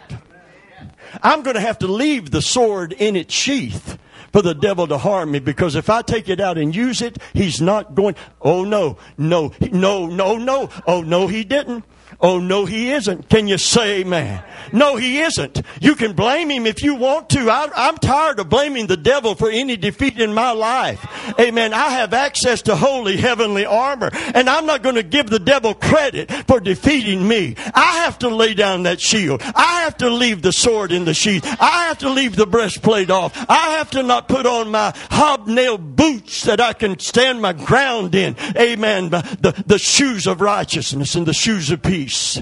I'm 1.21 1.41
going 1.43 1.55
to 1.55 1.61
have 1.61 1.79
to 1.79 1.87
leave 1.87 2.31
the 2.31 2.41
sword 2.41 2.93
in 2.93 3.17
its 3.17 3.33
sheath 3.33 3.97
for 4.31 4.41
the 4.41 4.55
devil 4.55 4.87
to 4.87 4.97
harm 4.97 5.31
me 5.31 5.39
because 5.39 5.75
if 5.75 5.89
I 5.89 6.01
take 6.01 6.29
it 6.29 6.39
out 6.39 6.57
and 6.57 6.73
use 6.73 7.01
it, 7.01 7.17
he's 7.33 7.59
not 7.59 7.93
going, 7.93 8.15
oh 8.41 8.63
no, 8.63 8.99
no, 9.17 9.51
no, 9.69 10.05
no, 10.05 10.37
no, 10.37 10.69
oh 10.87 11.01
no, 11.01 11.27
he 11.27 11.43
didn't. 11.43 11.83
Oh, 12.19 12.39
no, 12.39 12.65
he 12.65 12.91
isn't. 12.91 13.29
Can 13.29 13.47
you 13.47 13.57
say 13.57 14.01
amen? 14.01 14.43
No, 14.73 14.95
he 14.95 15.19
isn't. 15.21 15.61
You 15.79 15.95
can 15.95 16.13
blame 16.13 16.49
him 16.49 16.65
if 16.65 16.83
you 16.83 16.95
want 16.95 17.29
to. 17.31 17.49
I, 17.49 17.89
am 17.89 17.97
tired 17.97 18.39
of 18.39 18.49
blaming 18.49 18.87
the 18.87 18.97
devil 18.97 19.35
for 19.35 19.49
any 19.49 19.77
defeat 19.77 20.19
in 20.19 20.33
my 20.33 20.51
life. 20.51 21.05
Amen. 21.39 21.73
I 21.73 21.89
have 21.89 22.13
access 22.13 22.61
to 22.63 22.75
holy 22.75 23.17
heavenly 23.17 23.65
armor, 23.65 24.09
and 24.13 24.49
I'm 24.49 24.65
not 24.65 24.83
going 24.83 24.95
to 24.95 25.03
give 25.03 25.29
the 25.29 25.39
devil 25.39 25.73
credit 25.73 26.31
for 26.47 26.59
defeating 26.59 27.27
me. 27.27 27.55
I 27.73 28.03
have 28.03 28.19
to 28.19 28.29
lay 28.29 28.53
down 28.53 28.83
that 28.83 29.01
shield. 29.01 29.41
I 29.43 29.81
have 29.81 29.97
to 29.97 30.09
leave 30.09 30.41
the 30.41 30.53
sword 30.53 30.91
in 30.91 31.05
the 31.05 31.13
sheath. 31.13 31.45
I 31.59 31.87
have 31.87 31.99
to 31.99 32.09
leave 32.09 32.35
the 32.35 32.47
breastplate 32.47 33.09
off. 33.09 33.33
I 33.49 33.77
have 33.77 33.89
to 33.91 34.03
not 34.03 34.27
put 34.27 34.45
on 34.45 34.71
my 34.71 34.93
hobnail 35.09 35.77
boots 35.77 36.43
that 36.43 36.61
I 36.61 36.73
can 36.73 36.99
stand 36.99 37.41
my 37.41 37.53
ground 37.53 38.15
in. 38.15 38.35
Amen. 38.57 39.09
The, 39.09 39.63
the 39.65 39.79
shoes 39.79 40.27
of 40.27 40.41
righteousness 40.41 41.15
and 41.15 41.25
the 41.25 41.33
shoes 41.33 41.71
of 41.71 41.81
peace. 42.01 42.41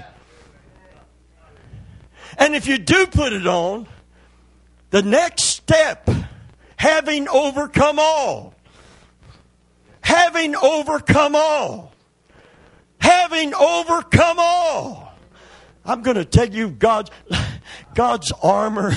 And 2.37 2.55
if 2.55 2.67
you 2.67 2.77
do 2.77 3.07
put 3.07 3.33
it 3.33 3.45
on, 3.45 3.87
the 4.91 5.01
next 5.01 5.43
step, 5.43 6.09
having 6.77 7.27
overcome 7.27 7.99
all, 7.99 8.53
having 10.01 10.55
overcome 10.55 11.35
all, 11.35 11.93
having 13.01 13.53
overcome 13.53 14.37
all. 14.39 15.13
I'm 15.83 16.01
going 16.01 16.17
to 16.17 16.25
tell 16.25 16.49
you 16.49 16.69
God's, 16.69 17.11
God's 17.95 18.31
armor, 18.41 18.93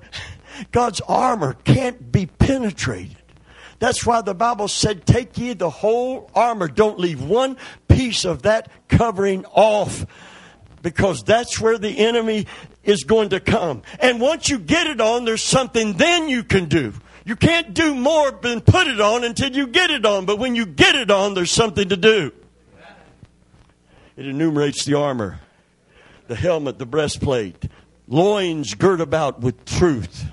God's 0.72 1.00
armor 1.02 1.54
can't 1.64 2.12
be 2.12 2.26
penetrated. 2.26 3.17
That's 3.78 4.04
why 4.04 4.22
the 4.22 4.34
Bible 4.34 4.68
said, 4.68 5.06
Take 5.06 5.38
ye 5.38 5.52
the 5.52 5.70
whole 5.70 6.30
armor. 6.34 6.68
Don't 6.68 6.98
leave 6.98 7.22
one 7.22 7.56
piece 7.86 8.24
of 8.24 8.42
that 8.42 8.70
covering 8.88 9.44
off 9.46 10.04
because 10.82 11.22
that's 11.22 11.60
where 11.60 11.78
the 11.78 11.98
enemy 11.98 12.46
is 12.82 13.04
going 13.04 13.30
to 13.30 13.40
come. 13.40 13.82
And 14.00 14.20
once 14.20 14.48
you 14.48 14.58
get 14.58 14.86
it 14.86 15.00
on, 15.00 15.24
there's 15.24 15.42
something 15.42 15.94
then 15.94 16.28
you 16.28 16.42
can 16.42 16.66
do. 16.66 16.92
You 17.24 17.36
can't 17.36 17.74
do 17.74 17.94
more 17.94 18.30
than 18.30 18.62
put 18.62 18.86
it 18.86 19.00
on 19.00 19.22
until 19.22 19.52
you 19.52 19.66
get 19.66 19.90
it 19.90 20.06
on. 20.06 20.24
But 20.24 20.38
when 20.38 20.54
you 20.54 20.64
get 20.64 20.94
it 20.94 21.10
on, 21.10 21.34
there's 21.34 21.50
something 21.50 21.88
to 21.90 21.96
do. 21.96 22.32
It 24.16 24.26
enumerates 24.26 24.84
the 24.84 24.94
armor, 24.94 25.38
the 26.26 26.34
helmet, 26.34 26.78
the 26.78 26.86
breastplate, 26.86 27.68
loins 28.08 28.74
girt 28.74 29.00
about 29.00 29.40
with 29.40 29.64
truth. 29.64 30.24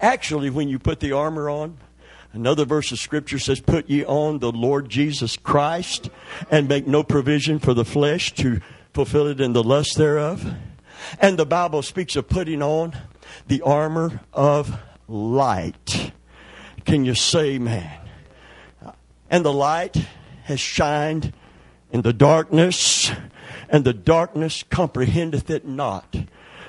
Actually, 0.00 0.50
when 0.50 0.68
you 0.68 0.78
put 0.78 0.98
the 0.98 1.12
armor 1.12 1.50
on, 1.50 1.76
Another 2.32 2.64
verse 2.64 2.92
of 2.92 2.98
scripture 2.98 3.38
says, 3.38 3.60
Put 3.60 3.90
ye 3.90 4.04
on 4.04 4.38
the 4.38 4.52
Lord 4.52 4.88
Jesus 4.88 5.36
Christ 5.36 6.10
and 6.50 6.68
make 6.68 6.86
no 6.86 7.02
provision 7.02 7.58
for 7.58 7.74
the 7.74 7.84
flesh 7.84 8.32
to 8.34 8.60
fulfill 8.92 9.26
it 9.26 9.40
in 9.40 9.52
the 9.52 9.64
lust 9.64 9.96
thereof. 9.96 10.54
And 11.18 11.38
the 11.38 11.46
Bible 11.46 11.82
speaks 11.82 12.14
of 12.14 12.28
putting 12.28 12.62
on 12.62 12.96
the 13.48 13.62
armor 13.62 14.20
of 14.32 14.78
light. 15.08 16.12
Can 16.84 17.04
you 17.04 17.14
say, 17.14 17.58
man? 17.58 17.98
And 19.28 19.44
the 19.44 19.52
light 19.52 19.96
has 20.44 20.60
shined 20.60 21.32
in 21.92 22.02
the 22.02 22.12
darkness, 22.12 23.10
and 23.68 23.84
the 23.84 23.92
darkness 23.92 24.62
comprehendeth 24.70 25.50
it 25.50 25.66
not. 25.66 26.16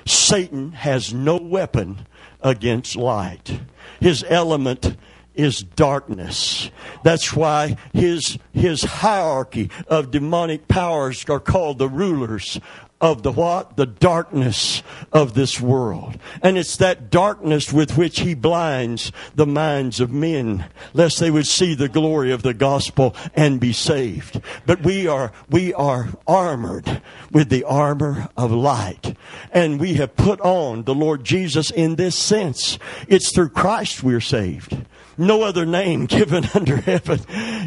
Satan 0.06 0.72
has 0.72 1.14
no 1.14 1.38
weapon 1.38 2.08
against 2.42 2.96
light. 2.96 3.62
His 4.00 4.26
element 4.28 4.98
is 5.36 5.62
darkness. 5.62 6.70
That's 7.04 7.34
why 7.34 7.78
his, 7.94 8.38
his 8.54 8.84
hierarchy 8.84 9.70
of 9.88 10.12
demonic 10.12 10.68
powers 10.68 11.26
are 11.30 11.40
called 11.40 11.80
the 11.80 11.90
rulers 11.90 12.60
of 13.02 13.24
the 13.24 13.32
what? 13.32 13.76
The 13.78 13.88
darkness 13.88 14.84
of 15.12 15.34
this 15.34 15.60
world. 15.60 16.18
And 16.44 16.58
it's 16.58 16.78
that 16.78 17.10
darkness 17.10 17.74
with 17.74 17.98
which 17.98 18.20
he 18.20 18.36
blinds 18.36 19.12
the 19.34 19.48
minds 19.48 20.00
of 20.00 20.12
men, 20.12 20.66
lest 20.94 21.20
they 21.20 21.32
would 21.32 21.48
see 21.48 21.74
the 21.74 21.90
glory 21.90 22.32
of 22.32 22.44
the 22.44 22.54
gospel 22.54 23.16
and 23.34 23.60
be 23.60 23.74
saved. 23.74 24.40
But 24.68 24.84
we 24.84 25.08
are, 25.08 25.34
we 25.50 25.74
are 25.74 26.10
armored 26.28 27.02
with 27.32 27.50
the 27.50 27.64
armor 27.64 28.30
of 28.38 28.52
light. 28.52 29.18
And 29.52 29.80
we 29.80 29.96
have 29.96 30.16
put 30.16 30.40
on 30.42 30.84
the 30.84 30.96
Lord 30.96 31.24
Jesus 31.24 31.72
in 31.72 31.96
this 31.96 32.16
sense. 32.16 32.78
It's 33.08 33.34
through 33.34 33.50
Christ 33.50 34.04
we're 34.04 34.22
saved 34.22 34.78
no 35.22 35.44
other 35.44 35.66
name 35.66 36.06
given 36.08 36.46
under 36.54 36.78
heaven. 36.78 37.20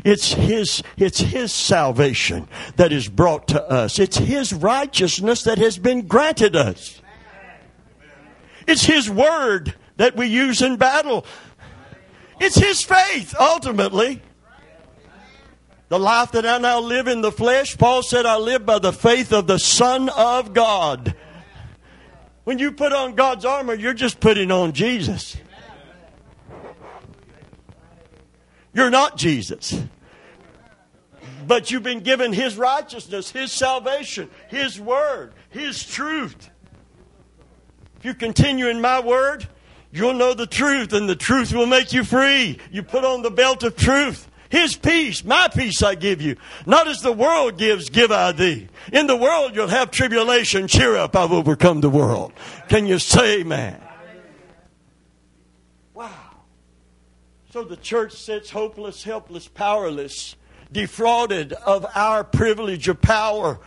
It's 0.05 0.33
His, 0.33 0.83
it's 0.97 1.21
His 1.21 1.53
salvation 1.53 2.49
that 2.77 2.93
is 2.93 3.09
brought 3.09 3.49
to 3.49 3.63
us. 3.63 3.99
It's 3.99 4.19
His 4.19 4.53
righteousness 4.53 5.45
that 5.45 5.59
has 5.59 5.79
been 5.79 6.07
granted 6.07 6.57
us. 6.57 7.01
It's 8.67 8.85
His 8.85 9.09
word 9.09 9.75
that 9.97 10.17
we 10.17 10.27
use 10.27 10.63
in 10.63 10.77
battle. 10.77 11.25
It's 12.41 12.57
His 12.57 12.83
faith, 12.83 13.35
ultimately. 13.39 14.21
The 15.89 15.99
life 15.99 16.33
that 16.33 16.47
I 16.47 16.59
now 16.59 16.81
live 16.81 17.09
in 17.09 17.21
the 17.21 17.31
flesh, 17.31 17.77
Paul 17.77 18.03
said, 18.03 18.27
I 18.27 18.37
live 18.37 18.67
by 18.67 18.79
the 18.79 18.93
faith 18.93 19.33
of 19.33 19.47
the 19.47 19.59
Son 19.59 20.09
of 20.09 20.55
God. 20.55 21.15
When 22.45 22.59
you 22.59 22.73
put 22.73 22.93
on 22.93 23.15
God's 23.15 23.45
armor, 23.45 23.75
you're 23.75 23.95
just 23.95 24.19
putting 24.19 24.51
on 24.51 24.73
Jesus. 24.73 25.37
You're 28.75 28.91
not 28.91 29.17
Jesus. 29.17 29.81
But 31.47 31.71
you've 31.71 31.83
been 31.83 32.01
given 32.01 32.33
His 32.33 32.57
righteousness, 32.57 33.31
His 33.31 33.53
salvation, 33.53 34.31
His 34.49 34.81
word, 34.81 35.33
His 35.51 35.85
truth. 35.85 36.51
If 37.99 38.05
you 38.05 38.15
continue 38.15 38.69
in 38.69 38.81
my 38.81 39.01
word, 39.01 39.47
you'll 39.93 40.15
know 40.15 40.35
the 40.35 40.47
truth, 40.47 40.93
and 40.93 41.09
the 41.09 41.17
truth 41.17 41.53
will 41.53 41.67
make 41.67 41.93
you 41.93 42.05
free. 42.05 42.59
You 42.71 42.83
put 42.83 43.05
on 43.05 43.23
the 43.23 43.31
belt 43.31 43.63
of 43.63 43.77
truth. 43.77 44.29
His 44.51 44.77
peace, 44.77 45.25
my 45.25 45.49
peace 45.49 45.83
I 45.83 45.95
give 45.97 46.21
you. 46.23 46.37
Not 46.65 46.87
as 46.87 47.01
the 47.01 47.13
world 47.13 47.59
gives, 47.59 47.91
give 47.91 48.13
I 48.13 48.33
thee. 48.33 48.69
In 48.93 49.07
the 49.07 49.17
world 49.17 49.55
you'll 49.55 49.69
have 49.69 49.91
tribulation. 49.91 50.69
Cheer 50.69 50.97
up, 50.97 51.17
I've 51.17 51.33
overcome 51.33 51.81
the 51.81 51.91
world. 51.91 52.33
Can 52.69 52.87
you 52.87 52.99
say 52.99 53.41
amen? 53.41 53.81
So 57.55 57.63
the 57.63 57.77
church 57.77 58.15
sits 58.15 58.51
hopeless, 58.51 59.05
helpless, 59.05 59.47
powerless, 59.47 60.35
defrauded 60.73 61.53
of 61.53 61.87
our 61.95 62.25
privilege 62.25 62.89
of 62.89 63.01
power. 63.01 63.61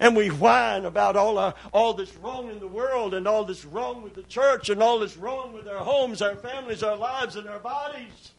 And 0.00 0.16
we 0.16 0.28
whine 0.28 0.86
about 0.86 1.16
all, 1.16 1.36
our, 1.36 1.54
all 1.70 1.92
that's 1.92 2.16
wrong 2.16 2.48
in 2.48 2.60
the 2.60 2.66
world 2.66 3.12
and 3.12 3.28
all 3.28 3.44
that's 3.44 3.66
wrong 3.66 4.02
with 4.02 4.14
the 4.14 4.22
church 4.22 4.70
and 4.70 4.82
all 4.82 5.00
that's 5.00 5.18
wrong 5.18 5.52
with 5.52 5.68
our 5.68 5.84
homes, 5.84 6.22
our 6.22 6.34
families, 6.34 6.82
our 6.82 6.96
lives, 6.96 7.36
and 7.36 7.46
our 7.46 7.58
bodies. 7.58 8.32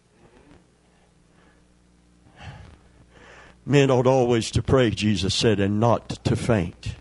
Men 3.67 3.91
ought 3.91 4.07
always 4.07 4.49
to 4.49 4.63
pray, 4.63 4.89
Jesus 4.89 5.35
said, 5.35 5.59
and 5.59 5.79
not 5.79 6.09
to 6.25 6.35
faint. 6.35 6.95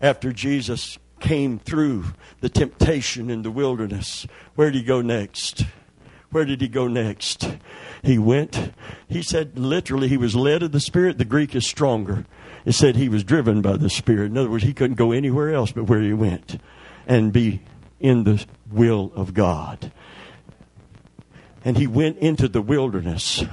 After 0.00 0.32
Jesus 0.32 0.98
came 1.20 1.58
through 1.58 2.06
the 2.40 2.48
temptation 2.48 3.30
in 3.30 3.42
the 3.42 3.50
wilderness, 3.50 4.26
where 4.54 4.70
did 4.70 4.80
he 4.80 4.84
go 4.84 5.00
next? 5.02 5.64
Where 6.30 6.44
did 6.44 6.60
he 6.60 6.68
go 6.68 6.86
next? 6.86 7.56
He 8.02 8.18
went, 8.18 8.72
he 9.08 9.22
said 9.22 9.58
literally, 9.58 10.08
he 10.08 10.16
was 10.16 10.36
led 10.36 10.62
of 10.62 10.72
the 10.72 10.80
Spirit. 10.80 11.18
The 11.18 11.24
Greek 11.24 11.54
is 11.54 11.66
stronger. 11.66 12.24
It 12.64 12.72
said 12.72 12.96
he 12.96 13.08
was 13.08 13.24
driven 13.24 13.62
by 13.62 13.76
the 13.76 13.90
Spirit. 13.90 14.30
In 14.30 14.38
other 14.38 14.50
words, 14.50 14.64
he 14.64 14.72
couldn't 14.72 14.96
go 14.96 15.12
anywhere 15.12 15.52
else 15.52 15.72
but 15.72 15.84
where 15.84 16.00
he 16.00 16.12
went 16.12 16.60
and 17.06 17.32
be 17.32 17.62
in 17.98 18.24
the 18.24 18.44
will 18.70 19.12
of 19.14 19.34
God. 19.34 19.92
And 21.64 21.76
he 21.76 21.86
went 21.86 22.18
into 22.18 22.48
the 22.48 22.62
wilderness 22.62 23.44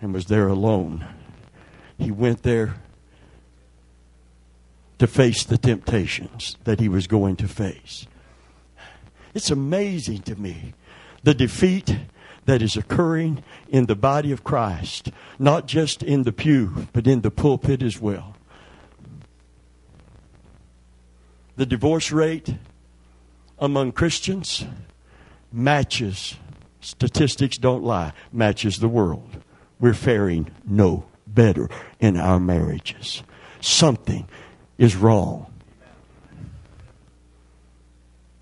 and 0.00 0.12
was 0.12 0.26
there 0.26 0.48
alone. 0.48 1.06
He 1.98 2.10
went 2.10 2.42
there 2.42 2.76
to 4.98 5.06
face 5.06 5.44
the 5.44 5.58
temptations 5.58 6.56
that 6.64 6.80
he 6.80 6.88
was 6.88 7.06
going 7.06 7.36
to 7.36 7.48
face. 7.48 8.06
It's 9.34 9.50
amazing 9.50 10.22
to 10.22 10.36
me 10.36 10.74
the 11.22 11.34
defeat 11.34 11.98
that 12.44 12.62
is 12.62 12.76
occurring 12.76 13.42
in 13.68 13.86
the 13.86 13.96
body 13.96 14.30
of 14.30 14.44
Christ, 14.44 15.10
not 15.38 15.66
just 15.66 16.02
in 16.02 16.22
the 16.22 16.32
pew, 16.32 16.86
but 16.92 17.06
in 17.06 17.22
the 17.22 17.30
pulpit 17.30 17.82
as 17.82 18.00
well. 18.00 18.36
The 21.56 21.66
divorce 21.66 22.12
rate 22.12 22.54
among 23.58 23.92
Christians 23.92 24.64
matches, 25.52 26.36
statistics 26.80 27.56
don't 27.56 27.84
lie, 27.84 28.12
matches 28.32 28.78
the 28.78 28.88
world. 28.88 29.42
We're 29.80 29.94
faring 29.94 30.50
no 30.66 31.06
better 31.26 31.68
in 32.00 32.16
our 32.16 32.40
marriages. 32.40 33.22
Something 33.60 34.28
is 34.78 34.96
wrong. 34.96 35.46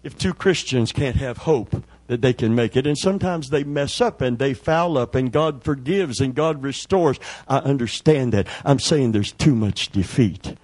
If 0.03 0.19
two 0.19 0.35
Christians 0.35 0.91
can't 0.91 1.17
have 1.17 1.39
hope 1.39 1.85
that 2.09 2.23
they 2.23 2.33
can 2.33 2.55
make 2.55 2.77
it, 2.77 2.87
and 2.87 2.99
sometimes 2.99 3.51
they 3.51 3.63
mess 3.63 4.01
up 4.01 4.21
and 4.21 4.39
they 4.39 4.53
foul 4.53 4.99
up, 4.99 5.15
and 5.15 5.31
God 5.31 5.63
forgives 5.63 6.21
and 6.21 6.35
God 6.35 6.63
restores, 6.63 7.21
I 7.47 7.59
understand 7.59 8.33
that. 8.33 8.49
I'm 8.65 8.81
saying 8.81 9.13
there's 9.13 9.33
too 9.33 9.55
much 9.55 9.91
defeat 9.91 10.57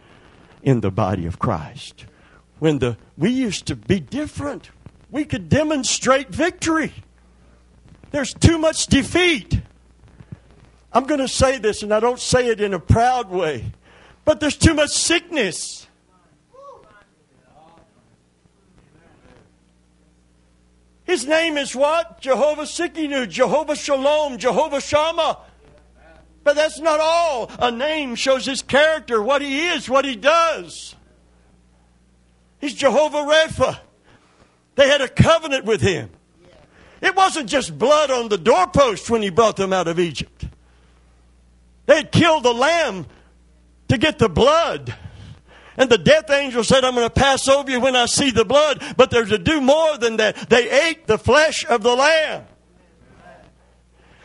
in 0.63 0.81
the 0.81 0.91
body 0.91 1.25
of 1.27 1.39
Christ. 1.39 2.05
When 2.59 2.81
the 2.81 2.97
we 3.17 3.31
used 3.31 3.67
to 3.67 3.77
be 3.77 4.01
different, 4.01 4.71
we 5.11 5.25
could 5.25 5.49
demonstrate 5.49 6.29
victory. 6.29 6.93
There's 8.11 8.35
too 8.35 8.59
much 8.59 8.87
defeat. 8.87 9.61
I'm 10.93 11.05
going 11.05 11.21
to 11.21 11.29
say 11.29 11.59
this, 11.59 11.83
and 11.83 11.93
I 11.93 12.01
don't 12.01 12.19
say 12.19 12.49
it 12.49 12.61
in 12.61 12.75
a 12.75 12.81
proud 12.81 13.31
way, 13.31 13.73
but 14.29 14.41
there's 14.41 14.59
too 14.59 14.75
much 14.75 14.91
sickness. 14.91 15.87
His 21.05 21.27
name 21.27 21.57
is 21.57 21.75
what? 21.75 22.21
Jehovah 22.21 22.65
Tsidkenu, 22.65 23.27
Jehovah 23.31 23.75
Shalom, 23.75 24.37
Jehovah 24.37 24.83
Shammah. 24.83 25.39
But 26.45 26.57
that's 26.57 26.79
not 26.79 27.01
all. 27.01 27.51
A 27.59 27.71
name 27.71 28.17
shows 28.17 28.45
his 28.45 28.61
character, 28.61 29.23
what 29.23 29.41
he 29.41 29.69
is, 29.69 29.89
what 29.89 30.05
he 30.05 30.15
does. 30.15 30.95
He's 32.61 32.75
Jehovah 32.75 33.23
Rapha. 33.23 33.79
They 34.75 34.89
had 34.89 35.01
a 35.01 35.09
covenant 35.09 35.65
with 35.65 35.81
him. 35.81 36.11
It 37.01 37.17
wasn't 37.17 37.49
just 37.49 37.79
blood 37.79 38.11
on 38.11 38.29
the 38.29 38.37
doorpost 38.37 39.09
when 39.09 39.23
he 39.23 39.31
brought 39.31 39.57
them 39.57 39.73
out 39.73 39.89
of 39.89 39.99
Egypt. 39.99 40.45
They 41.87 41.97
had 41.97 42.13
killed 42.13 42.43
the 42.43 42.53
lamb 42.53 43.07
to 43.89 43.99
get 43.99 44.19
the 44.19 44.29
blood. 44.29 44.95
And 45.77 45.89
the 45.89 45.99
death 45.99 46.29
angel 46.31 46.65
said, 46.65 46.85
I'm 46.85 46.95
going 46.95 47.07
to 47.07 47.13
pass 47.13 47.47
over 47.49 47.71
you 47.71 47.81
when 47.81 47.95
I 47.95 48.07
see 48.07 48.31
the 48.31 48.45
blood. 48.45 48.83
But 48.97 49.11
there's 49.11 49.29
to 49.29 49.39
do 49.39 49.61
more 49.61 49.97
than 49.97 50.17
that. 50.17 50.51
They 50.51 50.89
ate 50.89 51.07
the 51.07 51.19
flesh 51.19 51.65
of 51.67 51.83
the 51.83 51.95
lamb. 51.95 52.45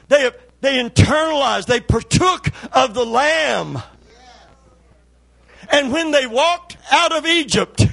They, 0.08 0.32
they 0.62 0.84
internalized, 0.84 1.68
they 1.68 1.80
partook 1.80 2.50
of 2.72 2.94
the 2.94 3.06
lamb. 3.06 3.82
And 5.70 5.92
when 5.92 6.12
they 6.12 6.28
walked 6.28 6.78
out 6.92 7.12
of 7.12 7.26
Egypt, 7.26 7.88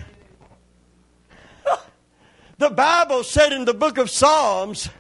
the 2.59 2.71
Bible 2.71 3.25
said 3.25 3.53
in 3.53 3.65
the 3.65 3.75
book 3.75 3.97
of 3.97 4.11
Psalms, 4.11 4.91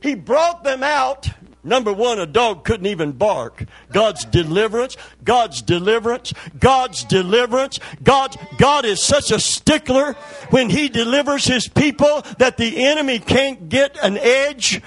He 0.00 0.14
brought 0.14 0.64
them 0.64 0.82
out 0.82 1.28
Number 1.64 1.92
one, 1.92 2.18
a 2.18 2.26
dog 2.26 2.64
couldn't 2.64 2.86
even 2.86 3.12
bark. 3.12 3.64
God's 3.90 4.26
deliverance, 4.26 4.98
God's 5.24 5.62
deliverance, 5.62 6.34
God's 6.58 7.04
deliverance. 7.04 7.80
God, 8.02 8.36
God 8.58 8.84
is 8.84 9.02
such 9.02 9.30
a 9.30 9.40
stickler 9.40 10.12
when 10.50 10.68
He 10.68 10.90
delivers 10.90 11.46
His 11.46 11.66
people 11.66 12.22
that 12.38 12.58
the 12.58 12.84
enemy 12.84 13.18
can't 13.18 13.68
get 13.70 13.96
an 14.02 14.18
edge. 14.18 14.82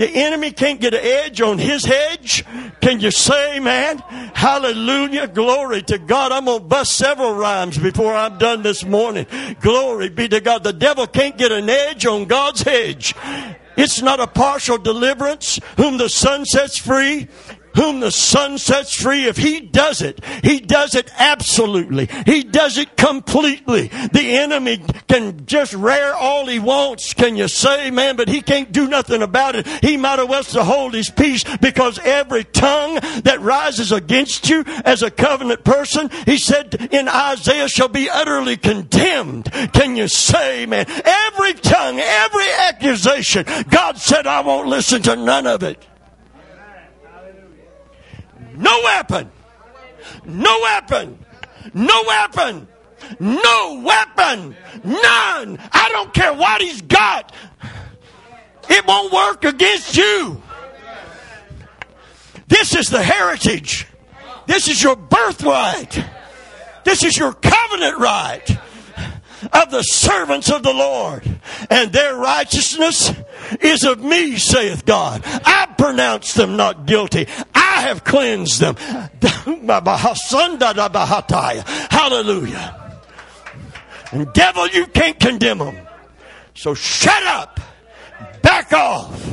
The 0.00 0.08
enemy 0.08 0.50
can't 0.50 0.80
get 0.80 0.94
an 0.94 1.00
edge 1.02 1.42
on 1.42 1.58
his 1.58 1.84
hedge. 1.84 2.42
Can 2.80 3.00
you 3.00 3.10
say, 3.10 3.60
man? 3.60 3.98
Hallelujah. 4.32 5.28
Glory 5.28 5.82
to 5.82 5.98
God. 5.98 6.32
I'm 6.32 6.46
going 6.46 6.60
to 6.60 6.64
bust 6.64 6.96
several 6.96 7.34
rhymes 7.34 7.76
before 7.76 8.14
I'm 8.14 8.38
done 8.38 8.62
this 8.62 8.82
morning. 8.82 9.26
Glory 9.60 10.08
be 10.08 10.26
to 10.28 10.40
God. 10.40 10.64
The 10.64 10.72
devil 10.72 11.06
can't 11.06 11.36
get 11.36 11.52
an 11.52 11.68
edge 11.68 12.06
on 12.06 12.24
God's 12.24 12.62
hedge. 12.62 13.14
It's 13.80 14.02
not 14.02 14.20
a 14.20 14.26
partial 14.26 14.76
deliverance. 14.76 15.58
Whom 15.78 15.96
the 15.96 16.08
Son 16.08 16.44
sets 16.44 16.78
free 16.78 17.28
whom 17.74 18.00
the 18.00 18.10
Son 18.10 18.58
sets 18.58 18.94
free, 18.94 19.26
if 19.26 19.36
He 19.36 19.60
does 19.60 20.02
it, 20.02 20.24
He 20.42 20.60
does 20.60 20.94
it 20.94 21.10
absolutely. 21.18 22.08
He 22.26 22.42
does 22.42 22.78
it 22.78 22.96
completely. 22.96 23.88
The 23.88 24.36
enemy 24.38 24.82
can 25.08 25.46
just 25.46 25.72
rear 25.74 26.12
all 26.14 26.46
he 26.46 26.58
wants. 26.58 27.14
Can 27.14 27.36
you 27.36 27.48
say, 27.48 27.90
man? 27.90 28.16
But 28.16 28.28
he 28.28 28.40
can't 28.40 28.72
do 28.72 28.88
nothing 28.88 29.22
about 29.22 29.56
it. 29.56 29.66
He 29.82 29.96
might 29.96 30.18
as 30.18 30.28
well 30.28 30.42
to 30.42 30.64
hold 30.64 30.94
his 30.94 31.10
peace 31.10 31.44
because 31.58 31.98
every 32.00 32.44
tongue 32.44 32.94
that 33.24 33.40
rises 33.40 33.92
against 33.92 34.48
you 34.48 34.64
as 34.84 35.02
a 35.02 35.10
covenant 35.10 35.64
person, 35.64 36.10
he 36.26 36.38
said 36.38 36.88
in 36.92 37.08
Isaiah, 37.08 37.68
shall 37.68 37.88
be 37.88 38.08
utterly 38.08 38.56
condemned. 38.56 39.50
Can 39.72 39.96
you 39.96 40.08
say, 40.08 40.66
man? 40.66 40.86
Every 40.88 41.54
tongue, 41.54 41.98
every 41.98 42.50
accusation, 42.68 43.44
God 43.68 43.98
said, 43.98 44.26
I 44.26 44.40
won't 44.40 44.68
listen 44.68 45.02
to 45.02 45.16
none 45.16 45.46
of 45.46 45.62
it. 45.62 45.86
No 48.60 48.80
weapon. 48.84 49.30
No 50.24 50.60
weapon. 50.62 51.18
No 51.72 52.04
weapon. 52.06 52.68
No 53.18 53.82
weapon. 53.84 54.56
None. 54.84 55.58
I 55.72 55.88
don't 55.90 56.12
care 56.12 56.34
what 56.34 56.60
he's 56.60 56.82
got. 56.82 57.34
It 58.68 58.86
won't 58.86 59.12
work 59.12 59.44
against 59.44 59.96
you. 59.96 60.42
This 62.48 62.74
is 62.76 62.88
the 62.88 63.02
heritage. 63.02 63.86
This 64.46 64.68
is 64.68 64.82
your 64.82 64.96
birthright. 64.96 66.04
This 66.84 67.02
is 67.02 67.16
your 67.16 67.32
covenant 67.32 67.98
right 67.98 68.58
of 69.52 69.70
the 69.70 69.82
servants 69.82 70.50
of 70.50 70.62
the 70.62 70.72
Lord, 70.72 71.40
and 71.70 71.92
their 71.92 72.14
righteousness 72.14 73.12
is 73.60 73.84
of 73.84 74.02
me, 74.02 74.36
saith 74.36 74.84
God. 74.84 75.22
I 75.24 75.66
pronounce 75.76 76.34
them 76.34 76.56
not 76.56 76.86
guilty. 76.86 77.26
I 77.54 77.82
have 77.82 78.04
cleansed 78.04 78.60
them. 78.60 78.76
Hallelujah. 81.90 83.00
And 84.12 84.32
devil, 84.32 84.68
you 84.68 84.86
can't 84.86 85.18
condemn 85.18 85.58
them. 85.58 85.76
So 86.54 86.74
shut 86.74 87.22
up. 87.24 87.60
Back 88.42 88.72
off. 88.72 89.26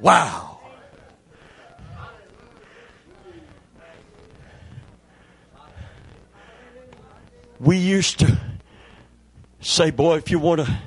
Wow. 0.00 0.48
we 7.60 7.76
used 7.76 8.20
to 8.20 8.38
say, 9.68 9.90
boy, 9.90 10.16
if 10.16 10.30
you 10.30 10.38
want 10.38 10.64
to, 10.64 10.78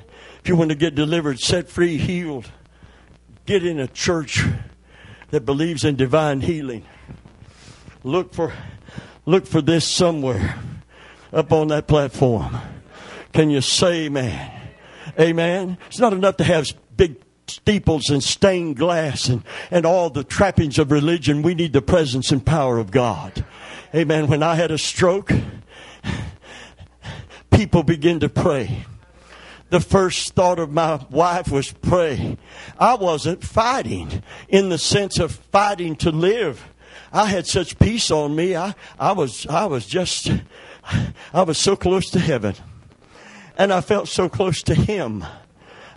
if 0.42 0.48
you 0.48 0.56
want 0.56 0.70
to 0.70 0.76
get 0.76 0.94
delivered, 0.94 1.38
set 1.38 1.68
free, 1.68 1.96
healed, 1.96 2.50
get 3.46 3.64
in 3.64 3.78
a 3.78 3.86
church 3.86 4.44
that 5.30 5.46
believes 5.46 5.84
in 5.84 5.96
divine 5.96 6.40
healing. 6.40 6.84
Look 8.02 8.34
for, 8.34 8.52
look 9.24 9.46
for 9.46 9.62
this 9.62 9.88
somewhere 9.88 10.56
up 11.32 11.52
on 11.52 11.68
that 11.68 11.86
platform. 11.86 12.56
Can 13.32 13.50
you 13.50 13.60
say 13.60 14.06
amen? 14.06 14.50
Amen. 15.18 15.78
It's 15.86 15.98
not 15.98 16.12
enough 16.12 16.36
to 16.38 16.44
have 16.44 16.66
big 16.96 17.16
steeples 17.46 18.10
and 18.10 18.22
stained 18.22 18.76
glass 18.76 19.28
and, 19.28 19.44
and 19.70 19.86
all 19.86 20.10
the 20.10 20.24
trappings 20.24 20.78
of 20.78 20.90
religion. 20.90 21.42
We 21.42 21.54
need 21.54 21.72
the 21.72 21.82
presence 21.82 22.32
and 22.32 22.44
power 22.44 22.78
of 22.78 22.90
God. 22.90 23.44
Amen. 23.94 24.26
When 24.26 24.42
I 24.42 24.54
had 24.54 24.70
a 24.70 24.78
stroke, 24.78 25.30
people 27.62 27.84
begin 27.84 28.18
to 28.18 28.28
pray. 28.28 28.84
The 29.70 29.78
first 29.78 30.34
thought 30.34 30.58
of 30.58 30.72
my 30.72 30.96
wife 31.10 31.48
was 31.48 31.70
pray. 31.70 32.36
I 32.76 32.94
wasn't 32.94 33.44
fighting 33.44 34.24
in 34.48 34.68
the 34.68 34.78
sense 34.78 35.20
of 35.20 35.30
fighting 35.52 35.94
to 35.96 36.10
live. 36.10 36.68
I 37.12 37.26
had 37.26 37.46
such 37.46 37.78
peace 37.78 38.10
on 38.10 38.34
me. 38.34 38.56
I, 38.56 38.74
I 38.98 39.12
was, 39.12 39.46
I 39.46 39.66
was 39.66 39.86
just, 39.86 40.28
I 41.32 41.42
was 41.42 41.56
so 41.56 41.76
close 41.76 42.10
to 42.10 42.18
heaven. 42.18 42.56
And 43.56 43.72
I 43.72 43.80
felt 43.80 44.08
so 44.08 44.28
close 44.28 44.60
to 44.64 44.74
Him. 44.74 45.24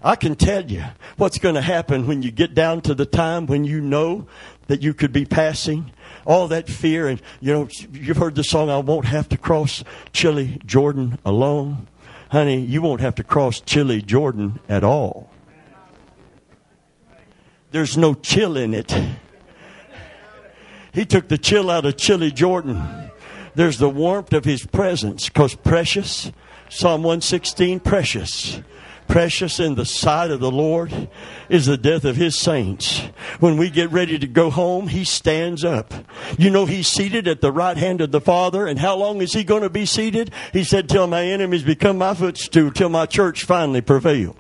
I 0.04 0.16
can 0.16 0.36
tell 0.36 0.70
you 0.70 0.84
what's 1.18 1.40
going 1.40 1.56
to 1.56 1.62
happen 1.62 2.06
when 2.06 2.22
you 2.22 2.30
get 2.30 2.54
down 2.54 2.82
to 2.82 2.94
the 2.94 3.08
time 3.08 3.48
when 3.48 3.66
you 3.66 3.82
know 3.82 4.28
that 4.68 4.84
you 4.84 4.94
could 4.94 5.12
be 5.12 5.26
passing 5.26 5.92
all 6.26 6.48
that 6.50 6.68
fear. 6.68 7.08
And 7.08 7.22
you 7.40 7.54
know 7.54 7.70
you've 7.94 8.18
heard 8.18 8.36
the 8.36 8.44
song 8.44 8.70
I 8.70 8.78
won't 8.78 9.06
have 9.06 9.30
to 9.30 9.38
cross 9.38 9.84
chilly 10.12 10.60
Jordan 10.66 11.20
alone. 11.26 11.88
Honey 12.30 12.60
you 12.60 12.82
won't 12.82 13.02
have 13.02 13.16
to 13.16 13.24
cross 13.24 13.62
chilly 13.62 14.02
Jordan 14.02 14.60
at 14.68 14.84
all. 14.84 15.30
There's 17.72 17.98
no 17.98 18.14
chill 18.14 18.58
in 18.58 18.74
it. 18.74 18.94
He 20.94 21.06
took 21.06 21.28
the 21.28 21.38
chill 21.38 21.70
out 21.70 21.86
of 21.86 21.98
chilly 21.98 22.32
Jordan. 22.32 23.12
There's 23.54 23.78
the 23.78 23.90
warmth 23.90 24.34
of 24.34 24.46
his 24.46 24.66
presence 24.66 25.28
because 25.28 25.56
precious. 25.56 26.32
Psalm 26.70 27.04
116 27.04 27.80
precious 27.80 28.62
Precious 29.08 29.60
in 29.60 29.76
the 29.76 29.86
sight 29.86 30.32
of 30.32 30.40
the 30.40 30.52
Lord 30.52 31.10
is 31.48 31.68
the 31.68 31.78
death 31.78 32.06
of 32.06 32.16
his 32.16 32.36
saints. 32.36 33.00
When 33.40 33.56
we 33.56 33.70
get 33.70 33.92
ready 33.92 34.20
to 34.20 34.28
go 34.28 34.50
home, 34.50 34.88
he 34.88 35.04
stands 35.04 35.64
up. 35.64 35.94
You 36.38 36.50
know, 36.50 36.66
he's 36.66 36.88
seated 36.88 37.28
at 37.28 37.40
the 37.40 37.52
right 37.52 37.78
hand 37.78 38.02
of 38.02 38.12
the 38.12 38.20
Father. 38.20 38.66
And 38.68 38.80
how 38.80 38.96
long 38.98 39.22
is 39.22 39.32
he 39.32 39.44
going 39.44 39.62
to 39.62 39.70
be 39.70 39.86
seated? 39.86 40.32
He 40.52 40.64
said, 40.64 40.90
till 40.90 41.08
my 41.08 41.24
enemies 41.24 41.64
become 41.64 41.98
my 41.98 42.14
footstool, 42.14 42.72
till 42.72 42.90
my 42.90 43.06
church 43.06 43.44
finally 43.44 43.82
prevails. 43.82 44.36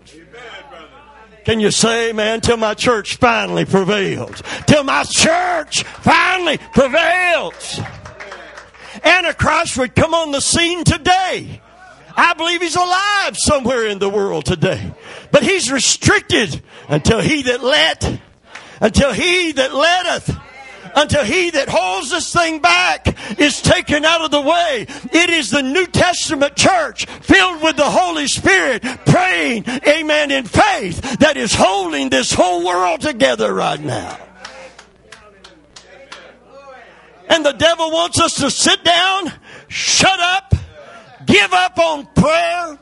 Can 1.45 1.59
you 1.59 1.70
say, 1.70 2.11
man, 2.11 2.41
till 2.41 2.57
my 2.57 2.74
church 2.74 3.18
finally 3.18 3.66
prevails? 3.66 4.41
Till 4.66 4.84
my 4.84 5.03
church 5.03 5.84
finally 5.84 6.57
prevails. 6.57 7.80
Antichrist 9.03 9.78
would 9.78 9.95
come 9.95 10.16
on 10.16 10.32
the 10.32 10.41
scene 10.41 10.84
today. 10.84 11.61
I 12.18 12.34
believe 12.34 12.61
he's 12.61 12.76
alive 12.76 13.36
somewhere 13.38 13.88
in 13.88 13.99
the 13.99 14.09
world 14.09 14.45
today. 14.45 14.93
But 15.32 15.43
he's 15.43 15.72
restricted 15.72 16.61
until 16.88 17.20
he 17.20 17.43
that 17.43 17.63
let, 17.63 18.20
until 18.80 19.11
he 19.11 19.51
that 19.53 19.74
letteth, 19.74 20.38
until 20.95 21.26
he 21.26 21.49
that 21.49 21.68
holds 21.68 22.09
this 22.09 22.32
thing 22.32 22.59
back 22.59 23.18
is 23.39 23.61
taken 23.61 24.05
out 24.05 24.22
of 24.22 24.32
the 24.32 24.41
way. 24.41 24.86
It 25.11 25.30
is 25.30 25.49
the 25.49 25.61
New 25.61 25.86
Testament 25.88 26.55
church 26.55 27.05
filled 27.05 27.61
with 27.61 27.76
the 27.76 27.89
Holy 27.89 28.28
Spirit 28.28 28.82
praying, 29.05 29.66
amen, 29.86 30.32
in 30.32 30.45
faith 30.45 31.20
that 31.20 31.36
is 31.36 31.53
holding 31.53 32.09
this 32.09 32.34
whole 32.34 32.66
world 32.66 33.01
together 33.01 33.53
right 33.53 33.80
now. 33.80 34.20
And 37.28 37.45
the 37.45 37.53
devil 37.53 37.91
wants 37.91 38.22
us 38.22 38.36
to 38.36 38.49
sit 38.49 38.84
down, 38.84 39.34
shut 39.68 40.20
up, 40.20 40.54
give 41.26 41.53
up 41.53 41.78
on 41.80 42.07
prayer 42.15 42.80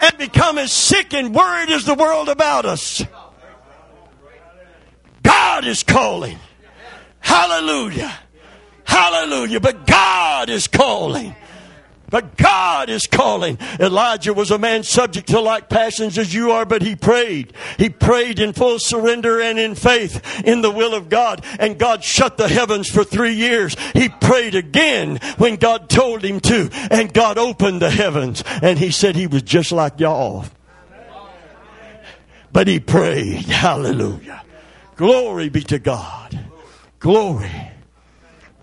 and 0.00 0.18
become 0.18 0.58
as 0.58 0.72
sick 0.72 1.12
and 1.12 1.34
worried 1.34 1.70
as 1.70 1.84
the 1.84 1.94
world 1.94 2.28
about 2.28 2.64
us. 2.64 3.04
God 5.22 5.66
is 5.66 5.82
calling. 5.82 6.38
Hallelujah. 7.20 8.12
Hallelujah. 8.84 9.60
But 9.60 9.86
God 9.86 10.48
is 10.48 10.66
calling. 10.66 11.34
But 12.10 12.36
God 12.36 12.88
is 12.88 13.06
calling. 13.06 13.58
Elijah 13.78 14.32
was 14.32 14.50
a 14.50 14.58
man 14.58 14.82
subject 14.82 15.28
to 15.28 15.40
like 15.40 15.68
passions 15.68 16.16
as 16.16 16.32
you 16.32 16.52
are, 16.52 16.64
but 16.64 16.80
he 16.80 16.96
prayed. 16.96 17.52
He 17.76 17.90
prayed 17.90 18.38
in 18.38 18.54
full 18.54 18.78
surrender 18.78 19.40
and 19.40 19.58
in 19.58 19.74
faith 19.74 20.42
in 20.44 20.62
the 20.62 20.70
will 20.70 20.94
of 20.94 21.10
God. 21.10 21.44
And 21.58 21.78
God 21.78 22.02
shut 22.02 22.38
the 22.38 22.48
heavens 22.48 22.88
for 22.88 23.04
three 23.04 23.34
years. 23.34 23.76
He 23.92 24.08
prayed 24.08 24.54
again 24.54 25.18
when 25.36 25.56
God 25.56 25.90
told 25.90 26.24
him 26.24 26.40
to. 26.40 26.70
And 26.90 27.12
God 27.12 27.36
opened 27.36 27.82
the 27.82 27.90
heavens. 27.90 28.42
And 28.62 28.78
he 28.78 28.90
said 28.90 29.14
he 29.14 29.26
was 29.26 29.42
just 29.42 29.70
like 29.70 30.00
y'all. 30.00 30.46
But 32.50 32.68
he 32.68 32.80
prayed. 32.80 33.44
Hallelujah. 33.44 34.42
Glory 34.96 35.50
be 35.50 35.60
to 35.64 35.78
God. 35.78 36.38
Glory. 36.98 37.52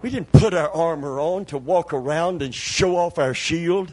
We 0.05 0.11
didn't 0.11 0.33
put 0.33 0.53
our 0.53 0.69
armor 0.69 1.19
on 1.19 1.45
to 1.45 1.57
walk 1.57 1.91
around 1.91 2.43
and 2.43 2.53
show 2.53 2.95
off 2.95 3.17
our 3.17 3.33
shield. 3.33 3.91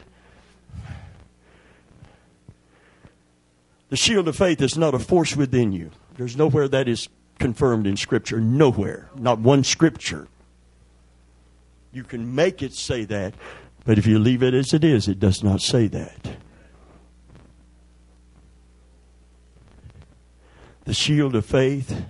The 3.89 3.97
shield 3.97 4.29
of 4.29 4.37
faith 4.37 4.61
is 4.61 4.77
not 4.77 4.93
a 4.93 4.99
force 4.99 5.35
within 5.35 5.73
you. 5.73 5.91
There's 6.19 6.37
nowhere 6.37 6.69
that 6.69 6.87
is 6.87 7.09
confirmed 7.39 7.87
in 7.87 7.97
Scripture. 7.97 8.41
Nowhere. 8.41 9.09
Not 9.17 9.39
one 9.39 9.65
Scripture. 9.65 10.29
You 11.95 12.05
can 12.05 12.35
make 12.35 12.63
it 12.63 12.75
say 12.75 13.07
that, 13.07 13.33
but 13.87 13.97
if 13.97 14.07
you 14.07 14.19
leave 14.19 14.43
it 14.43 14.53
as 14.53 14.75
it 14.75 14.85
is, 14.85 15.09
it 15.09 15.19
does 15.19 15.43
not 15.43 15.63
say 15.63 15.87
that. 15.87 16.37
The 20.85 20.93
shield 20.93 21.35
of 21.35 21.47
faith 21.47 22.05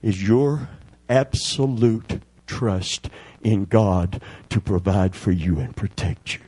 is 0.00 0.22
your 0.22 0.68
absolute 1.08 2.20
trust 2.46 3.08
in 3.42 3.64
God 3.64 4.20
to 4.50 4.60
provide 4.60 5.14
for 5.14 5.32
you 5.32 5.58
and 5.58 5.74
protect 5.76 6.34
you. 6.34 6.40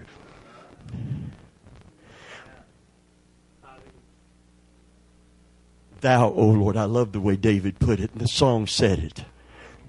Thou, 6.00 6.30
O 6.30 6.46
Lord, 6.46 6.76
I 6.76 6.84
love 6.84 7.12
the 7.12 7.20
way 7.20 7.36
David 7.36 7.80
put 7.80 7.98
it, 7.98 8.12
and 8.12 8.20
the 8.20 8.28
song 8.28 8.66
said 8.66 9.00
it. 9.00 9.24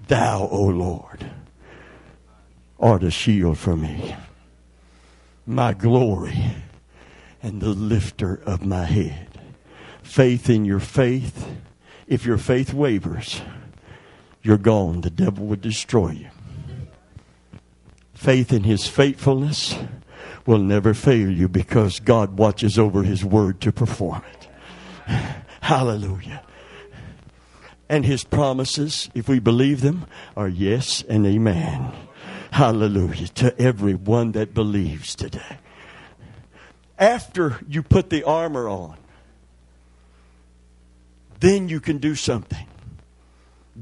Thou, 0.08 0.48
O 0.50 0.64
Lord, 0.64 1.30
art 2.80 3.04
a 3.04 3.10
shield 3.10 3.58
for 3.58 3.76
me, 3.76 4.16
my 5.46 5.72
glory, 5.72 6.56
and 7.42 7.60
the 7.60 7.68
lifter 7.68 8.40
of 8.44 8.66
my 8.66 8.84
head. 8.84 9.28
Faith 10.02 10.50
in 10.50 10.64
your 10.64 10.80
faith, 10.80 11.48
if 12.08 12.26
your 12.26 12.38
faith 12.38 12.74
wavers, 12.74 13.40
you're 14.42 14.58
gone. 14.58 15.02
The 15.02 15.10
devil 15.10 15.46
would 15.46 15.60
destroy 15.60 16.10
you. 16.10 16.30
Faith 18.14 18.52
in 18.52 18.64
his 18.64 18.86
faithfulness 18.86 19.74
will 20.46 20.58
never 20.58 20.94
fail 20.94 21.30
you 21.30 21.48
because 21.48 22.00
God 22.00 22.38
watches 22.38 22.78
over 22.78 23.02
his 23.02 23.24
word 23.24 23.60
to 23.62 23.72
perform 23.72 24.22
it. 24.32 24.48
Hallelujah. 25.60 26.42
And 27.88 28.04
his 28.04 28.24
promises, 28.24 29.10
if 29.14 29.28
we 29.28 29.38
believe 29.38 29.80
them, 29.80 30.06
are 30.36 30.48
yes 30.48 31.02
and 31.08 31.26
amen. 31.26 31.92
Hallelujah 32.52 33.28
to 33.28 33.58
everyone 33.60 34.32
that 34.32 34.54
believes 34.54 35.14
today. 35.14 35.58
After 36.98 37.58
you 37.68 37.82
put 37.82 38.10
the 38.10 38.22
armor 38.24 38.68
on, 38.68 38.96
then 41.40 41.68
you 41.68 41.80
can 41.80 41.98
do 41.98 42.14
something 42.14 42.66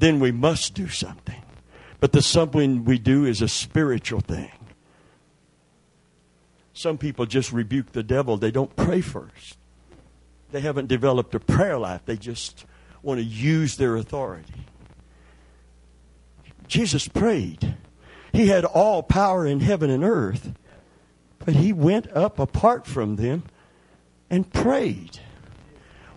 then 0.01 0.21
we 0.21 0.33
must 0.33 0.75
do 0.75 0.89
something. 0.89 1.43
But 2.01 2.13
the 2.13 2.23
something 2.23 2.85
we 2.85 2.99
do 2.99 3.25
is 3.25 3.43
a 3.43 3.49
spiritual 3.49 4.21
thing. 4.21 4.53
Some 6.73 6.97
people 6.97 7.27
just 7.27 7.53
rebuke 7.53 7.93
the 7.93 8.05
devil, 8.05 8.37
they 8.37 8.53
don't 8.53 8.75
pray 8.77 9.01
first. 9.01 9.59
They 10.53 10.61
haven't 10.61 10.87
developed 10.87 11.35
a 11.35 11.41
prayer 11.41 11.77
life, 11.77 12.03
they 12.05 12.17
just 12.17 12.65
want 13.03 13.19
to 13.19 13.25
use 13.25 13.77
their 13.77 13.97
authority. 13.97 14.67
Jesus 16.69 17.09
prayed. 17.09 17.77
He 18.33 18.47
had 18.47 18.65
all 18.65 19.03
power 19.03 19.47
in 19.47 19.61
heaven 19.61 19.91
and 19.91 20.05
earth, 20.05 20.53
but 21.39 21.55
he 21.55 21.73
went 21.73 22.13
up 22.13 22.39
apart 22.39 22.87
from 22.87 23.17
them 23.17 23.43
and 24.31 24.53
prayed. 24.53 25.19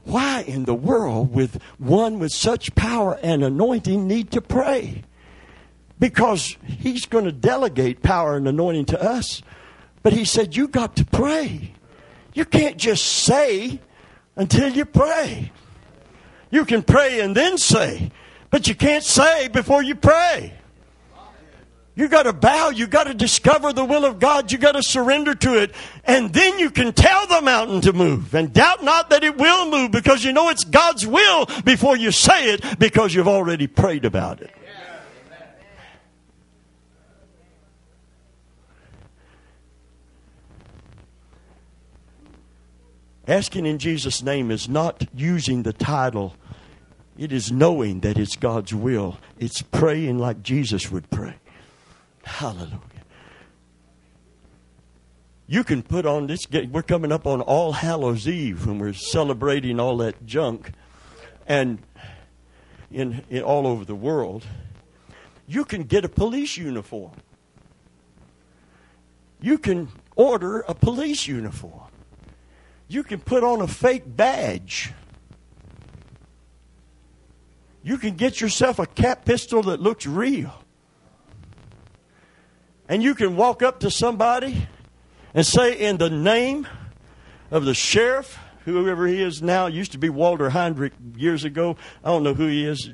Why 0.04 0.42
in 0.42 0.66
the 0.66 0.74
world 0.74 1.34
with 1.34 1.62
one 1.78 2.20
with 2.20 2.32
such 2.32 2.74
power 2.76 3.20
and 3.22 3.44
anointing 3.44 4.08
need 4.08 4.32
to 4.32 4.42
pray? 4.42 5.04
Because 6.00 6.58
he's 6.66 7.06
going 7.06 7.26
to 7.26 7.32
delegate 7.32 8.02
power 8.02 8.36
and 8.36 8.48
anointing 8.48 8.86
to 8.86 9.02
us. 9.02 9.44
But 10.02 10.14
he 10.14 10.26
said, 10.26 10.56
You 10.56 10.68
got 10.68 10.96
to 10.96 11.06
pray. 11.06 11.74
You 12.34 12.46
can't 12.46 12.78
just 12.78 13.06
say 13.06 13.80
until 14.36 14.70
you 14.70 14.86
pray. 14.86 15.52
You 16.50 16.66
can 16.66 16.84
pray 16.84 17.22
and 17.22 17.36
then 17.36 17.58
say, 17.58 18.12
but 18.52 18.68
you 18.68 18.76
can't 18.76 19.04
say 19.04 19.48
before 19.48 19.82
you 19.82 19.96
pray. 19.96 20.54
You 21.94 22.08
got 22.08 22.24
to 22.24 22.34
bow. 22.34 22.70
You 22.70 22.88
got 22.88 23.08
to 23.08 23.14
discover 23.14 23.74
the 23.74 23.84
will 23.84 24.06
of 24.06 24.20
God. 24.20 24.52
You 24.52 24.58
got 24.58 24.74
to 24.74 24.84
surrender 24.84 25.36
to 25.36 25.62
it. 25.62 25.76
And 26.06 26.34
then 26.34 26.58
you 26.58 26.72
can 26.72 26.94
tell 26.94 27.28
the 27.28 27.42
mountain 27.42 27.82
to 27.82 27.94
move. 27.94 28.34
And 28.34 28.54
doubt 28.54 28.84
not 28.84 29.10
that 29.10 29.24
it 29.24 29.38
will 29.38 29.70
move 29.70 29.92
because 29.92 30.24
you 30.24 30.32
know 30.32 30.50
it's 30.50 30.64
God's 30.64 31.06
will 31.06 31.48
before 31.66 31.98
you 31.98 32.12
say 32.12 32.54
it 32.54 32.80
because 32.80 33.14
you've 33.14 33.28
already 33.28 33.68
prayed 33.68 34.06
about 34.06 34.42
it. 34.42 34.52
Asking 43.28 43.66
in 43.66 43.78
Jesus' 43.78 44.24
name 44.24 44.50
is 44.50 44.68
not 44.68 45.08
using 45.14 45.64
the 45.64 45.74
title, 45.74 46.36
it 47.18 47.32
is 47.32 47.52
knowing 47.52 48.00
that 48.00 48.18
it's 48.18 48.36
God's 48.36 48.74
will. 48.74 49.20
It's 49.40 49.62
praying 49.62 50.18
like 50.18 50.42
Jesus 50.42 50.90
would 50.90 51.10
pray. 51.10 51.36
Hallelujah. 52.32 52.80
You 55.48 55.64
can 55.66 55.84
put 55.84 56.06
on 56.06 56.28
this, 56.28 56.48
we're 56.50 56.82
coming 56.82 57.12
up 57.12 57.28
on 57.28 57.42
All 57.42 57.74
Hallows 57.74 58.28
Eve 58.28 58.66
when 58.66 58.80
we're 58.80 58.94
celebrating 58.94 59.80
all 59.80 59.98
that 59.98 60.26
junk. 60.26 60.72
And 61.46 61.80
in, 62.90 63.24
in 63.30 63.44
all 63.44 63.68
over 63.68 63.84
the 63.84 63.96
world, 63.96 64.46
you 65.46 65.66
can 65.66 65.84
get 65.84 66.06
a 66.06 66.10
police 66.10 66.56
uniform. 66.56 67.12
You 69.42 69.58
can 69.58 69.90
order 70.16 70.62
a 70.62 70.74
police 70.74 71.28
uniform. 71.28 71.90
You 72.88 73.04
can 73.04 73.20
put 73.20 73.44
on 73.44 73.62
a 73.62 73.68
fake 73.68 74.04
badge. 74.06 74.94
You 77.84 77.98
can 77.98 78.16
get 78.16 78.40
yourself 78.40 78.80
a 78.80 78.86
cap 78.86 79.26
pistol 79.26 79.64
that 79.64 79.82
looks 79.82 80.08
real. 80.08 80.61
And 82.92 83.02
you 83.02 83.16
can 83.16 83.38
walk 83.38 83.64
up 83.64 83.80
to 83.80 83.90
somebody 83.90 84.68
and 85.34 85.46
say, 85.46 85.80
In 85.80 85.96
the 85.96 86.10
name 86.10 86.68
of 87.50 87.64
the 87.64 87.74
sheriff, 87.74 88.38
whoever 88.66 89.08
he 89.08 89.22
is 89.22 89.42
now, 89.42 89.68
used 89.68 89.94
to 89.94 89.98
be 89.98 90.10
Walter 90.10 90.50
Heinrich 90.50 90.92
years 91.16 91.46
ago. 91.46 91.78
I 92.04 92.10
don't 92.10 92.24
know 92.24 92.34
who 92.34 92.48
he 92.48 92.66
is. 92.66 92.90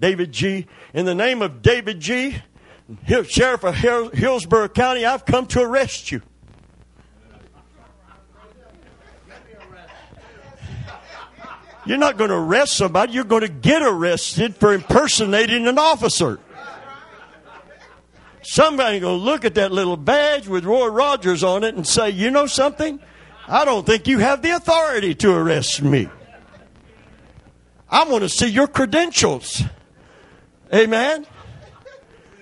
David 0.00 0.32
Gee. 0.32 0.66
In 0.92 1.06
the 1.06 1.14
name 1.14 1.40
of 1.40 1.62
David 1.62 2.00
Gee., 2.00 2.34
Sheriff 3.28 3.62
of 3.62 3.76
Hillsborough 3.76 4.70
County, 4.70 5.06
I've 5.06 5.24
come 5.24 5.46
to 5.46 5.60
arrest 5.60 6.10
you. 6.10 6.20
You're 11.86 11.98
not 11.98 12.16
going 12.16 12.30
to 12.30 12.36
arrest 12.36 12.76
somebody, 12.76 13.12
you're 13.12 13.22
going 13.22 13.42
to 13.42 13.48
get 13.48 13.82
arrested 13.82 14.56
for 14.56 14.72
impersonating 14.74 15.68
an 15.68 15.78
officer. 15.78 16.40
Somebody 18.42 19.00
going 19.00 19.18
to 19.18 19.24
look 19.24 19.44
at 19.44 19.54
that 19.54 19.72
little 19.72 19.96
badge 19.96 20.48
with 20.48 20.64
Roy 20.64 20.88
Rogers 20.88 21.44
on 21.44 21.64
it 21.64 21.74
and 21.74 21.86
say, 21.86 22.10
You 22.10 22.30
know 22.30 22.46
something? 22.46 23.00
I 23.48 23.64
don't 23.64 23.86
think 23.86 24.06
you 24.06 24.18
have 24.18 24.42
the 24.42 24.50
authority 24.50 25.14
to 25.16 25.34
arrest 25.34 25.82
me. 25.82 26.08
I 27.88 28.04
want 28.04 28.22
to 28.22 28.28
see 28.28 28.48
your 28.48 28.66
credentials. 28.66 29.62
Amen. 30.72 31.26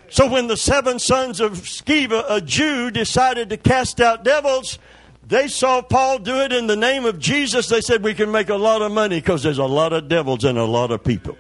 So 0.09 0.29
when 0.31 0.47
the 0.47 0.57
seven 0.57 0.99
sons 0.99 1.41
of 1.41 1.53
Sceva, 1.53 2.25
a 2.29 2.41
Jew, 2.41 2.91
decided 2.91 3.51
to 3.51 3.57
cast 3.57 4.01
out 4.01 4.25
devils, 4.25 4.79
they 5.27 5.49
saw 5.49 5.83
Paul 5.83 6.19
do 6.19 6.41
it 6.41 6.53
in 6.53 6.67
the 6.67 6.77
name 6.77 7.05
of 7.05 7.19
Jesus. 7.19 7.69
They 7.69 7.81
said, 7.81 8.03
We 8.03 8.15
can 8.15 8.31
make 8.31 8.49
a 8.49 8.57
lot 8.57 8.83
of 8.83 8.91
money 8.91 9.21
because 9.21 9.43
there's 9.43 9.59
a 9.59 9.65
lot 9.65 9.93
of 9.93 10.09
devils 10.09 10.45
and 10.45 10.59
a 10.59 10.65
lot 10.65 10.91
of 10.91 11.05
people. 11.05 11.37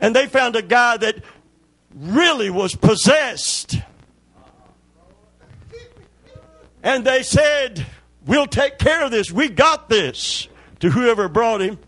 And 0.00 0.14
they 0.14 0.26
found 0.26 0.56
a 0.56 0.62
guy 0.62 0.96
that 0.98 1.22
really 1.96 2.50
was 2.50 2.76
possessed. 2.76 3.76
And 6.82 7.04
they 7.04 7.22
said, 7.22 7.84
We'll 8.26 8.46
take 8.46 8.78
care 8.78 9.04
of 9.04 9.10
this. 9.10 9.30
We 9.30 9.48
got 9.48 9.88
this 9.88 10.48
to 10.80 10.90
whoever 10.90 11.28
brought 11.28 11.60
him. 11.62 11.78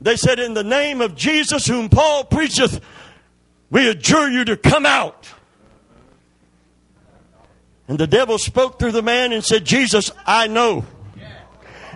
They 0.00 0.16
said, 0.16 0.38
In 0.38 0.54
the 0.54 0.64
name 0.64 1.00
of 1.00 1.16
Jesus, 1.16 1.66
whom 1.66 1.88
Paul 1.88 2.24
preacheth, 2.24 2.80
we 3.70 3.88
adjure 3.88 4.28
you 4.28 4.44
to 4.44 4.56
come 4.56 4.84
out. 4.84 5.28
And 7.88 7.98
the 7.98 8.06
devil 8.06 8.38
spoke 8.38 8.78
through 8.78 8.92
the 8.92 9.02
man 9.02 9.32
and 9.32 9.44
said, 9.44 9.64
Jesus, 9.64 10.10
I 10.26 10.46
know. 10.46 10.84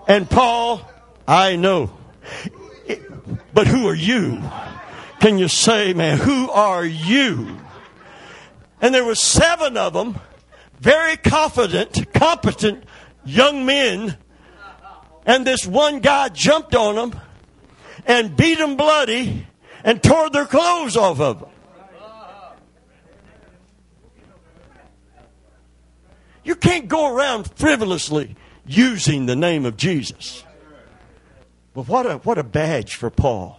And 0.06 0.28
Paul, 0.28 0.88
I 1.26 1.56
know. 1.56 1.90
But 3.52 3.66
who 3.66 3.86
are 3.88 3.94
you? 3.94 4.42
Can 5.20 5.38
you 5.38 5.48
say, 5.48 5.92
man, 5.94 6.18
who 6.18 6.50
are 6.50 6.84
you? 6.84 7.58
And 8.80 8.94
there 8.94 9.04
were 9.04 9.16
seven 9.16 9.76
of 9.76 9.92
them, 9.92 10.18
very 10.78 11.16
confident, 11.16 12.12
competent 12.12 12.84
young 13.24 13.66
men. 13.66 14.16
And 15.26 15.46
this 15.46 15.66
one 15.66 16.00
guy 16.00 16.28
jumped 16.28 16.74
on 16.74 16.94
them 16.94 17.20
and 18.06 18.36
beat 18.36 18.58
them 18.58 18.76
bloody 18.76 19.46
and 19.84 20.02
tore 20.02 20.30
their 20.30 20.46
clothes 20.46 20.96
off 20.96 21.20
of 21.20 21.40
them. 21.40 21.50
You 26.44 26.54
can't 26.54 26.88
go 26.88 27.14
around 27.14 27.50
frivolously 27.56 28.34
using 28.64 29.26
the 29.26 29.36
name 29.36 29.66
of 29.66 29.76
Jesus. 29.76 30.44
But 31.74 31.88
what 31.88 32.06
a, 32.06 32.16
what 32.18 32.38
a 32.38 32.42
badge 32.42 32.94
for 32.94 33.10
Paul. 33.10 33.57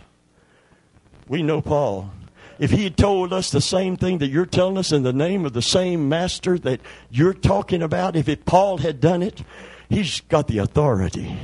We 1.29 1.43
know 1.43 1.61
Paul. 1.61 2.11
If 2.57 2.71
he 2.71 2.83
had 2.83 2.97
told 2.97 3.31
us 3.31 3.51
the 3.51 3.61
same 3.61 3.95
thing 3.95 4.17
that 4.17 4.27
you're 4.27 4.45
telling 4.45 4.77
us 4.77 4.91
in 4.91 5.03
the 5.03 5.13
name 5.13 5.45
of 5.45 5.53
the 5.53 5.61
same 5.61 6.09
master 6.09 6.57
that 6.59 6.81
you're 7.09 7.33
talking 7.33 7.81
about, 7.81 8.17
if 8.17 8.27
it, 8.27 8.45
Paul 8.45 8.79
had 8.79 8.99
done 8.99 9.21
it, 9.21 9.43
he's 9.89 10.19
got 10.21 10.47
the 10.47 10.57
authority. 10.57 11.37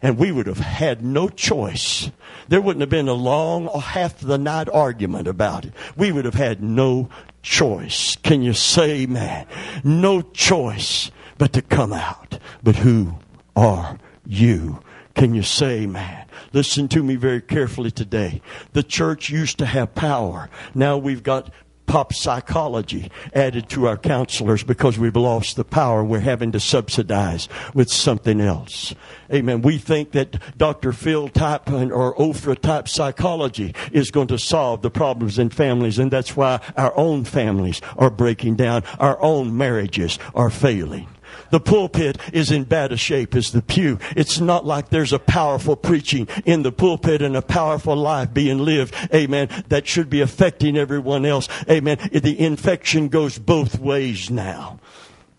And 0.00 0.16
we 0.16 0.32
would 0.32 0.46
have 0.46 0.58
had 0.58 1.04
no 1.04 1.28
choice. 1.28 2.10
There 2.48 2.60
wouldn't 2.60 2.80
have 2.80 2.88
been 2.88 3.08
a 3.08 3.12
long 3.12 3.68
half 3.78 4.18
the 4.18 4.38
night 4.38 4.68
argument 4.68 5.28
about 5.28 5.66
it. 5.66 5.72
We 5.96 6.10
would 6.10 6.24
have 6.24 6.34
had 6.34 6.62
no 6.62 7.10
choice. 7.42 8.16
Can 8.16 8.42
you 8.42 8.54
say, 8.54 9.06
man? 9.06 9.46
No 9.84 10.22
choice 10.22 11.10
but 11.36 11.52
to 11.52 11.62
come 11.62 11.92
out. 11.92 12.38
But 12.62 12.76
who 12.76 13.14
are 13.54 13.98
you? 14.24 14.80
Can 15.14 15.34
you 15.34 15.42
say, 15.42 15.86
man? 15.86 16.27
Listen 16.52 16.88
to 16.88 17.02
me 17.02 17.16
very 17.16 17.40
carefully 17.40 17.90
today. 17.90 18.40
The 18.72 18.82
church 18.82 19.30
used 19.30 19.58
to 19.58 19.66
have 19.66 19.94
power. 19.94 20.48
Now 20.74 20.96
we've 20.96 21.22
got 21.22 21.50
pop 21.88 22.12
psychology 22.12 23.10
added 23.34 23.68
to 23.70 23.88
our 23.88 23.96
counselors 23.96 24.62
because 24.62 24.98
we've 24.98 25.16
lost 25.16 25.56
the 25.56 25.64
power. 25.64 26.04
We're 26.04 26.20
having 26.20 26.52
to 26.52 26.60
subsidize 26.60 27.48
with 27.74 27.90
something 27.90 28.40
else. 28.40 28.94
Amen. 29.32 29.62
We 29.62 29.78
think 29.78 30.12
that 30.12 30.36
Dr. 30.56 30.92
Phil 30.92 31.28
type 31.28 31.68
or 31.70 32.14
Oprah 32.16 32.60
type 32.60 32.88
psychology 32.88 33.74
is 33.90 34.10
going 34.10 34.28
to 34.28 34.38
solve 34.38 34.82
the 34.82 34.90
problems 34.90 35.38
in 35.38 35.48
families, 35.48 35.98
and 35.98 36.10
that's 36.10 36.36
why 36.36 36.60
our 36.76 36.96
own 36.96 37.24
families 37.24 37.80
are 37.96 38.10
breaking 38.10 38.56
down. 38.56 38.84
Our 38.98 39.20
own 39.20 39.56
marriages 39.56 40.18
are 40.34 40.50
failing. 40.50 41.08
The 41.50 41.60
pulpit 41.60 42.18
is 42.32 42.50
in 42.50 42.64
bad 42.64 42.92
a 42.92 42.96
shape 42.96 43.34
as 43.34 43.52
the 43.52 43.62
pew. 43.62 43.98
It's 44.16 44.40
not 44.40 44.66
like 44.66 44.90
there's 44.90 45.12
a 45.12 45.18
powerful 45.18 45.76
preaching 45.76 46.28
in 46.44 46.62
the 46.62 46.72
pulpit 46.72 47.22
and 47.22 47.36
a 47.36 47.42
powerful 47.42 47.96
life 47.96 48.34
being 48.34 48.58
lived. 48.58 48.94
Amen. 49.14 49.48
That 49.68 49.86
should 49.86 50.10
be 50.10 50.20
affecting 50.20 50.76
everyone 50.76 51.24
else. 51.24 51.48
Amen. 51.70 51.98
The 52.12 52.38
infection 52.38 53.08
goes 53.08 53.38
both 53.38 53.78
ways 53.78 54.30
now. 54.30 54.78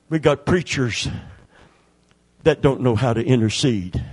We 0.10 0.20
got 0.20 0.46
preachers 0.46 1.08
that 2.44 2.62
don't 2.62 2.82
know 2.82 2.96
how 2.96 3.14
to 3.14 3.24
intercede. 3.24 4.04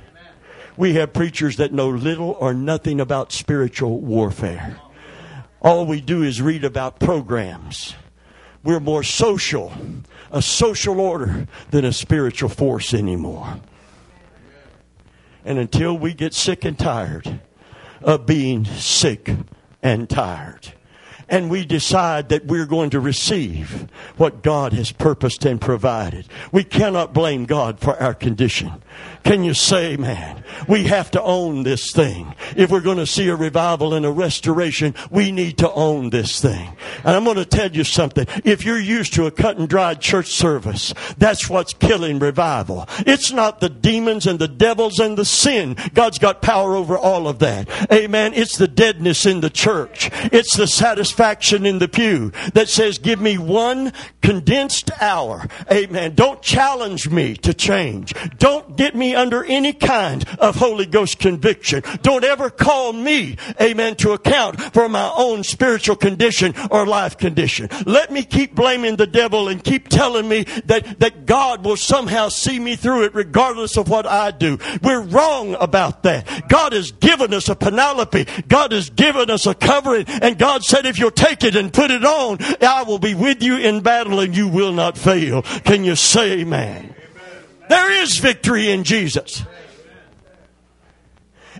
We 0.76 0.94
have 0.94 1.14
preachers 1.14 1.56
that 1.56 1.72
know 1.72 1.88
little 1.88 2.36
or 2.38 2.52
nothing 2.52 3.00
about 3.00 3.32
spiritual 3.32 4.00
warfare. 4.00 4.78
All 5.62 5.86
we 5.86 6.02
do 6.02 6.22
is 6.22 6.42
read 6.42 6.64
about 6.64 7.00
programs. 7.00 7.94
We're 8.66 8.80
more 8.80 9.02
social 9.02 9.72
a 10.30 10.42
social 10.42 11.00
order 11.00 11.46
than 11.70 11.84
a 11.84 11.92
spiritual 11.92 12.48
force 12.48 12.92
anymore. 12.92 13.60
And 15.44 15.58
until 15.58 15.96
we 15.96 16.14
get 16.14 16.34
sick 16.34 16.64
and 16.64 16.78
tired 16.78 17.40
of 18.02 18.26
being 18.26 18.64
sick 18.64 19.30
and 19.82 20.10
tired, 20.10 20.72
and 21.28 21.50
we 21.50 21.64
decide 21.64 22.28
that 22.28 22.46
we're 22.46 22.66
going 22.66 22.90
to 22.90 23.00
receive 23.00 23.88
what 24.16 24.42
God 24.42 24.72
has 24.72 24.92
purposed 24.92 25.44
and 25.44 25.60
provided. 25.60 26.26
We 26.52 26.62
cannot 26.62 27.14
blame 27.14 27.46
God 27.46 27.80
for 27.80 28.00
our 28.00 28.14
condition. 28.14 28.82
Can 29.24 29.42
you 29.42 29.54
say, 29.54 29.96
man, 29.96 30.44
we 30.68 30.84
have 30.84 31.10
to 31.12 31.22
own 31.22 31.64
this 31.64 31.92
thing. 31.92 32.34
If 32.56 32.70
we're 32.70 32.80
going 32.80 32.98
to 32.98 33.06
see 33.06 33.28
a 33.28 33.36
revival 33.36 33.94
and 33.94 34.06
a 34.06 34.10
restoration, 34.10 34.94
we 35.10 35.32
need 35.32 35.58
to 35.58 35.72
own 35.72 36.10
this 36.10 36.40
thing. 36.40 36.76
And 36.98 37.16
I'm 37.16 37.24
going 37.24 37.36
to 37.36 37.44
tell 37.44 37.70
you 37.70 37.82
something. 37.82 38.26
If 38.44 38.64
you're 38.64 38.78
used 38.78 39.14
to 39.14 39.26
a 39.26 39.30
cut 39.30 39.58
and 39.58 39.68
dried 39.68 40.00
church 40.00 40.28
service, 40.28 40.94
that's 41.18 41.50
what's 41.50 41.74
killing 41.74 42.18
revival. 42.20 42.86
It's 43.00 43.32
not 43.32 43.60
the 43.60 43.68
demons 43.68 44.26
and 44.26 44.38
the 44.38 44.48
devils 44.48 45.00
and 45.00 45.18
the 45.18 45.24
sin. 45.24 45.76
God's 45.92 46.18
got 46.18 46.40
power 46.40 46.76
over 46.76 46.96
all 46.96 47.26
of 47.26 47.40
that. 47.40 47.68
Amen. 47.92 48.32
It's 48.34 48.56
the 48.56 48.68
deadness 48.68 49.26
in 49.26 49.40
the 49.40 49.50
church. 49.50 50.10
It's 50.32 50.56
the 50.56 50.66
satisfaction 50.66 51.66
in 51.66 51.80
the 51.80 51.88
pew 51.88 52.32
that 52.54 52.68
says, 52.68 52.98
give 52.98 53.20
me 53.20 53.38
one 53.38 53.92
condensed 54.22 54.90
hour. 55.00 55.48
Amen. 55.70 56.14
Don't 56.14 56.42
challenge 56.42 57.08
me 57.10 57.36
to 57.38 57.52
change. 57.52 58.14
Don't 58.38 58.76
get 58.86 58.94
me 58.94 59.14
under 59.14 59.42
any 59.44 59.72
kind 59.72 60.24
of 60.38 60.56
Holy 60.56 60.86
Ghost 60.86 61.18
conviction. 61.18 61.82
Don't 62.02 62.24
ever 62.24 62.50
call 62.50 62.92
me, 62.92 63.36
amen, 63.60 63.96
to 63.96 64.12
account 64.12 64.60
for 64.60 64.88
my 64.88 65.10
own 65.16 65.42
spiritual 65.42 65.96
condition 65.96 66.54
or 66.70 66.86
life 66.86 67.16
condition. 67.16 67.68
Let 67.86 68.12
me 68.12 68.22
keep 68.22 68.54
blaming 68.54 68.96
the 68.96 69.06
devil 69.06 69.48
and 69.48 69.62
keep 69.62 69.88
telling 69.88 70.28
me 70.28 70.44
that, 70.66 71.00
that 71.00 71.26
God 71.26 71.64
will 71.64 71.76
somehow 71.76 72.28
see 72.28 72.58
me 72.58 72.76
through 72.76 73.04
it 73.04 73.14
regardless 73.14 73.76
of 73.76 73.88
what 73.88 74.06
I 74.06 74.30
do. 74.30 74.58
We're 74.82 75.00
wrong 75.00 75.56
about 75.58 76.02
that. 76.04 76.48
God 76.48 76.72
has 76.72 76.92
given 76.92 77.32
us 77.34 77.48
a 77.48 77.56
panoply. 77.56 78.26
God 78.46 78.72
has 78.72 78.90
given 78.90 79.30
us 79.30 79.46
a 79.46 79.54
covering. 79.54 80.04
And 80.08 80.38
God 80.38 80.62
said, 80.62 80.86
if 80.86 80.98
you 80.98 81.06
you'll 81.06 81.12
take 81.12 81.44
it 81.44 81.54
and 81.54 81.72
put 81.72 81.92
it 81.92 82.04
on, 82.04 82.38
I 82.60 82.82
will 82.82 82.98
be 82.98 83.14
with 83.14 83.40
you 83.40 83.58
in 83.58 83.80
battle 83.80 84.18
and 84.18 84.36
you 84.36 84.48
will 84.48 84.72
not 84.72 84.98
fail. 84.98 85.42
Can 85.42 85.84
you 85.84 85.94
say 85.94 86.40
amen? 86.40 86.95
There 87.68 88.02
is 88.02 88.18
victory 88.18 88.70
in 88.70 88.84
Jesus. 88.84 89.42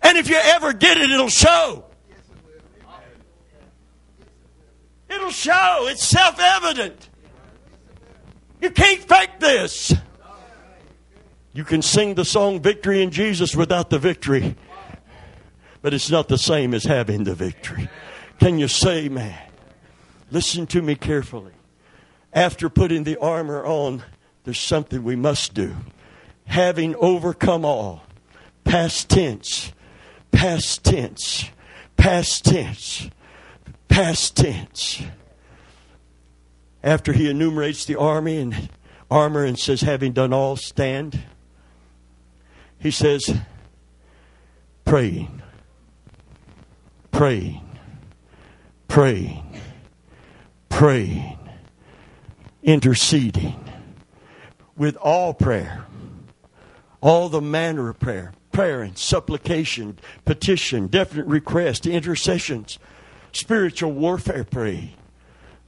And 0.03 0.19
if 0.19 0.29
you 0.29 0.37
ever 0.37 0.73
get 0.73 0.97
it, 0.99 1.11
it'll 1.11 1.29
show. 1.29 1.85
It'll 5.09 5.31
show. 5.31 5.87
It's 5.89 6.05
self 6.05 6.39
evident. 6.39 7.09
You 8.61 8.71
can't 8.71 9.01
fake 9.01 9.39
this. 9.39 9.95
You 11.53 11.65
can 11.65 11.81
sing 11.83 12.15
the 12.15 12.25
song 12.25 12.61
Victory 12.61 13.03
in 13.03 13.11
Jesus 13.11 13.57
without 13.57 13.89
the 13.89 13.99
victory, 13.99 14.57
but 15.81 15.95
it's 15.95 16.11
not 16.11 16.29
the 16.29 16.37
same 16.37 16.75
as 16.75 16.85
having 16.85 17.25
the 17.25 17.35
victory. 17.35 17.89
Can 18.39 18.59
you 18.59 18.69
say, 18.69 19.09
man? 19.09 19.39
Listen 20.31 20.67
to 20.67 20.83
me 20.83 20.97
carefully. 20.97 21.53
After 22.33 22.69
putting 22.69 23.05
the 23.05 23.19
armor 23.19 23.65
on, 23.65 24.03
there's 24.45 24.61
something 24.61 25.03
we 25.03 25.17
must 25.17 25.55
do. 25.55 25.75
Having 26.47 26.95
overcome 26.97 27.65
all, 27.65 28.03
past 28.65 29.11
tense, 29.11 29.73
past 30.33 30.85
tense, 30.85 31.51
past 31.97 32.45
tense, 32.45 33.11
past 33.89 34.37
tense. 34.37 35.03
After 36.83 37.13
he 37.13 37.29
enumerates 37.29 37.85
the 37.85 37.97
army 37.97 38.39
and 38.39 38.71
armor 39.11 39.45
and 39.45 39.59
says, 39.59 39.83
having 39.83 40.13
done 40.13 40.33
all, 40.33 40.57
stand 40.57 41.23
he 42.79 42.91
says, 42.91 43.35
praying, 44.85 45.43
praying, 47.11 47.63
praying, 48.87 49.61
praying, 50.69 51.39
interceding 52.63 53.59
with 54.77 54.97
all 54.97 55.33
prayer, 55.33 55.86
all 57.07 57.29
the 57.29 57.41
manner 57.41 57.89
of 57.89 58.01
prayer, 58.01 58.33
prayer 58.51 58.83
and 58.83 58.99
supplication, 58.99 59.97
petition, 60.25 60.89
definite 60.89 61.25
request, 61.27 61.87
intercessions, 61.87 62.81
spiritual 63.31 63.93
warfare 63.93 64.43
pray. 64.43 64.93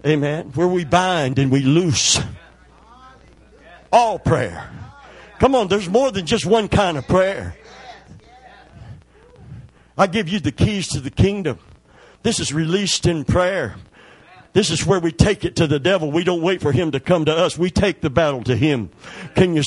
Amen. 0.05 0.47
Where 0.57 0.67
we 0.67 0.85
bind 0.85 1.39
and 1.39 1.53
we 1.53 1.61
loose. 1.61 2.19
All 3.93 4.19
prayer. 4.19 4.69
Come 5.39 5.55
on, 5.55 5.69
there's 5.69 5.89
more 5.89 6.11
than 6.11 6.27
just 6.27 6.45
one 6.45 6.67
kind 6.67 6.99
of 6.99 7.07
prayer. 7.07 7.55
I 9.97 10.09
give 10.09 10.29
you 10.29 10.41
the 10.41 10.51
keys 10.51 10.89
to 10.89 10.99
the 10.99 11.11
kingdom. 11.11 11.61
This 12.25 12.41
is 12.41 12.53
released 12.53 13.07
in 13.07 13.25
prayer. 13.25 13.77
This 14.59 14.71
is 14.73 14.85
where 14.85 14.99
we 14.99 15.13
take 15.13 15.45
it 15.45 15.55
to 15.55 15.69
the 15.69 15.79
devil. 15.79 16.11
We 16.11 16.25
don't 16.25 16.43
wait 16.43 16.61
for 16.61 16.73
him 16.73 16.91
to 16.91 16.99
come 16.99 17.27
to 17.27 17.33
us. 17.33 17.57
We 17.57 17.71
take 17.71 18.01
the 18.01 18.11
battle 18.11 18.43
to 18.43 18.57
him. 18.57 18.91
Can 19.37 19.55
you? 19.55 19.63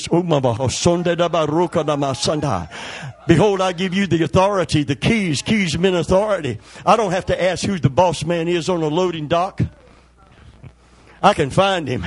Behold, 3.26 3.62
I 3.62 3.72
give 3.72 3.94
you 3.94 4.06
the 4.06 4.24
authority, 4.24 4.84
the 4.84 4.98
keys. 4.98 5.42
Keys 5.42 5.78
mean 5.78 5.96
authority. 5.96 6.60
I 6.86 6.98
don't 6.98 7.12
have 7.12 7.26
to 7.28 7.42
ask 7.42 7.64
who 7.64 7.80
the 7.80 7.90
boss 7.90 8.26
man 8.26 8.50
is 8.50 8.68
on 8.68 8.84
a 8.84 8.90
loading 8.90 9.30
dock. 9.30 9.62
I 11.24 11.36
can 11.36 11.52
find 11.52 11.88
him. 11.88 12.06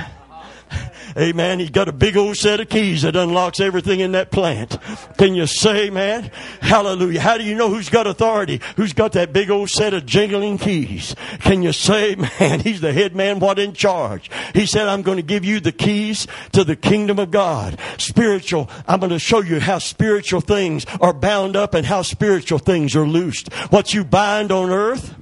Amen. 1.17 1.59
He's 1.59 1.69
got 1.69 1.87
a 1.87 1.93
big 1.93 2.17
old 2.17 2.35
set 2.35 2.59
of 2.59 2.69
keys 2.69 3.03
that 3.03 3.15
unlocks 3.15 3.59
everything 3.59 3.99
in 3.99 4.13
that 4.13 4.31
plant. 4.31 4.77
Can 5.17 5.35
you 5.35 5.47
say, 5.47 5.89
man? 5.89 6.31
Hallelujah. 6.61 7.21
How 7.21 7.37
do 7.37 7.43
you 7.43 7.55
know 7.55 7.69
who's 7.69 7.89
got 7.89 8.07
authority? 8.07 8.61
Who's 8.75 8.93
got 8.93 9.13
that 9.13 9.31
big 9.31 9.49
old 9.49 9.69
set 9.69 9.93
of 9.93 10.05
jingling 10.05 10.57
keys? 10.57 11.15
Can 11.39 11.61
you 11.61 11.71
say, 11.71 12.15
man? 12.39 12.59
He's 12.59 12.81
the 12.81 12.93
head 12.93 13.15
man, 13.15 13.39
what 13.39 13.59
in 13.59 13.73
charge? 13.73 14.29
He 14.53 14.65
said, 14.65 14.87
I'm 14.87 15.01
going 15.01 15.17
to 15.17 15.23
give 15.23 15.45
you 15.45 15.59
the 15.59 15.71
keys 15.71 16.27
to 16.51 16.63
the 16.63 16.75
kingdom 16.75 17.19
of 17.19 17.31
God. 17.31 17.79
Spiritual. 17.97 18.69
I'm 18.87 18.99
going 18.99 19.11
to 19.11 19.19
show 19.19 19.41
you 19.41 19.59
how 19.59 19.79
spiritual 19.79 20.41
things 20.41 20.85
are 20.99 21.13
bound 21.13 21.55
up 21.55 21.73
and 21.73 21.85
how 21.85 22.01
spiritual 22.01 22.59
things 22.59 22.95
are 22.95 23.07
loosed. 23.07 23.53
What 23.71 23.93
you 23.93 24.03
bind 24.03 24.51
on 24.51 24.69
earth, 24.69 25.15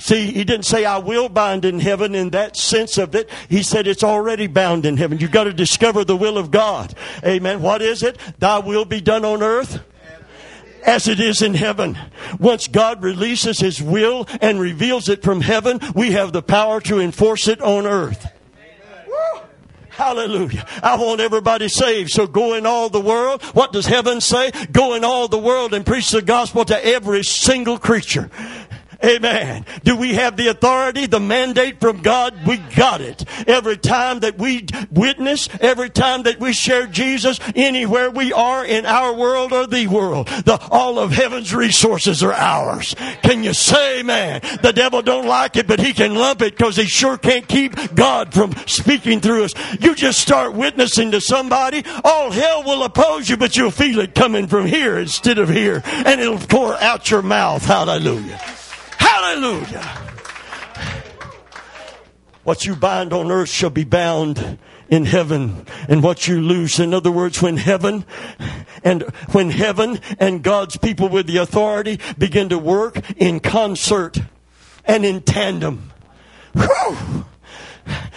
See, 0.00 0.32
he 0.32 0.44
didn't 0.44 0.64
say, 0.64 0.86
I 0.86 0.96
will 0.96 1.28
bind 1.28 1.66
in 1.66 1.78
heaven 1.78 2.14
in 2.14 2.30
that 2.30 2.56
sense 2.56 2.96
of 2.96 3.14
it. 3.14 3.28
He 3.50 3.62
said, 3.62 3.86
it's 3.86 4.02
already 4.02 4.46
bound 4.46 4.86
in 4.86 4.96
heaven. 4.96 5.18
You've 5.18 5.30
got 5.30 5.44
to 5.44 5.52
discover 5.52 6.04
the 6.04 6.16
will 6.16 6.38
of 6.38 6.50
God. 6.50 6.94
Amen. 7.22 7.60
What 7.60 7.82
is 7.82 8.02
it? 8.02 8.18
Thy 8.38 8.58
will 8.58 8.86
be 8.86 9.02
done 9.02 9.26
on 9.26 9.42
earth 9.42 9.84
as 10.86 11.06
it 11.06 11.20
is 11.20 11.42
in 11.42 11.52
heaven. 11.52 11.98
Once 12.38 12.66
God 12.66 13.02
releases 13.02 13.60
His 13.60 13.82
will 13.82 14.26
and 14.40 14.58
reveals 14.58 15.10
it 15.10 15.22
from 15.22 15.42
heaven, 15.42 15.78
we 15.94 16.12
have 16.12 16.32
the 16.32 16.42
power 16.42 16.80
to 16.80 16.98
enforce 16.98 17.46
it 17.46 17.60
on 17.60 17.86
earth. 17.86 18.26
Hallelujah. 19.90 20.64
I 20.82 20.96
want 20.96 21.20
everybody 21.20 21.68
saved. 21.68 22.08
So 22.08 22.26
go 22.26 22.54
in 22.54 22.64
all 22.64 22.88
the 22.88 23.02
world. 23.02 23.42
What 23.52 23.70
does 23.70 23.84
heaven 23.84 24.22
say? 24.22 24.50
Go 24.72 24.94
in 24.94 25.04
all 25.04 25.28
the 25.28 25.38
world 25.38 25.74
and 25.74 25.84
preach 25.84 26.10
the 26.10 26.22
gospel 26.22 26.64
to 26.64 26.86
every 26.86 27.22
single 27.22 27.76
creature. 27.76 28.30
Amen. 29.02 29.64
Do 29.82 29.96
we 29.96 30.14
have 30.14 30.36
the 30.36 30.48
authority, 30.48 31.06
the 31.06 31.20
mandate 31.20 31.80
from 31.80 32.02
God? 32.02 32.34
We 32.46 32.58
got 32.58 33.00
it. 33.00 33.24
Every 33.48 33.78
time 33.78 34.20
that 34.20 34.36
we 34.36 34.66
witness, 34.90 35.48
every 35.60 35.88
time 35.88 36.24
that 36.24 36.38
we 36.38 36.52
share 36.52 36.86
Jesus, 36.86 37.40
anywhere 37.54 38.10
we 38.10 38.32
are 38.32 38.64
in 38.64 38.84
our 38.84 39.14
world 39.14 39.52
or 39.52 39.66
the 39.66 39.86
world, 39.86 40.26
the, 40.28 40.58
all 40.70 40.98
of 40.98 41.12
heaven's 41.12 41.54
resources 41.54 42.22
are 42.22 42.34
ours. 42.34 42.94
Can 43.22 43.42
you 43.42 43.54
say 43.54 44.00
amen? 44.00 44.42
The 44.62 44.72
devil 44.72 45.00
don't 45.00 45.26
like 45.26 45.56
it, 45.56 45.66
but 45.66 45.80
he 45.80 45.94
can 45.94 46.14
lump 46.14 46.42
it 46.42 46.56
because 46.56 46.76
he 46.76 46.84
sure 46.84 47.16
can't 47.16 47.48
keep 47.48 47.94
God 47.94 48.34
from 48.34 48.54
speaking 48.66 49.20
through 49.20 49.44
us. 49.44 49.54
You 49.80 49.94
just 49.94 50.20
start 50.20 50.54
witnessing 50.54 51.12
to 51.12 51.22
somebody, 51.22 51.84
all 52.04 52.30
hell 52.30 52.64
will 52.64 52.82
oppose 52.82 53.30
you, 53.30 53.38
but 53.38 53.56
you'll 53.56 53.70
feel 53.70 54.00
it 54.00 54.14
coming 54.14 54.46
from 54.46 54.66
here 54.66 54.98
instead 54.98 55.38
of 55.38 55.48
here, 55.48 55.82
and 55.84 56.20
it'll 56.20 56.38
pour 56.38 56.74
out 56.76 57.10
your 57.10 57.22
mouth. 57.22 57.64
Hallelujah. 57.64 58.38
Hallelujah. 59.10 59.82
What 62.44 62.64
you 62.64 62.76
bind 62.76 63.12
on 63.12 63.32
earth 63.32 63.48
shall 63.48 63.70
be 63.70 63.82
bound 63.82 64.58
in 64.88 65.04
heaven 65.04 65.66
and 65.88 66.00
what 66.00 66.28
you 66.28 66.40
loose. 66.40 66.78
In 66.78 66.94
other 66.94 67.10
words, 67.10 67.42
when 67.42 67.56
heaven 67.56 68.04
and 68.84 69.02
when 69.32 69.50
heaven 69.50 69.98
and 70.20 70.44
God's 70.44 70.76
people 70.76 71.08
with 71.08 71.26
the 71.26 71.38
authority 71.38 71.98
begin 72.18 72.50
to 72.50 72.58
work 72.58 73.00
in 73.16 73.40
concert 73.40 74.20
and 74.84 75.04
in 75.04 75.22
tandem, 75.22 75.90
whew, 76.52 77.24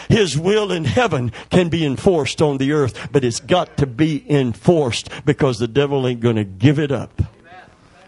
his 0.09 0.37
will 0.37 0.71
in 0.71 0.85
heaven 0.85 1.31
can 1.49 1.69
be 1.69 1.83
enforced 1.83 2.39
on 2.39 2.59
the 2.59 2.71
earth, 2.71 3.09
but 3.11 3.23
it's 3.23 3.39
got 3.39 3.77
to 3.77 3.87
be 3.87 4.23
enforced 4.29 5.09
because 5.25 5.57
the 5.57 5.67
devil 5.67 6.07
ain't 6.07 6.21
going 6.21 6.35
to 6.35 6.43
give 6.43 6.77
it 6.77 6.91
up 6.91 7.19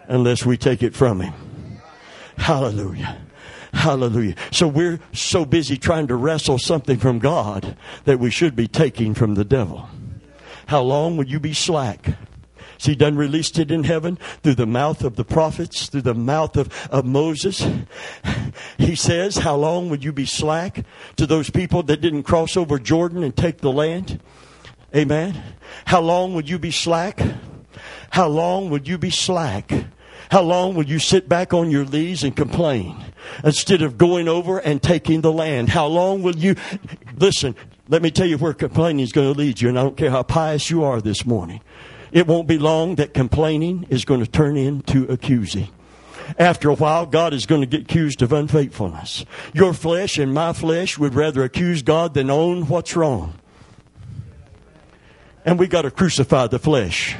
unless 0.06 0.46
we 0.46 0.56
take 0.56 0.84
it 0.84 0.94
from 0.94 1.20
him. 1.20 1.34
Hallelujah. 2.36 3.18
Hallelujah. 3.72 4.34
So 4.52 4.68
we're 4.68 5.00
so 5.12 5.44
busy 5.44 5.76
trying 5.76 6.06
to 6.08 6.16
wrestle 6.16 6.58
something 6.58 6.98
from 6.98 7.18
God 7.18 7.76
that 8.04 8.18
we 8.18 8.30
should 8.30 8.56
be 8.56 8.68
taking 8.68 9.14
from 9.14 9.34
the 9.34 9.44
devil. 9.44 9.88
How 10.66 10.82
long 10.82 11.16
would 11.16 11.30
you 11.30 11.38
be 11.38 11.52
slack? 11.52 12.16
See, 12.78 12.94
done 12.94 13.16
released 13.16 13.58
it 13.58 13.70
in 13.70 13.84
heaven 13.84 14.18
through 14.42 14.56
the 14.56 14.66
mouth 14.66 15.02
of 15.02 15.16
the 15.16 15.24
prophets, 15.24 15.88
through 15.88 16.02
the 16.02 16.14
mouth 16.14 16.56
of, 16.56 16.88
of 16.90 17.04
Moses. 17.04 17.66
He 18.78 18.94
says, 18.94 19.38
How 19.38 19.56
long 19.56 19.88
would 19.88 20.04
you 20.04 20.12
be 20.12 20.26
slack 20.26 20.84
to 21.16 21.26
those 21.26 21.50
people 21.50 21.82
that 21.84 22.00
didn't 22.00 22.24
cross 22.24 22.56
over 22.56 22.78
Jordan 22.78 23.22
and 23.22 23.36
take 23.36 23.58
the 23.58 23.72
land? 23.72 24.20
Amen. 24.94 25.42
How 25.86 26.00
long 26.00 26.34
would 26.34 26.48
you 26.48 26.58
be 26.58 26.70
slack? 26.70 27.20
How 28.10 28.28
long 28.28 28.70
would 28.70 28.88
you 28.88 28.98
be 28.98 29.10
slack 29.10 29.72
how 30.30 30.42
long 30.42 30.74
will 30.74 30.86
you 30.86 30.98
sit 30.98 31.28
back 31.28 31.54
on 31.54 31.70
your 31.70 31.84
knees 31.84 32.24
and 32.24 32.34
complain 32.34 32.96
instead 33.44 33.82
of 33.82 33.98
going 33.98 34.28
over 34.28 34.58
and 34.58 34.82
taking 34.82 35.20
the 35.20 35.32
land? 35.32 35.68
How 35.68 35.86
long 35.86 36.22
will 36.22 36.36
you 36.36 36.56
listen? 37.16 37.54
Let 37.88 38.02
me 38.02 38.10
tell 38.10 38.26
you 38.26 38.38
where 38.38 38.52
complaining 38.52 39.00
is 39.00 39.12
going 39.12 39.32
to 39.32 39.38
lead 39.38 39.60
you, 39.60 39.68
and 39.68 39.78
I 39.78 39.82
don't 39.82 39.96
care 39.96 40.10
how 40.10 40.22
pious 40.22 40.70
you 40.70 40.82
are 40.84 41.00
this 41.00 41.24
morning. 41.24 41.60
It 42.12 42.26
won't 42.26 42.48
be 42.48 42.58
long 42.58 42.96
that 42.96 43.14
complaining 43.14 43.86
is 43.90 44.04
going 44.04 44.20
to 44.20 44.30
turn 44.30 44.56
into 44.56 45.04
accusing 45.04 45.68
after 46.38 46.70
a 46.70 46.74
while, 46.74 47.06
God 47.06 47.32
is 47.32 47.46
going 47.46 47.60
to 47.60 47.66
get 47.66 47.82
accused 47.82 48.22
of 48.22 48.32
unfaithfulness. 48.32 49.24
Your 49.52 49.72
flesh 49.72 50.18
and 50.18 50.34
my 50.34 50.52
flesh 50.52 50.98
would 50.98 51.14
rather 51.14 51.42
accuse 51.44 51.82
God 51.82 52.14
than 52.14 52.30
own 52.30 52.66
what's 52.66 52.96
wrong. 52.96 53.34
And 55.44 55.58
we 55.58 55.68
got 55.68 55.82
to 55.82 55.90
crucify 55.90 56.48
the 56.48 56.58
flesh 56.58 57.16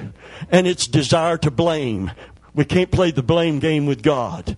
and 0.50 0.66
its 0.66 0.86
desire 0.86 1.38
to 1.38 1.50
blame. 1.50 2.10
We 2.56 2.64
can't 2.64 2.90
play 2.90 3.10
the 3.10 3.22
blame 3.22 3.58
game 3.58 3.84
with 3.84 4.02
God. 4.02 4.56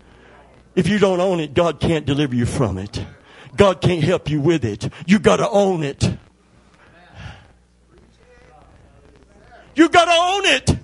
If 0.77 0.89
you 0.89 1.01
don't 1.01 1.21
own 1.21 1.41
it, 1.41 1.53
God 1.53 1.81
can't 1.81 2.07
deliver 2.07 2.35
you 2.35 2.47
from 2.47 2.79
it. 2.79 3.05
God 3.57 3.81
can't 3.81 4.05
help 4.05 4.31
you 4.31 4.41
with 4.41 4.65
it. 4.65 4.89
You 5.07 5.19
got 5.19 5.39
to 5.39 5.51
own 5.51 5.83
it. 5.83 6.09
You 9.75 9.89
got 9.89 10.05
to 10.05 10.13
own 10.13 10.45
it. 10.55 10.79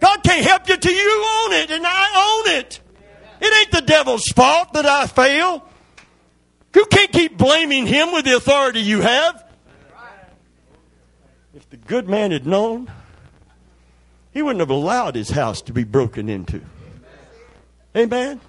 God 0.00 0.22
can't 0.24 0.44
help 0.44 0.68
you 0.68 0.76
till 0.78 0.92
you 0.92 1.24
own 1.44 1.52
it, 1.52 1.70
and 1.70 1.84
I 1.86 2.44
own 2.46 2.54
it. 2.56 2.80
It 3.42 3.60
ain't 3.60 3.72
the 3.72 3.82
devil's 3.82 4.26
fault 4.28 4.72
that 4.72 4.86
I 4.86 5.06
fail. 5.06 5.68
You 6.74 6.86
can't 6.86 7.12
keep 7.12 7.36
blaming 7.36 7.86
him 7.86 8.12
with 8.12 8.24
the 8.24 8.36
authority 8.36 8.80
you 8.80 9.02
have. 9.02 9.44
If 11.54 11.68
the 11.68 11.76
good 11.76 12.08
man 12.08 12.30
had 12.30 12.46
known, 12.46 12.90
he 14.32 14.42
wouldn't 14.42 14.60
have 14.60 14.70
allowed 14.70 15.14
his 15.14 15.30
house 15.30 15.60
to 15.62 15.72
be 15.72 15.84
broken 15.84 16.28
into. 16.28 16.62
Amen. 17.96 18.40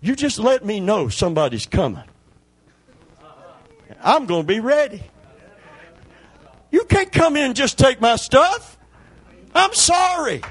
You 0.00 0.16
just 0.16 0.38
let 0.38 0.64
me 0.64 0.80
know 0.80 1.08
somebody's 1.08 1.66
coming. 1.66 2.04
I'm 4.02 4.26
going 4.26 4.42
to 4.42 4.46
be 4.46 4.60
ready. 4.60 5.02
You 6.70 6.84
can't 6.84 7.10
come 7.10 7.36
in 7.36 7.44
and 7.44 7.56
just 7.56 7.78
take 7.78 8.00
my 8.00 8.16
stuff. 8.16 8.78
I'm 9.54 9.74
sorry. 9.74 10.42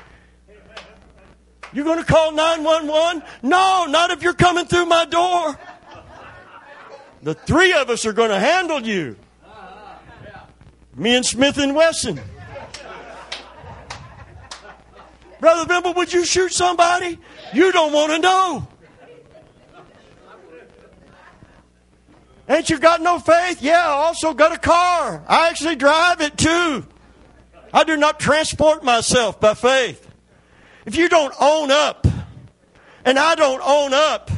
You're 1.73 1.85
going 1.85 1.99
to 1.99 2.05
call 2.05 2.31
911? 2.31 3.23
No, 3.43 3.85
not 3.89 4.11
if 4.11 4.21
you're 4.21 4.33
coming 4.33 4.65
through 4.65 4.85
my 4.85 5.05
door. 5.05 5.59
The 7.23 7.33
three 7.33 7.73
of 7.73 7.89
us 7.89 8.05
are 8.05 8.13
going 8.13 8.29
to 8.29 8.39
handle 8.39 8.81
you. 8.81 9.15
Me 10.95 11.15
and 11.15 11.25
Smith 11.25 11.57
and 11.57 11.75
Wesson. 11.75 12.19
Brother 15.47 15.65
Bimble, 15.65 15.93
would 15.93 16.11
you 16.11 16.25
shoot 16.25 16.51
somebody? 16.51 17.17
You 17.53 17.71
don't 17.71 17.93
want 17.93 18.11
to 18.11 18.19
know. 18.19 18.67
Ain't 22.49 22.69
you 22.69 22.77
got 22.77 22.99
no 23.01 23.17
faith? 23.17 23.61
Yeah, 23.61 23.79
I 23.79 23.91
also 23.91 24.33
got 24.33 24.51
a 24.51 24.57
car. 24.57 25.23
I 25.25 25.47
actually 25.47 25.77
drive 25.77 26.19
it 26.19 26.37
too. 26.37 26.85
I 27.71 27.85
do 27.85 27.95
not 27.95 28.19
transport 28.19 28.83
myself 28.83 29.39
by 29.39 29.53
faith. 29.53 30.05
If 30.85 30.97
you 30.97 31.07
don't 31.07 31.33
own 31.39 31.71
up, 31.71 32.05
and 33.05 33.17
I 33.17 33.35
don't 33.35 33.61
own 33.63 33.93
up, 33.93 34.29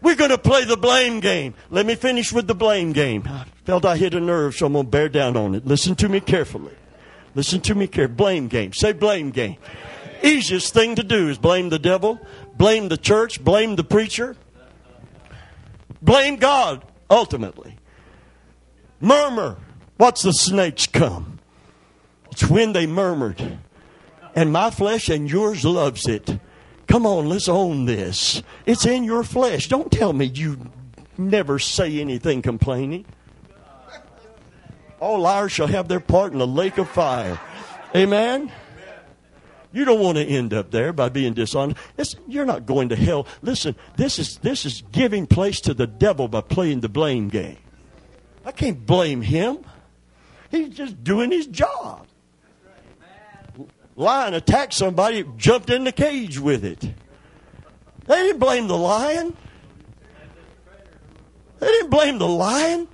we're 0.00 0.16
going 0.16 0.30
to 0.30 0.38
play 0.38 0.64
the 0.64 0.76
blame 0.76 1.20
game. 1.20 1.54
Let 1.70 1.86
me 1.86 1.94
finish 1.94 2.32
with 2.32 2.48
the 2.48 2.56
blame 2.56 2.90
game. 2.90 3.22
I 3.28 3.44
felt 3.64 3.84
I 3.84 3.96
hit 3.96 4.12
a 4.12 4.20
nerve, 4.20 4.56
so 4.56 4.66
I'm 4.66 4.72
going 4.72 4.86
to 4.86 4.90
bear 4.90 5.08
down 5.08 5.36
on 5.36 5.54
it. 5.54 5.64
Listen 5.64 5.94
to 5.94 6.08
me 6.08 6.18
carefully. 6.18 6.74
Listen 7.36 7.60
to 7.60 7.76
me 7.76 7.86
carefully. 7.86 8.16
Blame 8.16 8.48
game. 8.48 8.72
Say 8.72 8.92
blame 8.92 9.30
game. 9.30 9.58
Easiest 10.22 10.72
thing 10.72 10.94
to 10.96 11.02
do 11.02 11.28
is 11.28 11.38
blame 11.38 11.68
the 11.68 11.78
devil, 11.78 12.20
blame 12.56 12.88
the 12.88 12.96
church, 12.96 13.42
blame 13.42 13.76
the 13.76 13.84
preacher, 13.84 14.36
blame 16.00 16.36
God 16.36 16.84
ultimately. 17.10 17.76
Murmur. 19.00 19.56
What's 19.96 20.22
the 20.22 20.32
snakes 20.32 20.86
come? 20.86 21.40
It's 22.30 22.48
when 22.48 22.72
they 22.72 22.86
murmured. 22.86 23.58
And 24.34 24.52
my 24.52 24.70
flesh 24.70 25.08
and 25.08 25.28
yours 25.30 25.64
loves 25.64 26.08
it. 26.08 26.38
Come 26.86 27.04
on, 27.06 27.28
let's 27.28 27.48
own 27.48 27.84
this. 27.84 28.42
It's 28.64 28.86
in 28.86 29.04
your 29.04 29.24
flesh. 29.24 29.68
Don't 29.68 29.90
tell 29.90 30.12
me 30.12 30.26
you 30.26 30.70
never 31.18 31.58
say 31.58 32.00
anything 32.00 32.42
complaining. 32.42 33.04
All 35.00 35.20
liars 35.20 35.52
shall 35.52 35.66
have 35.66 35.88
their 35.88 36.00
part 36.00 36.32
in 36.32 36.38
the 36.38 36.46
lake 36.46 36.78
of 36.78 36.88
fire. 36.88 37.38
Amen. 37.94 38.50
You 39.72 39.84
don't 39.84 40.00
want 40.00 40.18
to 40.18 40.24
end 40.24 40.52
up 40.52 40.70
there 40.70 40.92
by 40.92 41.08
being 41.08 41.32
dishonest. 41.32 42.18
You're 42.28 42.44
not 42.44 42.66
going 42.66 42.90
to 42.90 42.96
hell. 42.96 43.26
Listen, 43.40 43.74
this 43.96 44.18
is, 44.18 44.38
this 44.38 44.66
is 44.66 44.82
giving 44.92 45.26
place 45.26 45.60
to 45.62 45.74
the 45.74 45.86
devil 45.86 46.28
by 46.28 46.42
playing 46.42 46.80
the 46.80 46.88
blame 46.88 47.28
game. 47.28 47.56
I 48.44 48.52
can't 48.52 48.84
blame 48.84 49.22
him. 49.22 49.64
He's 50.50 50.70
just 50.70 51.02
doing 51.02 51.30
his 51.30 51.46
job. 51.46 52.06
Lion 53.96 54.34
attacked 54.34 54.74
somebody, 54.74 55.24
jumped 55.36 55.70
in 55.70 55.84
the 55.84 55.92
cage 55.92 56.38
with 56.38 56.64
it. 56.64 56.80
They 58.06 58.16
didn't 58.16 58.38
blame 58.38 58.66
the 58.66 58.76
lion. 58.76 59.36
They 61.60 61.66
didn't 61.66 61.90
blame 61.90 62.18
the 62.18 62.28
lion. 62.28 62.88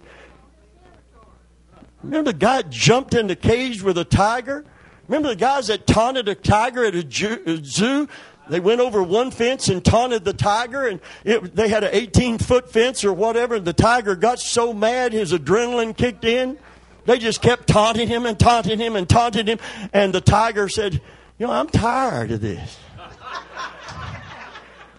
Remember 2.02 2.32
the 2.32 2.38
guy 2.38 2.62
jumped 2.62 3.14
in 3.14 3.26
the 3.26 3.36
cage 3.36 3.82
with 3.82 3.98
a 3.98 4.04
tiger? 4.04 4.64
Remember 5.08 5.28
the 5.28 5.36
guys 5.36 5.68
that 5.68 5.86
taunted 5.86 6.28
a 6.28 6.34
tiger 6.34 6.84
at 6.84 6.94
a 6.94 7.00
uh, 7.00 7.58
zoo? 7.62 8.08
They 8.48 8.60
went 8.60 8.80
over 8.80 9.02
one 9.02 9.30
fence 9.30 9.68
and 9.68 9.84
taunted 9.84 10.24
the 10.24 10.32
tiger, 10.32 10.86
and 10.86 11.00
it, 11.24 11.54
they 11.54 11.68
had 11.68 11.84
an 11.84 11.90
18 11.92 12.38
foot 12.38 12.70
fence 12.70 13.04
or 13.04 13.12
whatever. 13.12 13.56
And 13.56 13.64
the 13.64 13.72
tiger 13.72 14.14
got 14.14 14.38
so 14.38 14.72
mad, 14.72 15.12
his 15.12 15.32
adrenaline 15.32 15.96
kicked 15.96 16.24
in. 16.24 16.58
They 17.04 17.18
just 17.18 17.40
kept 17.40 17.66
taunting 17.66 18.08
him 18.08 18.26
and 18.26 18.38
taunting 18.38 18.78
him 18.78 18.96
and 18.96 19.08
taunting 19.08 19.46
him. 19.46 19.58
And 19.92 20.12
the 20.12 20.20
tiger 20.20 20.68
said, 20.68 21.00
You 21.38 21.46
know, 21.46 21.52
I'm 21.52 21.68
tired 21.68 22.30
of 22.30 22.40
this. 22.40 22.78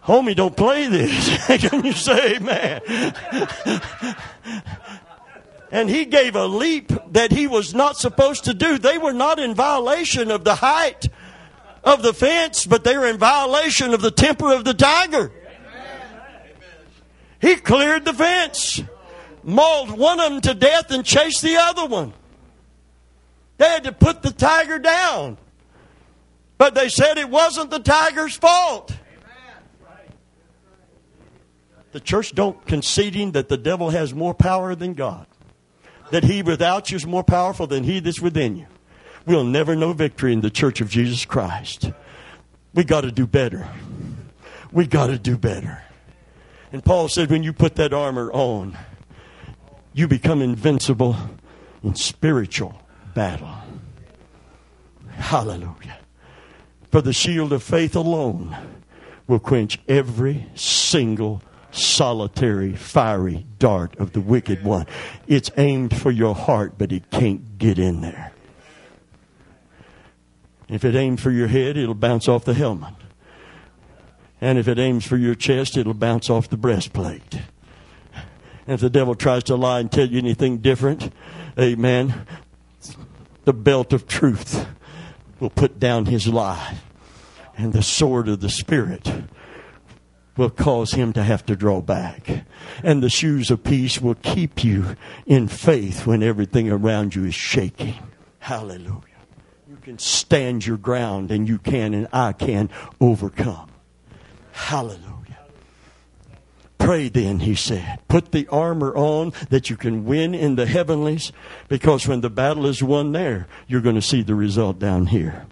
Homie, 0.04 0.36
don't 0.36 0.58
play 0.58 0.88
this. 0.88 1.48
Can 1.70 1.86
you 1.86 1.94
say 1.94 2.38
amen? 2.38 2.82
And 5.72 5.90
he 5.90 6.06
gave 6.06 6.36
a 6.36 6.46
leap 6.46 6.92
that 7.12 7.32
he 7.32 7.48
was 7.48 7.74
not 7.74 7.98
supposed 7.98 8.46
to 8.46 8.54
do. 8.54 8.78
They 8.78 8.98
were 8.98 9.14
not 9.14 9.40
in 9.40 9.54
violation 9.54 10.32
of 10.32 10.44
the 10.44 10.56
height 10.56 11.08
of 11.84 12.02
the 12.02 12.14
fence, 12.14 12.66
but 12.66 12.84
they 12.84 12.98
were 12.98 13.08
in 13.08 13.18
violation 13.18 13.94
of 13.94 14.02
the 14.02 14.12
temper 14.12 14.52
of 14.52 14.64
the 14.64 14.74
tiger. 14.74 15.32
He 17.40 17.56
cleared 17.56 18.04
the 18.04 18.14
fence, 18.14 18.82
mauled 19.44 19.92
one 19.92 20.20
of 20.20 20.32
them 20.32 20.42
to 20.42 20.54
death, 20.54 20.92
and 20.92 21.06
chased 21.06 21.42
the 21.42 21.56
other 21.56 21.86
one. 21.86 22.14
They 23.58 23.66
had 23.66 23.84
to 23.86 23.92
put 23.92 24.22
the 24.22 24.32
tiger 24.32 24.80
down. 24.80 25.38
But 26.58 26.76
they 26.76 26.90
said 26.90 27.18
it 27.18 27.30
wasn't 27.30 27.72
the 27.72 27.80
tiger's 27.80 28.36
fault. 28.36 28.94
The 31.92 32.00
church 32.00 32.36
don't 32.36 32.66
conceding 32.66 33.32
that 33.32 33.48
the 33.48 33.58
devil 33.58 33.90
has 33.90 34.14
more 34.14 34.34
power 34.34 34.76
than 34.76 34.94
God 34.94 35.29
that 36.12 36.24
he 36.24 36.42
without 36.42 36.92
you 36.92 36.98
is 36.98 37.06
more 37.06 37.24
powerful 37.24 37.68
than 37.68 37.84
he 37.84 38.00
that's 38.00 38.20
within 38.20 38.58
you. 38.58 38.68
We'll 39.26 39.44
never 39.44 39.76
know 39.76 39.94
victory 39.94 40.34
in 40.34 40.42
the 40.42 40.50
church 40.50 40.82
of 40.82 40.90
Jesus 40.90 41.26
Christ. 41.26 41.92
We 42.74 42.84
got 42.84 43.02
to 43.02 43.12
do 43.12 43.28
better. 43.28 43.68
We 44.72 44.88
got 44.88 45.08
to 45.08 45.20
do 45.20 45.38
better. 45.38 45.84
And 46.72 46.84
Paul 46.84 47.10
said, 47.10 47.30
when 47.30 47.44
you 47.44 47.54
put 47.54 47.76
that 47.76 47.94
armor 47.94 48.32
on, 48.32 48.78
you 49.94 50.08
become 50.08 50.42
invincible 50.42 51.16
in 51.84 51.96
spiritual 51.96 52.80
battle. 53.14 53.54
Hallelujah. 55.12 55.98
For 56.92 57.02
the 57.02 57.14
shield 57.14 57.54
of 57.54 57.62
faith 57.64 57.96
alone 57.96 58.56
will 59.28 59.40
quench 59.40 59.80
every 59.88 60.48
single 60.56 61.42
solitary, 61.72 62.76
fiery 62.76 63.46
dart 63.58 63.96
of 63.98 64.14
the 64.14 64.22
wicked 64.22 64.64
one. 64.64 64.86
It's 65.28 65.52
aimed 65.58 65.96
for 65.96 66.12
your 66.12 66.36
heart, 66.36 66.74
but 66.78 66.92
it 66.92 67.10
can't 67.12 67.58
get 67.58 67.78
in 67.78 68.02
there. 68.02 68.34
If 70.68 70.86
it 70.86 70.96
aims 70.96 71.22
for 71.22 71.32
your 71.32 71.48
head, 71.48 71.78
it'll 71.78 71.96
bounce 71.96 72.28
off 72.28 72.46
the 72.46 72.54
helmet. 72.54 72.94
And 74.42 74.58
if 74.58 74.68
it 74.68 74.80
aims 74.80 75.06
for 75.06 75.18
your 75.18 75.36
chest, 75.36 75.76
it'll 75.78 75.94
bounce 75.94 76.30
off 76.30 76.50
the 76.50 76.58
breastplate. 76.58 77.42
And 78.66 78.76
if 78.76 78.82
the 78.82 78.90
devil 78.90 79.16
tries 79.16 79.44
to 79.46 79.56
lie 79.56 79.80
and 79.80 79.92
tell 79.92 80.08
you 80.08 80.20
anything 80.20 80.60
different, 80.60 81.12
amen, 81.58 82.26
the 83.46 83.54
belt 83.54 83.94
of 83.94 84.08
truth 84.08 84.68
will 85.40 85.50
put 85.50 85.80
down 85.80 86.06
his 86.06 86.28
lie. 86.28 86.78
And 87.58 87.74
the 87.74 87.84
sword 87.84 88.30
of 88.30 88.40
the 88.40 88.50
Spirit 88.50 89.12
will 90.40 90.50
cause 90.50 90.94
him 90.94 91.12
to 91.12 91.22
have 91.22 91.46
to 91.46 91.54
draw 91.54 91.82
back. 91.82 92.46
And 92.82 93.04
the 93.04 93.10
shoes 93.10 93.52
of 93.52 93.62
peace 93.62 94.00
will 94.00 94.16
keep 94.16 94.64
you 94.64 94.96
in 95.26 95.50
faith 95.50 96.08
when 96.08 96.24
everything 96.24 96.72
around 96.72 97.14
you 97.14 97.26
is 97.26 97.36
shaking. 97.36 97.96
Hallelujah. 98.40 99.04
You 99.70 99.76
can 99.82 100.00
stand 100.00 100.66
your 100.66 100.78
ground 100.78 101.30
and 101.30 101.46
you 101.46 101.60
can 101.60 101.94
and 101.94 102.08
I 102.14 102.32
can 102.32 102.70
overcome. 103.02 103.70
Hallelujah. 104.54 105.06
Pray 106.78 107.10
then, 107.10 107.40
he 107.40 107.54
said. 107.54 108.00
Put 108.08 108.32
the 108.32 108.48
armor 108.48 108.96
on 108.96 109.34
that 109.50 109.70
you 109.70 109.76
can 109.76 110.06
win 110.06 110.34
in 110.34 110.56
the 110.56 110.66
heavenlies 110.66 111.34
because 111.68 112.08
when 112.08 112.22
the 112.22 112.30
battle 112.30 112.66
is 112.66 112.82
won 112.82 113.12
there, 113.12 113.48
you're 113.68 113.82
going 113.82 113.96
to 113.96 114.02
see 114.02 114.22
the 114.22 114.36
result 114.36 114.80
down 114.80 115.08
here. 115.08 115.46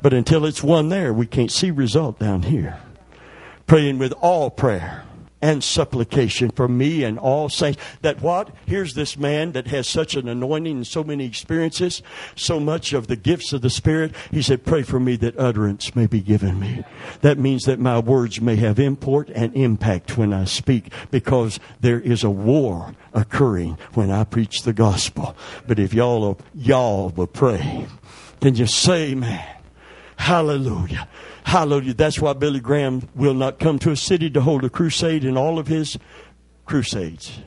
But 0.00 0.14
until 0.14 0.46
it's 0.46 0.62
won 0.62 0.88
there, 0.88 1.12
we 1.12 1.26
can't 1.26 1.50
see 1.50 1.72
result 1.72 2.20
down 2.20 2.44
here 2.44 2.78
praying 3.68 3.98
with 3.98 4.12
all 4.14 4.50
prayer 4.50 5.04
and 5.40 5.62
supplication 5.62 6.50
for 6.50 6.66
me 6.66 7.04
and 7.04 7.18
all 7.18 7.48
saints. 7.48 7.80
That 8.02 8.20
what? 8.20 8.50
Here's 8.66 8.94
this 8.94 9.16
man 9.16 9.52
that 9.52 9.68
has 9.68 9.88
such 9.88 10.16
an 10.16 10.26
anointing 10.26 10.78
and 10.78 10.86
so 10.86 11.04
many 11.04 11.24
experiences, 11.24 12.02
so 12.34 12.58
much 12.58 12.92
of 12.92 13.06
the 13.06 13.14
gifts 13.14 13.52
of 13.52 13.62
the 13.62 13.70
Spirit. 13.70 14.14
He 14.30 14.42
said, 14.42 14.64
Pray 14.64 14.82
for 14.82 14.98
me 14.98 15.16
that 15.16 15.38
utterance 15.38 15.94
may 15.94 16.06
be 16.06 16.20
given 16.20 16.58
me. 16.58 16.82
That 17.20 17.38
means 17.38 17.64
that 17.64 17.78
my 17.78 17.98
words 18.00 18.40
may 18.40 18.56
have 18.56 18.80
import 18.80 19.30
and 19.34 19.54
impact 19.54 20.18
when 20.18 20.32
I 20.32 20.44
speak 20.44 20.92
because 21.10 21.60
there 21.80 22.00
is 22.00 22.24
a 22.24 22.30
war 22.30 22.96
occurring 23.14 23.78
when 23.94 24.10
I 24.10 24.24
preach 24.24 24.62
the 24.62 24.72
gospel. 24.72 25.36
But 25.66 25.78
if 25.78 25.94
y'all, 25.94 26.38
y'all 26.54 27.10
will 27.10 27.26
pray, 27.26 27.86
then 28.40 28.56
you 28.56 28.66
say, 28.66 29.14
man, 29.14 29.58
Hallelujah. 30.18 31.08
Hallelujah. 31.48 31.94
That's 31.94 32.20
why 32.20 32.34
Billy 32.34 32.60
Graham 32.60 33.08
will 33.14 33.32
not 33.32 33.58
come 33.58 33.78
to 33.78 33.90
a 33.90 33.96
city 33.96 34.28
to 34.28 34.42
hold 34.42 34.64
a 34.64 34.68
crusade 34.68 35.24
in 35.24 35.38
all 35.38 35.58
of 35.58 35.66
his 35.66 35.96
crusades 36.66 37.40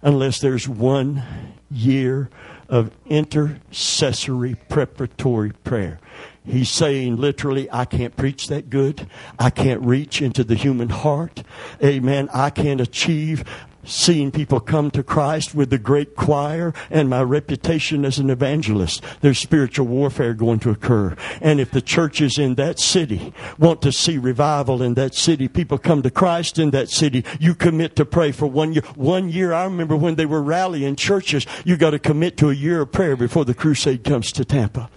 unless 0.00 0.40
there's 0.40 0.66
one 0.66 1.22
year 1.70 2.30
of 2.70 2.90
intercessory 3.04 4.54
preparatory 4.70 5.50
prayer. 5.62 6.00
He's 6.42 6.70
saying 6.70 7.16
literally, 7.16 7.70
I 7.70 7.84
can't 7.84 8.16
preach 8.16 8.48
that 8.48 8.70
good. 8.70 9.06
I 9.38 9.50
can't 9.50 9.82
reach 9.82 10.22
into 10.22 10.42
the 10.42 10.54
human 10.54 10.88
heart. 10.88 11.42
Amen. 11.84 12.30
I 12.32 12.48
can't 12.48 12.80
achieve 12.80 13.44
seeing 13.84 14.30
people 14.30 14.60
come 14.60 14.90
to 14.90 15.02
Christ 15.02 15.54
with 15.54 15.70
the 15.70 15.78
great 15.78 16.16
choir 16.16 16.72
and 16.90 17.08
my 17.08 17.22
reputation 17.22 18.04
as 18.04 18.18
an 18.18 18.30
evangelist. 18.30 19.02
There's 19.20 19.38
spiritual 19.38 19.86
warfare 19.86 20.34
going 20.34 20.60
to 20.60 20.70
occur. 20.70 21.16
And 21.40 21.60
if 21.60 21.70
the 21.70 21.82
churches 21.82 22.38
in 22.38 22.54
that 22.56 22.78
city 22.78 23.32
want 23.58 23.82
to 23.82 23.92
see 23.92 24.18
revival 24.18 24.82
in 24.82 24.94
that 24.94 25.14
city, 25.14 25.48
people 25.48 25.78
come 25.78 26.02
to 26.02 26.10
Christ 26.10 26.58
in 26.58 26.70
that 26.70 26.90
city, 26.90 27.24
you 27.38 27.54
commit 27.54 27.96
to 27.96 28.04
pray 28.04 28.32
for 28.32 28.46
one 28.46 28.72
year. 28.72 28.82
One 28.94 29.28
year, 29.28 29.52
I 29.52 29.64
remember 29.64 29.96
when 29.96 30.16
they 30.16 30.26
were 30.26 30.42
rallying 30.42 30.96
churches, 30.96 31.46
you 31.64 31.76
got 31.76 31.90
to 31.90 31.98
commit 31.98 32.36
to 32.38 32.50
a 32.50 32.54
year 32.54 32.82
of 32.82 32.92
prayer 32.92 33.16
before 33.16 33.44
the 33.44 33.54
crusade 33.54 34.04
comes 34.04 34.32
to 34.32 34.44
Tampa. 34.44 34.90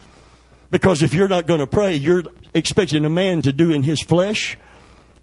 Because 0.70 1.02
if 1.02 1.14
you're 1.14 1.28
not 1.28 1.48
going 1.48 1.60
to 1.60 1.68
pray, 1.68 1.96
you're 1.96 2.24
expecting 2.54 3.06
a 3.06 3.10
man 3.10 3.42
to 3.44 3.54
do 3.54 3.72
in 3.72 3.84
his 3.84 4.02
flesh, 4.02 4.58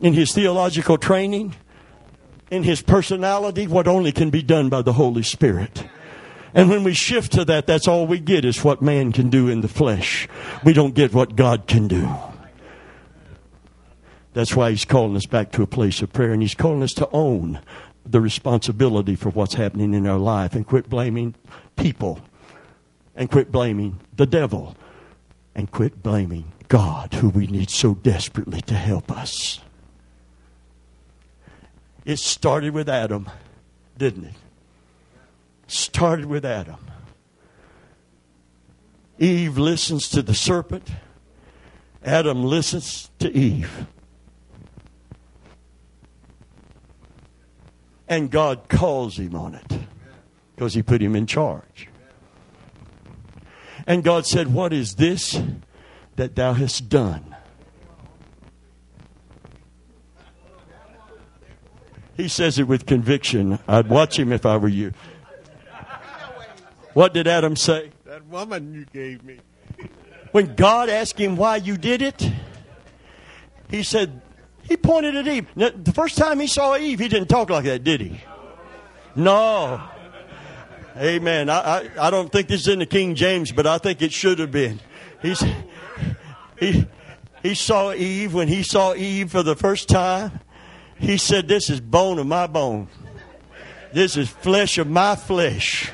in 0.01 0.15
his 0.15 0.33
theological 0.33 0.97
training, 0.97 1.55
in 2.55 2.63
his 2.63 2.81
personality 2.81 3.67
what 3.67 3.89
only 3.89 4.13
can 4.13 4.31
be 4.31 4.43
done 4.43 4.69
by 4.69 4.81
the 4.81 4.93
Holy 4.93 5.25
Spirit. 5.25 5.85
And 6.55 6.71
when 6.71 6.85
we 6.85 6.95
shift 6.95 7.33
to 7.33 7.45
that, 7.47 7.67
that's 7.67 7.89
all 7.89 8.07
we 8.07 8.21
get 8.21 8.45
is 8.45 8.63
what 8.63 8.81
man 8.81 9.11
can 9.11 9.29
do 9.29 9.49
in 9.49 9.61
the 9.61 9.69
flesh. 9.69 10.29
We 10.63 10.73
don't 10.73 10.95
get 10.95 11.13
what 11.13 11.35
God 11.35 11.67
can 11.67 11.89
do. 11.89 12.09
That's 14.35 14.55
why 14.55 14.71
he's 14.71 14.85
calling 14.85 15.17
us 15.17 15.27
back 15.27 15.51
to 15.53 15.63
a 15.63 15.67
place 15.67 16.01
of 16.01 16.13
prayer 16.13 16.33
and 16.33 16.43
he's 16.43 16.55
calling 16.55 16.83
us 16.83 16.93
to 16.93 17.09
own 17.11 17.61
the 18.07 18.21
responsibility 18.21 19.17
for 19.17 19.31
what's 19.31 19.55
happening 19.55 19.93
in 19.93 20.07
our 20.07 20.19
life 20.19 20.55
and 20.55 20.65
quit 20.65 20.89
blaming 20.89 21.35
people 21.75 22.21
and 23.17 23.31
quit 23.31 23.51
blaming 23.51 23.99
the 24.15 24.27
devil 24.27 24.77
and 25.57 25.71
quit 25.73 26.03
blaming 26.03 26.53
God, 26.69 27.15
who 27.15 27.31
we 27.31 27.49
need 27.49 27.71
so 27.71 27.95
desperately 27.95 28.61
to 28.63 28.75
help 28.75 29.11
us. 29.11 29.61
It 32.05 32.19
started 32.19 32.75
with 32.75 32.89
Adam, 32.89 33.31
didn't 33.97 34.25
it? 34.25 34.35
Started 35.67 36.27
with 36.27 36.45
Adam. 36.45 36.79
Eve 39.19 39.57
listens 39.57 40.09
to 40.11 40.23
the 40.23 40.35
serpent. 40.35 40.91
Adam 42.05 42.45
listens 42.45 43.11
to 43.21 43.35
Eve. 43.35 43.87
And 48.07 48.31
God 48.31 48.69
calls 48.69 49.19
him 49.19 49.35
on 49.35 49.55
it 49.55 49.79
because 50.55 50.75
he 50.75 50.83
put 50.83 51.01
him 51.01 51.17
in 51.17 51.27
charge. 51.27 51.89
And 53.87 54.05
God 54.05 54.27
said, 54.27 54.53
What 54.53 54.73
is 54.73 54.97
this 54.97 55.41
that 56.17 56.37
thou 56.37 56.53
hast 56.53 56.89
done? 56.89 57.34
He 62.17 62.29
says 62.29 62.59
it 62.59 62.69
with 62.69 62.87
conviction. 62.87 63.59
I'd 63.67 63.89
watch 63.89 64.19
him 64.19 64.33
if 64.33 64.47
I 64.47 64.57
were 64.57 64.69
you. 64.69 64.93
What 66.93 67.13
did 67.13 67.27
Adam 67.27 67.57
say? 67.57 67.91
That 68.07 68.25
woman 68.27 68.73
you 68.73 68.85
gave 68.93 69.25
me. 69.25 69.39
When 70.31 70.55
God 70.55 70.89
asked 70.89 71.19
him 71.19 71.37
why 71.37 71.57
you 71.57 71.77
did 71.77 72.03
it, 72.03 72.31
he 73.69 73.83
said, 73.83 74.21
he 74.69 74.77
pointed 74.77 75.17
at 75.17 75.27
Eve. 75.27 75.47
Now, 75.57 75.71
the 75.71 75.93
first 75.93 76.17
time 76.17 76.41
he 76.41 76.47
saw 76.47 76.77
Eve, 76.77 77.01
he 77.01 77.09
didn't 77.09 77.29
talk 77.29 77.51
like 77.51 77.65
that, 77.65 77.85
did 77.85 78.01
he? 78.01 78.21
No. 79.17 79.83
Amen. 80.97 81.51
I, 81.51 81.59
I, 81.59 81.91
I 82.01 82.11
don't 82.11 82.31
think 82.31 82.49
this 82.49 82.63
is 82.63 82.69
in 82.69 82.79
the 82.79 82.87
King 82.87 83.17
James, 83.17 83.51
but 83.51 83.67
I 83.67 83.79
think 83.79 84.01
it 84.03 84.13
should 84.13 84.39
have 84.39 84.53
been. 84.53 84.81
He's, 85.21 85.43
he, 86.59 86.87
he 87.43 87.55
saw 87.55 87.93
Eve 87.93 88.33
when 88.35 88.47
he 88.47 88.63
saw 88.63 88.95
Eve 88.95 89.33
for 89.33 89.43
the 89.43 89.57
first 89.57 89.89
time. 89.89 90.41
He 90.99 91.19
said, 91.19 91.49
This 91.49 91.71
is 91.71 91.81
bone 91.81 92.19
of 92.19 92.27
my 92.27 92.47
bone. 92.47 92.89
This 93.93 94.17
is 94.17 94.29
flesh 94.29 94.79
of 94.79 94.89
my 94.89 95.15
flesh. 95.15 95.91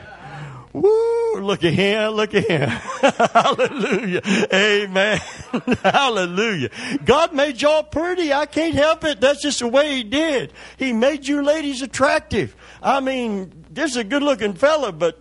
Woo, 0.72 1.40
look 1.40 1.64
at 1.64 1.72
him, 1.72 2.12
look 2.12 2.32
at 2.32 2.44
him. 2.44 2.68
Hallelujah. 3.34 4.22
Amen. 4.54 5.20
Hallelujah. 5.82 6.70
God 7.04 7.34
made 7.34 7.60
y'all 7.60 7.82
pretty. 7.82 8.32
I 8.32 8.46
can't 8.46 8.74
help 8.74 9.04
it. 9.04 9.20
That's 9.20 9.42
just 9.42 9.58
the 9.58 9.68
way 9.68 9.96
He 9.96 10.04
did. 10.04 10.52
He 10.76 10.92
made 10.92 11.26
you 11.26 11.42
ladies 11.42 11.82
attractive. 11.82 12.54
I 12.82 13.00
mean, 13.00 13.64
this 13.70 13.90
is 13.92 13.96
a 13.96 14.04
good 14.04 14.22
looking 14.22 14.54
fella, 14.54 14.92
but 14.92 15.20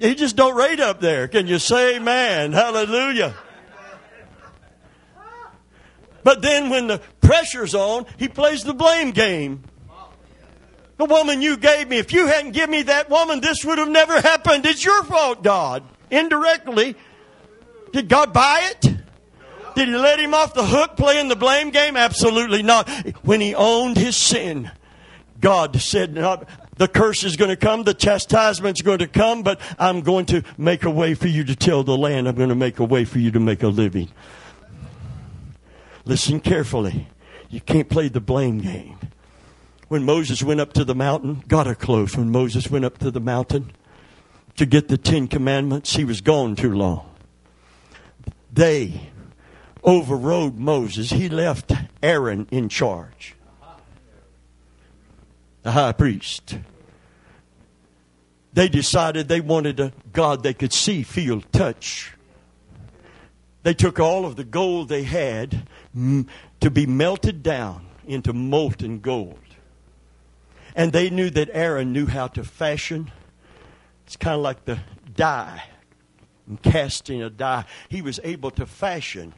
he 0.00 0.14
just 0.14 0.36
don't 0.36 0.56
rate 0.56 0.80
up 0.80 1.00
there. 1.00 1.28
Can 1.28 1.46
you 1.46 1.58
say 1.58 1.96
amen? 1.96 2.52
Hallelujah. 2.52 3.34
But 6.24 6.42
then 6.42 6.70
when 6.70 6.86
the 6.86 7.00
pressure's 7.20 7.74
on, 7.74 8.06
he 8.18 8.28
plays 8.28 8.64
the 8.64 8.74
blame 8.74 9.10
game. 9.10 9.64
The 10.98 11.06
woman 11.06 11.42
you 11.42 11.56
gave 11.56 11.88
me, 11.88 11.98
if 11.98 12.12
you 12.12 12.26
hadn't 12.26 12.52
given 12.52 12.70
me 12.70 12.82
that 12.82 13.10
woman, 13.10 13.40
this 13.40 13.64
would 13.64 13.78
have 13.78 13.88
never 13.88 14.20
happened. 14.20 14.64
It's 14.66 14.84
your 14.84 15.02
fault, 15.04 15.42
God. 15.42 15.82
Indirectly. 16.10 16.94
Did 17.92 18.08
God 18.08 18.32
buy 18.32 18.70
it? 18.70 18.94
Did 19.74 19.88
he 19.88 19.96
let 19.96 20.20
him 20.20 20.34
off 20.34 20.54
the 20.54 20.64
hook 20.64 20.96
playing 20.96 21.28
the 21.28 21.36
blame 21.36 21.70
game? 21.70 21.96
Absolutely 21.96 22.62
not. 22.62 22.88
When 23.24 23.40
he 23.40 23.54
owned 23.54 23.96
his 23.96 24.16
sin, 24.16 24.70
God 25.40 25.80
said, 25.80 26.14
the 26.14 26.88
curse 26.88 27.24
is 27.24 27.36
going 27.36 27.50
to 27.50 27.56
come, 27.56 27.82
the 27.82 27.94
chastisement's 27.94 28.82
going 28.82 28.98
to 28.98 29.06
come, 29.06 29.42
but 29.42 29.60
I'm 29.78 30.02
going 30.02 30.26
to 30.26 30.42
make 30.56 30.84
a 30.84 30.90
way 30.90 31.14
for 31.14 31.28
you 31.28 31.42
to 31.44 31.56
till 31.56 31.84
the 31.84 31.96
land. 31.96 32.28
I'm 32.28 32.36
going 32.36 32.48
to 32.50 32.54
make 32.54 32.78
a 32.78 32.84
way 32.84 33.04
for 33.04 33.18
you 33.18 33.30
to 33.32 33.40
make 33.40 33.62
a 33.62 33.68
living. 33.68 34.08
Listen 36.04 36.40
carefully. 36.40 37.08
You 37.48 37.60
can't 37.60 37.88
play 37.88 38.08
the 38.08 38.20
blame 38.20 38.58
game. 38.58 38.98
When 39.88 40.04
Moses 40.04 40.42
went 40.42 40.60
up 40.60 40.72
to 40.72 40.84
the 40.84 40.94
mountain, 40.94 41.44
got 41.48 41.66
her 41.66 41.74
close. 41.74 42.16
When 42.16 42.30
Moses 42.30 42.70
went 42.70 42.84
up 42.84 42.98
to 42.98 43.10
the 43.10 43.20
mountain 43.20 43.72
to 44.56 44.64
get 44.64 44.88
the 44.88 44.96
Ten 44.96 45.28
Commandments, 45.28 45.94
he 45.94 46.04
was 46.04 46.20
gone 46.20 46.56
too 46.56 46.72
long. 46.72 47.08
They 48.52 49.10
overrode 49.84 50.58
Moses. 50.58 51.10
He 51.10 51.28
left 51.28 51.72
Aaron 52.02 52.46
in 52.50 52.68
charge, 52.68 53.34
the 55.62 55.72
high 55.72 55.92
priest. 55.92 56.58
They 58.54 58.68
decided 58.68 59.28
they 59.28 59.40
wanted 59.40 59.80
a 59.80 59.92
God 60.12 60.42
they 60.42 60.54
could 60.54 60.72
see, 60.72 61.02
feel, 61.02 61.40
touch. 61.52 62.12
They 63.62 63.74
took 63.74 64.00
all 64.00 64.24
of 64.24 64.36
the 64.36 64.44
gold 64.44 64.88
they 64.88 65.04
had 65.04 65.68
mm, 65.96 66.26
to 66.60 66.70
be 66.70 66.86
melted 66.86 67.42
down 67.42 67.86
into 68.06 68.32
molten 68.32 69.00
gold. 69.00 69.38
And 70.74 70.92
they 70.92 71.10
knew 71.10 71.30
that 71.30 71.50
Aaron 71.52 71.92
knew 71.92 72.06
how 72.06 72.28
to 72.28 72.44
fashion. 72.44 73.10
It's 74.06 74.16
kind 74.16 74.34
of 74.34 74.40
like 74.40 74.64
the 74.64 74.80
die, 75.14 75.62
casting 76.62 77.22
a 77.22 77.30
die. 77.30 77.64
He 77.88 78.02
was 78.02 78.18
able 78.24 78.50
to 78.52 78.66
fashion 78.66 79.34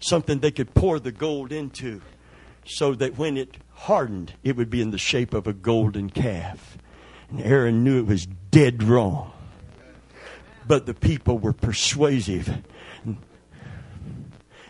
something 0.00 0.38
they 0.38 0.50
could 0.50 0.74
pour 0.74 0.98
the 0.98 1.12
gold 1.12 1.52
into 1.52 2.00
so 2.64 2.94
that 2.94 3.18
when 3.18 3.36
it 3.36 3.56
hardened, 3.70 4.34
it 4.44 4.56
would 4.56 4.70
be 4.70 4.80
in 4.80 4.90
the 4.90 4.98
shape 4.98 5.34
of 5.34 5.46
a 5.46 5.52
golden 5.52 6.10
calf. 6.10 6.78
And 7.30 7.40
Aaron 7.40 7.82
knew 7.82 7.98
it 7.98 8.06
was 8.06 8.26
dead 8.50 8.82
wrong. 8.82 9.32
But 10.66 10.86
the 10.86 10.94
people 10.94 11.38
were 11.38 11.52
persuasive 11.52 12.62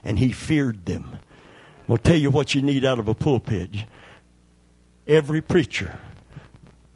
and 0.05 0.19
he 0.19 0.33
feared 0.33 0.87
them. 0.87 1.19
I'll 1.89 1.99
tell 1.99 2.17
you 2.17 2.31
what 2.31 2.55
you 2.55 2.63
need 2.63 2.85
out 2.85 2.99
of 2.99 3.09
a 3.09 3.15
pulpit. 3.15 3.71
Every 5.07 5.43
preacher 5.43 5.99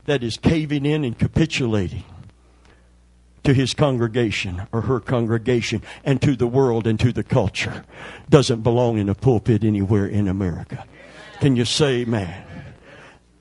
that 0.06 0.22
is 0.22 0.36
caving 0.36 0.86
in 0.86 1.04
and 1.04 1.18
capitulating 1.18 2.04
to 3.44 3.52
his 3.54 3.74
congregation 3.74 4.62
or 4.72 4.82
her 4.82 5.00
congregation 5.00 5.82
and 6.04 6.20
to 6.22 6.34
the 6.34 6.46
world 6.46 6.86
and 6.86 6.98
to 6.98 7.12
the 7.12 7.22
culture 7.22 7.84
doesn't 8.28 8.62
belong 8.62 8.98
in 8.98 9.08
a 9.08 9.14
pulpit 9.14 9.62
anywhere 9.62 10.06
in 10.06 10.28
America. 10.28 10.84
Can 11.40 11.54
you 11.54 11.64
say 11.64 12.00
amen? 12.00 12.44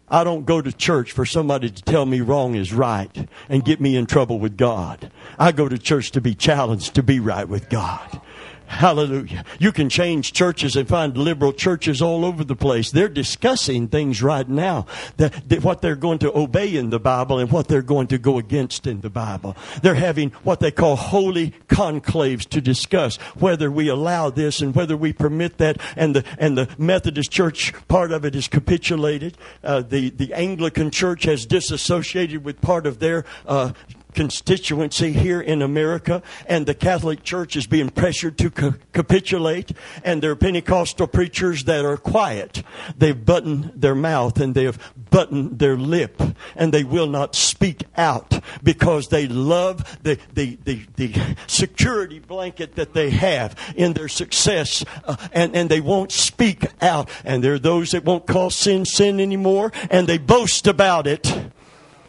I 0.08 0.24
don't 0.24 0.46
go 0.46 0.62
to 0.62 0.72
church 0.72 1.12
for 1.12 1.26
somebody 1.26 1.72
to 1.72 1.84
tell 1.84 2.06
me 2.06 2.22
wrong 2.22 2.54
is 2.54 2.72
right 2.72 3.28
and 3.50 3.66
get 3.66 3.82
me 3.82 3.96
in 3.96 4.06
trouble 4.06 4.38
with 4.40 4.58
God. 4.58 5.12
I 5.40 5.52
go 5.52 5.68
to 5.68 5.78
church 5.78 6.12
to 6.12 6.22
be 6.22 6.36
challenged 6.36 6.94
to 6.96 7.04
be 7.04 7.20
right 7.20 7.48
with 7.48 7.70
God. 7.70 8.22
Hallelujah. 8.68 9.46
You 9.60 9.72
can 9.72 9.90
change 9.90 10.34
churches 10.34 10.76
and 10.76 10.88
find 10.88 11.16
liberal 11.16 11.54
churches 11.54 12.02
all 12.02 12.26
over 12.26 12.44
the 12.44 12.56
place. 12.56 12.92
They're 12.92 13.08
discussing 13.08 13.88
things 13.88 14.24
right 14.24 14.48
now 14.48 14.88
that, 15.18 15.50
that, 15.50 15.64
what 15.64 15.82
they're 15.82 15.96
going 15.96 16.20
to 16.20 16.36
obey 16.36 16.76
in 16.76 16.90
the 16.90 17.00
Bible 17.00 17.40
and 17.40 17.52
what 17.52 17.68
they're 17.68 17.82
going 17.82 18.08
to 18.08 18.18
go 18.18 18.38
against 18.38 18.88
in 18.88 19.02
the 19.02 19.10
Bible. 19.10 19.56
They're 19.82 19.96
having 19.96 20.32
what 20.44 20.60
they 20.60 20.72
call 20.72 20.96
holy 20.96 21.52
conclaves 21.68 22.48
to 22.50 22.62
discuss 22.62 23.18
whether 23.38 23.70
we 23.70 23.88
allow 23.88 24.30
this 24.30 24.62
and 24.62 24.76
whether 24.76 24.98
we 24.98 25.14
permit 25.14 25.58
that. 25.60 25.80
And 25.96 26.16
the, 26.16 26.26
and 26.38 26.58
the 26.58 26.68
Methodist 26.78 27.32
Church, 27.32 27.74
part 27.88 28.12
of 28.12 28.26
it 28.26 28.36
is 28.36 28.48
capitulated. 28.48 29.38
Uh, 29.64 29.82
the, 29.82 30.10
the 30.10 30.34
Anglican 30.34 30.92
Church 30.92 31.24
has 31.24 31.46
disassociated 31.46 32.44
with 32.44 32.62
part 32.62 32.88
of 32.88 33.00
their 33.00 33.26
uh, 33.46 33.74
constituency 34.16 35.12
here 35.12 35.42
in 35.42 35.62
America, 35.62 36.24
and 36.48 36.66
the 36.66 36.74
Catholic 36.74 37.24
Church 37.24 37.56
is 37.56 37.68
being 37.68 37.90
pressured 37.90 38.38
to 38.40 38.50
ca- 38.50 38.74
capitulate, 38.94 39.74
and 40.04 40.24
there 40.24 40.32
are 40.32 40.36
Pentecostal 40.36 41.08
preachers 41.08 41.66
that 41.66 41.86
are 41.86 41.98
quiet. 41.98 42.64
They've 42.98 43.26
buttoned 43.26 43.74
their 43.76 43.94
mouth 43.94 44.40
and 44.40 44.56
they 44.56 44.64
have 44.64 44.80
buttoned 45.12 45.60
their 45.60 45.78
lip, 45.78 46.22
and 46.56 46.74
they 46.74 46.84
will 46.84 47.08
not 47.08 47.36
speak 47.36 47.84
out 47.98 48.40
because 48.64 49.10
they 49.10 49.28
love 49.28 49.98
the, 50.04 50.18
the, 50.34 50.58
the, 50.64 50.86
the 50.96 51.36
security 51.48 52.20
blanket 52.20 52.76
that 52.76 52.94
they 52.94 53.10
have 53.10 53.56
in 53.76 53.94
their 53.94 54.08
success, 54.08 54.84
uh, 55.04 55.16
and, 55.34 55.56
and 55.56 55.70
they 55.70 55.82
won't 55.82 56.12
speak 56.12 56.66
out. 56.82 57.10
And 57.24 57.44
there 57.44 57.54
are 57.54 57.60
those 57.60 57.92
that 57.92 58.06
won't 58.06 58.26
call 58.26 58.50
sin 58.50 58.86
sin 58.86 59.20
anymore, 59.20 59.72
and 59.92 60.08
they 60.08 60.18
boast 60.18 60.68
about 60.68 61.06
it 61.06 61.52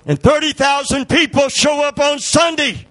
and 0.06 0.20
30,000 0.20 1.08
people 1.08 1.48
show 1.48 1.82
up 1.82 1.98
on 1.98 2.20
Sunday. 2.20 2.86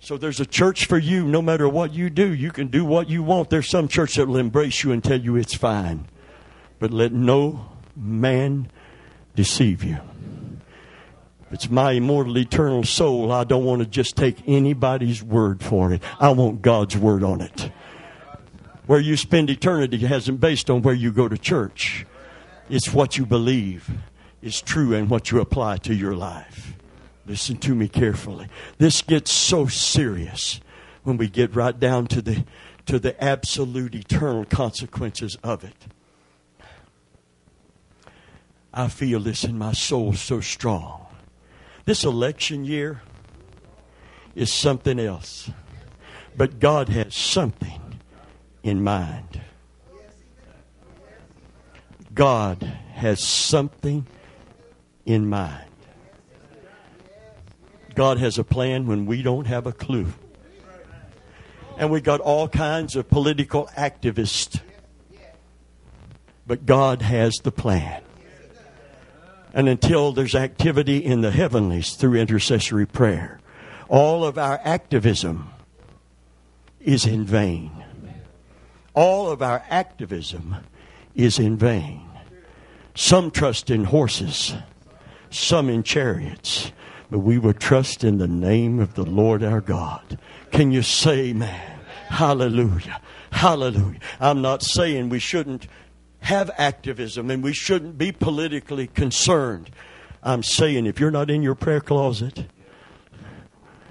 So 0.00 0.16
there's 0.16 0.40
a 0.40 0.46
church 0.46 0.86
for 0.86 0.96
you 0.96 1.24
no 1.24 1.42
matter 1.42 1.68
what 1.68 1.92
you 1.92 2.08
do. 2.08 2.32
You 2.32 2.50
can 2.50 2.68
do 2.68 2.82
what 2.82 3.10
you 3.10 3.22
want. 3.22 3.50
There's 3.50 3.68
some 3.68 3.88
church 3.88 4.14
that 4.14 4.26
will 4.26 4.38
embrace 4.38 4.82
you 4.82 4.92
and 4.92 5.04
tell 5.04 5.20
you 5.20 5.36
it's 5.36 5.52
fine. 5.52 6.06
But 6.78 6.92
let 6.92 7.12
no 7.12 7.68
man 7.94 8.70
deceive 9.34 9.84
you. 9.84 9.98
It's 11.50 11.68
my 11.68 11.92
immortal, 11.92 12.38
eternal 12.38 12.84
soul. 12.84 13.32
I 13.32 13.44
don't 13.44 13.64
want 13.64 13.82
to 13.82 13.86
just 13.86 14.16
take 14.16 14.36
anybody's 14.46 15.22
word 15.22 15.62
for 15.62 15.92
it. 15.92 16.02
I 16.20 16.30
want 16.30 16.62
God's 16.62 16.96
word 16.96 17.22
on 17.22 17.40
it. 17.40 17.70
Where 18.86 19.00
you 19.00 19.16
spend 19.16 19.50
eternity 19.50 19.98
hasn't 19.98 20.40
based 20.40 20.70
on 20.70 20.80
where 20.80 20.94
you 20.94 21.12
go 21.12 21.28
to 21.28 21.36
church. 21.36 22.06
It's 22.68 22.92
what 22.92 23.16
you 23.16 23.24
believe 23.24 23.90
is 24.42 24.60
true 24.60 24.94
and 24.94 25.08
what 25.08 25.30
you 25.30 25.40
apply 25.40 25.78
to 25.78 25.94
your 25.94 26.14
life. 26.14 26.74
Listen 27.26 27.56
to 27.58 27.74
me 27.74 27.88
carefully. 27.88 28.48
This 28.78 29.02
gets 29.02 29.30
so 29.30 29.66
serious 29.66 30.60
when 31.02 31.16
we 31.16 31.28
get 31.28 31.54
right 31.54 31.78
down 31.78 32.06
to 32.08 32.22
the 32.22 32.44
to 32.86 32.98
the 32.98 33.22
absolute 33.22 33.94
eternal 33.94 34.46
consequences 34.46 35.36
of 35.44 35.62
it. 35.62 35.76
I 38.72 38.88
feel 38.88 39.20
this 39.20 39.44
in 39.44 39.58
my 39.58 39.72
soul 39.72 40.14
so 40.14 40.40
strong. 40.40 41.06
This 41.84 42.04
election 42.04 42.64
year 42.64 43.02
is 44.34 44.52
something 44.52 44.98
else. 44.98 45.50
But 46.34 46.60
God 46.60 46.88
has 46.88 47.14
something 47.14 48.00
in 48.62 48.82
mind. 48.82 49.42
God 52.18 52.64
has 52.94 53.22
something 53.22 54.04
in 55.06 55.28
mind. 55.28 55.70
God 57.94 58.18
has 58.18 58.38
a 58.38 58.44
plan 58.44 58.88
when 58.88 59.06
we 59.06 59.22
don't 59.22 59.46
have 59.46 59.68
a 59.68 59.72
clue. 59.72 60.12
And 61.76 61.92
we 61.92 62.00
got 62.00 62.18
all 62.18 62.48
kinds 62.48 62.96
of 62.96 63.08
political 63.08 63.70
activists. 63.76 64.60
But 66.44 66.66
God 66.66 67.02
has 67.02 67.36
the 67.44 67.52
plan. 67.52 68.02
And 69.54 69.68
until 69.68 70.10
there's 70.10 70.34
activity 70.34 70.96
in 70.98 71.20
the 71.20 71.30
heavenlies 71.30 71.94
through 71.94 72.16
intercessory 72.16 72.86
prayer, 72.86 73.38
all 73.88 74.24
of 74.24 74.36
our 74.36 74.60
activism 74.64 75.50
is 76.80 77.06
in 77.06 77.24
vain. 77.24 77.70
All 78.92 79.30
of 79.30 79.40
our 79.40 79.62
activism 79.70 80.56
is 81.14 81.38
in 81.38 81.56
vain. 81.56 82.07
Some 82.98 83.30
trust 83.30 83.70
in 83.70 83.84
horses, 83.84 84.54
some 85.30 85.68
in 85.68 85.84
chariots, 85.84 86.72
but 87.08 87.20
we 87.20 87.38
will 87.38 87.52
trust 87.52 88.02
in 88.02 88.18
the 88.18 88.26
name 88.26 88.80
of 88.80 88.94
the 88.94 89.04
Lord 89.04 89.44
our 89.44 89.60
God. 89.60 90.18
Can 90.50 90.72
you 90.72 90.82
say, 90.82 91.32
man? 91.32 91.78
Hallelujah. 92.08 93.00
Hallelujah. 93.30 94.00
I'm 94.18 94.42
not 94.42 94.64
saying 94.64 95.10
we 95.10 95.20
shouldn't 95.20 95.68
have 96.22 96.50
activism 96.58 97.30
and 97.30 97.40
we 97.40 97.52
shouldn't 97.52 97.98
be 97.98 98.10
politically 98.10 98.88
concerned. 98.88 99.70
I'm 100.24 100.42
saying 100.42 100.86
if 100.86 100.98
you're 100.98 101.12
not 101.12 101.30
in 101.30 101.40
your 101.40 101.54
prayer 101.54 101.80
closet, 101.80 102.46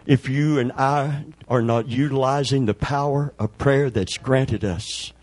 if 0.06 0.28
you 0.28 0.60
and 0.60 0.74
I 0.74 1.28
are 1.48 1.62
not 1.62 1.88
utilizing 1.88 2.66
the 2.66 2.74
power 2.74 3.34
of 3.40 3.58
prayer 3.58 3.90
that's 3.90 4.18
granted 4.18 4.66
us, 4.66 5.14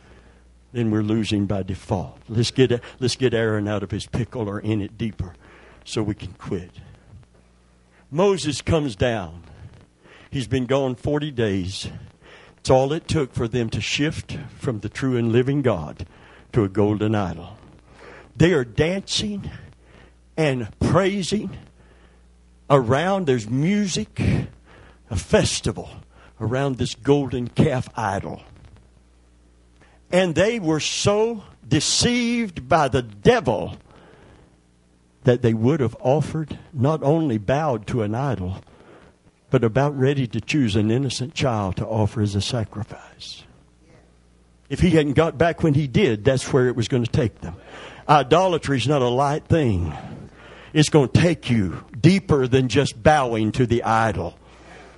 then 0.74 0.90
we're 0.90 1.02
losing 1.02 1.46
by 1.46 1.62
default. 1.62 2.18
Let's 2.28 2.50
get, 2.50 2.82
let's 2.98 3.16
get 3.16 3.32
Aaron 3.32 3.68
out 3.68 3.82
of 3.82 3.90
his 3.90 4.06
pickle 4.06 4.48
or 4.48 4.58
in 4.58 4.80
it 4.80 4.98
deeper 4.98 5.34
so 5.84 6.02
we 6.02 6.14
can 6.14 6.32
quit. 6.32 6.70
Moses 8.10 8.60
comes 8.60 8.96
down. 8.96 9.42
He's 10.30 10.48
been 10.48 10.66
gone 10.66 10.96
40 10.96 11.30
days. 11.30 11.88
It's 12.58 12.70
all 12.70 12.92
it 12.92 13.06
took 13.06 13.32
for 13.32 13.46
them 13.46 13.70
to 13.70 13.80
shift 13.80 14.36
from 14.58 14.80
the 14.80 14.88
true 14.88 15.16
and 15.16 15.30
living 15.30 15.62
God 15.62 16.06
to 16.52 16.64
a 16.64 16.68
golden 16.68 17.14
idol. 17.14 17.56
They 18.36 18.52
are 18.52 18.64
dancing 18.64 19.50
and 20.36 20.68
praising 20.80 21.56
around, 22.68 23.26
there's 23.26 23.48
music, 23.48 24.20
a 25.10 25.16
festival 25.16 25.90
around 26.40 26.78
this 26.78 26.94
golden 26.94 27.48
calf 27.48 27.88
idol. 27.96 28.42
And 30.14 30.36
they 30.36 30.60
were 30.60 30.78
so 30.78 31.42
deceived 31.66 32.68
by 32.68 32.86
the 32.86 33.02
devil 33.02 33.76
that 35.24 35.42
they 35.42 35.52
would 35.52 35.80
have 35.80 35.96
offered, 35.98 36.56
not 36.72 37.02
only 37.02 37.36
bowed 37.36 37.88
to 37.88 38.02
an 38.02 38.14
idol, 38.14 38.62
but 39.50 39.64
about 39.64 39.98
ready 39.98 40.28
to 40.28 40.40
choose 40.40 40.76
an 40.76 40.92
innocent 40.92 41.34
child 41.34 41.74
to 41.78 41.84
offer 41.84 42.22
as 42.22 42.36
a 42.36 42.40
sacrifice. 42.40 43.42
If 44.68 44.78
he 44.78 44.90
hadn't 44.90 45.14
got 45.14 45.36
back 45.36 45.64
when 45.64 45.74
he 45.74 45.88
did, 45.88 46.24
that's 46.24 46.52
where 46.52 46.68
it 46.68 46.76
was 46.76 46.86
going 46.86 47.02
to 47.02 47.10
take 47.10 47.40
them. 47.40 47.56
Idolatry 48.08 48.76
is 48.76 48.86
not 48.86 49.02
a 49.02 49.08
light 49.08 49.48
thing. 49.48 49.92
It's 50.72 50.90
going 50.90 51.08
to 51.08 51.20
take 51.20 51.50
you 51.50 51.84
deeper 52.00 52.46
than 52.46 52.68
just 52.68 53.02
bowing 53.02 53.50
to 53.50 53.66
the 53.66 53.82
idol. 53.82 54.38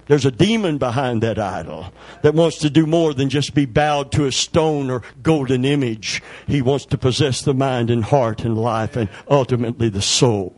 There's 0.07 0.25
a 0.25 0.31
demon 0.31 0.79
behind 0.79 1.23
that 1.23 1.39
idol 1.39 1.93
that 2.23 2.35
wants 2.35 2.59
to 2.59 2.71
do 2.71 2.87
more 2.87 3.13
than 3.13 3.29
just 3.29 3.55
be 3.55 3.67
bowed 3.67 4.13
to 4.13 4.27
a 4.27 4.33
stone 4.33 4.89
or 4.89 5.03
golden 5.23 5.65
image. 5.65 6.23
He 6.47 6.63
wants 6.63 6.87
to 6.87 6.99
possess 6.99 7.43
the 7.43 7.55
mind 7.55 7.91
and 7.91 8.05
heart 8.05 8.45
and 8.45 8.57
life 8.57 8.97
and 8.97 9.09
ultimately 9.29 9.89
the 9.89 10.03
soul. 10.03 10.55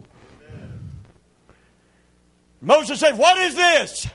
Moses 2.61 3.01
said, 3.01 3.17
What 3.17 3.39
is 3.39 3.55
this? 3.55 4.09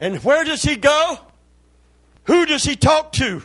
And 0.00 0.22
where 0.24 0.44
does 0.44 0.62
he 0.62 0.76
go? 0.76 1.18
Who 2.24 2.46
does 2.46 2.64
he 2.64 2.76
talk 2.76 3.12
to? 3.12 3.42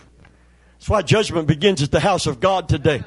That's 0.78 0.90
why 0.90 1.02
judgment 1.02 1.48
begins 1.48 1.84
at 1.84 1.92
the 1.92 2.00
house 2.00 2.26
of 2.26 2.40
God 2.40 2.70
today. 2.70 3.04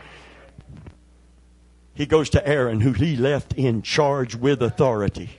He 1.94 2.04
goes 2.04 2.30
to 2.30 2.46
Aaron, 2.46 2.80
who 2.80 2.92
he 2.92 3.16
left 3.16 3.54
in 3.54 3.80
charge 3.80 4.34
with 4.34 4.62
authority. 4.62 5.30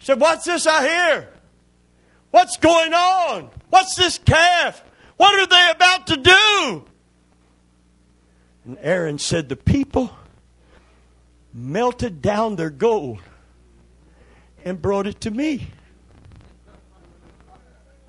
Said, 0.00 0.20
What's 0.20 0.44
this 0.44 0.66
I 0.66 0.88
hear? 0.88 1.28
What's 2.30 2.56
going 2.56 2.92
on? 2.92 3.50
What's 3.70 3.94
this 3.94 4.18
calf? 4.18 4.82
What 5.16 5.38
are 5.38 5.46
they 5.46 5.70
about 5.70 6.06
to 6.08 6.16
do? 6.16 6.84
And 8.64 8.78
Aaron 8.80 9.18
said, 9.18 9.48
The 9.48 9.56
people 9.56 10.10
melted 11.52 12.22
down 12.22 12.56
their 12.56 12.70
gold 12.70 13.20
and 14.64 14.80
brought 14.80 15.06
it 15.06 15.20
to 15.22 15.30
me. 15.30 15.68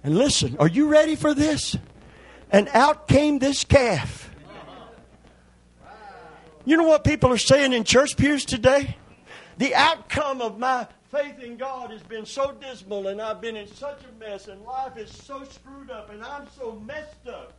And 0.04 0.18
listen, 0.18 0.58
are 0.60 0.68
you 0.68 0.88
ready 0.88 1.16
for 1.16 1.34
this? 1.34 1.76
And 2.52 2.68
out 2.74 3.08
came 3.08 3.40
this 3.40 3.64
calf. 3.64 4.30
You 6.66 6.78
know 6.78 6.84
what 6.84 7.04
people 7.04 7.32
are 7.32 7.38
saying 7.38 7.74
in 7.74 7.84
church 7.84 8.18
pews 8.18 8.46
today? 8.46 8.98
The 9.58 9.76
outcome 9.76 10.42
of 10.42 10.60
my 10.60 10.88
faith 11.12 11.40
in 11.40 11.58
God 11.58 11.92
has 11.92 12.02
been 12.04 12.26
so 12.26 12.54
dismal 12.54 13.08
and 13.08 13.22
I've 13.22 13.42
been 13.42 13.58
in 13.58 13.68
such 13.68 14.00
a 14.10 14.20
mess 14.20 14.48
and 14.48 14.62
life 14.64 14.98
is 14.98 15.12
so 15.12 15.44
screwed 15.44 15.92
up 15.92 16.10
and 16.10 16.24
I'm 16.24 16.48
so 16.58 16.82
messed 16.86 17.28
up. 17.28 17.54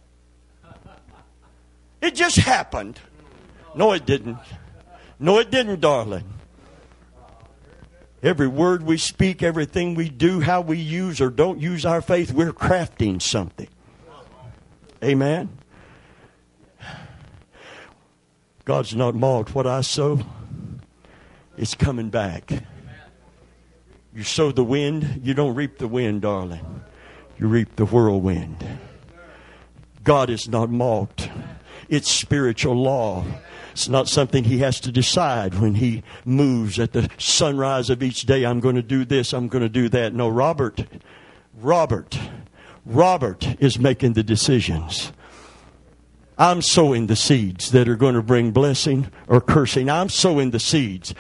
It 2.01 2.17
just 2.17 2.37
happened. 2.37 2.99
No, 3.77 3.93
it 3.93 4.05
didn't. 4.05 4.39
No, 5.21 5.39
it 5.39 5.53
didn't, 5.53 5.81
darling. 5.81 6.25
Every 8.25 8.49
word 8.49 8.83
we 8.83 8.97
speak, 8.99 9.41
everything 9.41 9.95
we 9.95 10.09
do, 10.09 10.41
how 10.41 10.63
we 10.63 10.79
use 10.79 11.21
or 11.21 11.31
don't 11.31 11.61
use 11.61 11.87
our 11.87 12.03
faith, 12.03 12.33
we're 12.33 12.53
crafting 12.53 13.23
something. 13.23 13.69
Amen. 15.05 15.49
God's 18.65 18.97
not 18.97 19.15
mocked. 19.15 19.55
What 19.55 19.69
I 19.69 19.83
sow, 19.83 20.19
it's 21.57 21.77
coming 21.77 22.11
back. 22.11 22.53
You 24.15 24.25
sow 24.25 24.53
the 24.53 24.65
wind, 24.65 25.23
you 25.25 25.33
don't 25.33 25.55
reap 25.55 25.79
the 25.79 25.89
wind, 25.89 26.23
darling. 26.23 26.83
You 27.39 27.49
reap 27.49 27.77
the 27.77 27.87
whirlwind. 27.87 28.63
God 30.05 30.29
is 30.29 30.49
not 30.49 30.69
mocked. 30.69 31.31
It's 31.89 32.11
spiritual 32.11 32.75
law. 32.75 33.25
It's 33.73 33.89
not 33.89 34.09
something 34.09 34.45
he 34.45 34.59
has 34.59 34.81
to 34.81 34.93
decide 34.93 35.55
when 35.55 35.77
he 35.77 36.03
moves 36.27 36.79
at 36.79 36.93
the 36.93 37.09
sunrise 37.17 37.89
of 37.89 38.03
each 38.03 38.23
day. 38.23 38.45
I'm 38.45 38.61
going 38.61 38.77
to 38.77 38.83
do 38.83 39.05
this, 39.07 39.33
I'm 39.33 39.49
going 39.49 39.63
to 39.63 39.69
do 39.69 39.89
that. 39.89 40.13
No, 40.13 40.29
Robert, 40.29 40.85
Robert, 41.59 42.19
Robert 42.85 43.57
is 43.61 43.79
making 43.79 44.13
the 44.13 44.23
decisions. 44.23 45.13
I'm 46.37 46.61
sowing 46.61 47.07
the 47.07 47.17
seeds 47.17 47.71
that 47.71 47.89
are 47.89 47.97
going 47.97 48.15
to 48.15 48.23
bring 48.23 48.51
blessing 48.51 49.11
or 49.27 49.41
cursing. 49.41 49.89
I'm 49.89 50.09
sowing 50.09 50.51
the 50.51 50.61
seeds 50.61 51.15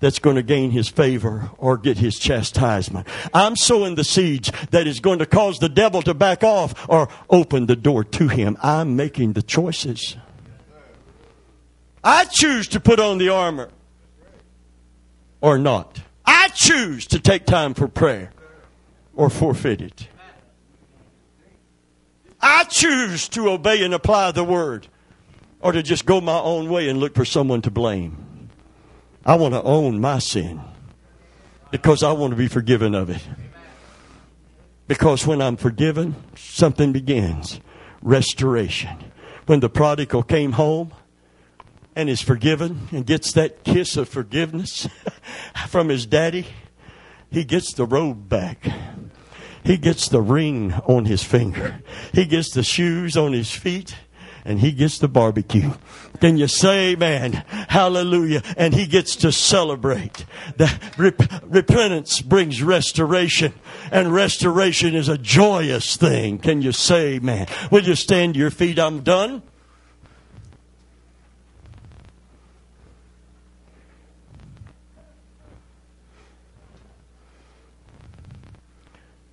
that's 0.00 0.18
going 0.18 0.36
to 0.36 0.42
gain 0.42 0.70
his 0.70 0.88
favor 0.88 1.50
or 1.58 1.76
get 1.76 1.98
his 1.98 2.18
chastisement. 2.18 3.06
I'm 3.34 3.56
sowing 3.56 3.94
the 3.94 4.04
seeds 4.04 4.52
that 4.70 4.86
is 4.86 5.00
going 5.00 5.18
to 5.18 5.26
cause 5.26 5.58
the 5.58 5.68
devil 5.68 6.02
to 6.02 6.14
back 6.14 6.44
off 6.44 6.88
or 6.88 7.08
open 7.30 7.66
the 7.66 7.76
door 7.76 8.04
to 8.04 8.28
him. 8.28 8.56
I'm 8.62 8.96
making 8.96 9.32
the 9.32 9.42
choices. 9.42 10.16
I 12.02 12.24
choose 12.24 12.68
to 12.68 12.80
put 12.80 13.00
on 13.00 13.18
the 13.18 13.28
armor 13.30 13.70
or 15.40 15.58
not. 15.58 16.00
I 16.24 16.48
choose 16.48 17.06
to 17.06 17.20
take 17.20 17.44
time 17.46 17.74
for 17.74 17.88
prayer 17.88 18.32
or 19.14 19.30
forfeit 19.30 19.80
it. 19.80 20.08
I 22.40 22.64
choose 22.64 23.28
to 23.30 23.50
obey 23.50 23.82
and 23.82 23.92
apply 23.92 24.30
the 24.30 24.44
word 24.44 24.86
or 25.60 25.72
to 25.72 25.82
just 25.82 26.06
go 26.06 26.20
my 26.20 26.38
own 26.38 26.70
way 26.70 26.88
and 26.88 27.00
look 27.00 27.14
for 27.14 27.24
someone 27.24 27.62
to 27.62 27.70
blame. 27.70 28.27
I 29.28 29.36
want 29.36 29.52
to 29.52 29.62
own 29.62 30.00
my 30.00 30.20
sin 30.20 30.58
because 31.70 32.02
I 32.02 32.12
want 32.12 32.30
to 32.30 32.36
be 32.36 32.48
forgiven 32.48 32.94
of 32.94 33.10
it. 33.10 33.22
Because 34.86 35.26
when 35.26 35.42
I'm 35.42 35.58
forgiven, 35.58 36.16
something 36.34 36.92
begins 36.92 37.60
restoration. 38.00 38.96
When 39.44 39.60
the 39.60 39.68
prodigal 39.68 40.22
came 40.22 40.52
home, 40.52 40.92
and 41.98 42.08
is 42.08 42.22
forgiven 42.22 42.88
and 42.92 43.04
gets 43.04 43.32
that 43.32 43.64
kiss 43.64 43.96
of 43.96 44.08
forgiveness 44.08 44.88
from 45.68 45.88
his 45.88 46.06
daddy, 46.06 46.46
he 47.28 47.42
gets 47.42 47.72
the 47.72 47.84
robe 47.84 48.28
back. 48.28 48.66
He 49.64 49.76
gets 49.76 50.08
the 50.08 50.22
ring 50.22 50.72
on 50.86 51.06
his 51.06 51.24
finger. 51.24 51.82
He 52.14 52.24
gets 52.24 52.52
the 52.52 52.62
shoes 52.62 53.16
on 53.16 53.32
his 53.32 53.50
feet 53.50 53.96
and 54.48 54.60
he 54.60 54.72
gets 54.72 54.98
the 54.98 55.08
barbecue. 55.08 55.70
Can 56.22 56.38
you 56.38 56.48
say 56.48 56.92
amen? 56.92 57.32
Hallelujah. 57.68 58.42
And 58.56 58.74
he 58.74 58.86
gets 58.86 59.14
to 59.16 59.30
celebrate. 59.30 60.24
The 60.56 60.72
rep- 60.96 61.42
repentance 61.44 62.22
brings 62.22 62.62
restoration 62.62 63.52
and 63.92 64.12
restoration 64.12 64.94
is 64.94 65.08
a 65.08 65.18
joyous 65.18 65.98
thing. 65.98 66.38
Can 66.38 66.62
you 66.62 66.72
say 66.72 67.16
amen? 67.16 67.46
Will 67.70 67.84
you 67.84 67.94
stand 67.94 68.34
to 68.34 68.40
your 68.40 68.50
feet? 68.50 68.78
I'm 68.78 69.02
done. 69.02 69.42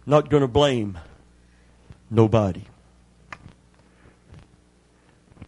Not 0.05 0.29
going 0.29 0.41
to 0.41 0.47
blame 0.47 0.99
nobody. 2.11 2.65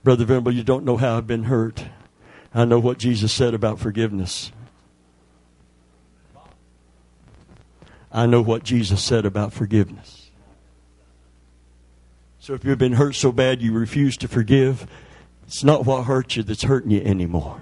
Brother 0.08 0.24
Venable, 0.24 0.54
you 0.54 0.64
don't 0.64 0.86
know 0.86 0.96
how 0.96 1.18
I've 1.18 1.28
been 1.28 1.44
hurt. 1.44 1.84
I 2.56 2.64
know 2.64 2.80
what 2.80 2.98
Jesus 2.98 3.34
said 3.34 3.54
about 3.54 3.78
forgiveness. 3.78 4.54
I 8.10 8.26
know 8.26 8.42
what 8.42 8.64
Jesus 8.64 9.04
said 9.04 9.26
about 9.26 9.52
forgiveness. 9.52 10.32
So 12.40 12.54
if 12.54 12.64
you've 12.64 12.78
been 12.78 12.94
hurt 12.94 13.16
so 13.16 13.34
bad 13.34 13.62
you 13.62 13.74
refuse 13.74 14.16
to 14.20 14.30
forgive, 14.30 14.88
it's 15.46 15.66
not 15.66 15.86
what 15.86 16.06
hurt 16.06 16.38
you 16.38 16.44
that's 16.44 16.64
hurting 16.64 16.92
you 16.92 17.02
anymore. 17.02 17.62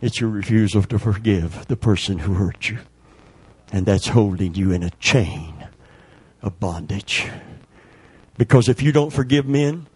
It's 0.00 0.20
your 0.20 0.30
refusal 0.30 0.84
to 0.84 0.98
forgive 1.00 1.66
the 1.66 1.76
person 1.76 2.18
who 2.18 2.34
hurt 2.34 2.70
you. 2.70 2.78
And 3.72 3.84
that's 3.84 4.06
holding 4.06 4.54
you 4.54 4.70
in 4.70 4.84
a 4.84 4.90
chain 5.00 5.66
of 6.40 6.60
bondage. 6.60 7.28
Because 8.36 8.68
if 8.68 8.80
you 8.80 8.92
don't 8.92 9.12
forgive 9.12 9.44
men, 9.44 9.88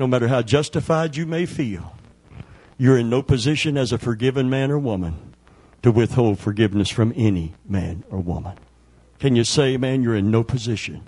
no 0.00 0.06
matter 0.06 0.28
how 0.28 0.42
justified 0.42 1.16
you 1.16 1.26
may 1.26 1.46
feel, 1.46 1.94
you're 2.76 2.98
in 2.98 3.10
no 3.10 3.22
position 3.22 3.76
as 3.76 3.92
a 3.92 3.98
forgiven 3.98 4.50
man 4.50 4.70
or 4.70 4.78
woman 4.78 5.34
to 5.82 5.92
withhold 5.92 6.38
forgiveness 6.38 6.88
from 6.88 7.12
any 7.14 7.54
man 7.68 8.02
or 8.10 8.18
woman. 8.18 8.56
Can 9.18 9.36
you 9.36 9.44
say, 9.44 9.76
man, 9.76 10.02
you're 10.02 10.16
in 10.16 10.30
no 10.30 10.42
position? 10.42 11.02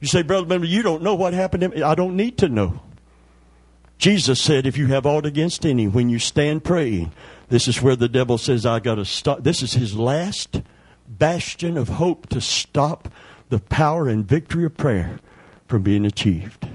You 0.00 0.08
say, 0.08 0.22
Brother 0.22 0.46
Venable, 0.46 0.68
you 0.68 0.82
don't 0.82 1.02
know 1.02 1.14
what 1.14 1.32
happened 1.32 1.62
to 1.62 1.68
me. 1.68 1.82
I 1.82 1.94
don't 1.94 2.16
need 2.16 2.36
to 2.38 2.48
know. 2.48 2.82
Jesus 3.98 4.40
said, 4.40 4.66
if 4.66 4.76
you 4.76 4.88
have 4.88 5.06
aught 5.06 5.24
against 5.24 5.64
any, 5.64 5.88
when 5.88 6.10
you 6.10 6.18
stand 6.18 6.64
praying, 6.64 7.12
this 7.48 7.66
is 7.66 7.80
where 7.80 7.96
the 7.96 8.08
devil 8.08 8.36
says, 8.36 8.66
I 8.66 8.80
got 8.80 8.96
to 8.96 9.04
stop. 9.04 9.42
This 9.42 9.62
is 9.62 9.72
his 9.72 9.96
last 9.96 10.60
bastion 11.08 11.78
of 11.78 11.88
hope 11.88 12.28
to 12.30 12.40
stop 12.40 13.08
the 13.48 13.60
power 13.60 14.08
and 14.08 14.26
victory 14.26 14.64
of 14.64 14.76
prayer 14.76 15.20
from 15.66 15.82
being 15.82 16.04
achieved. 16.04 16.68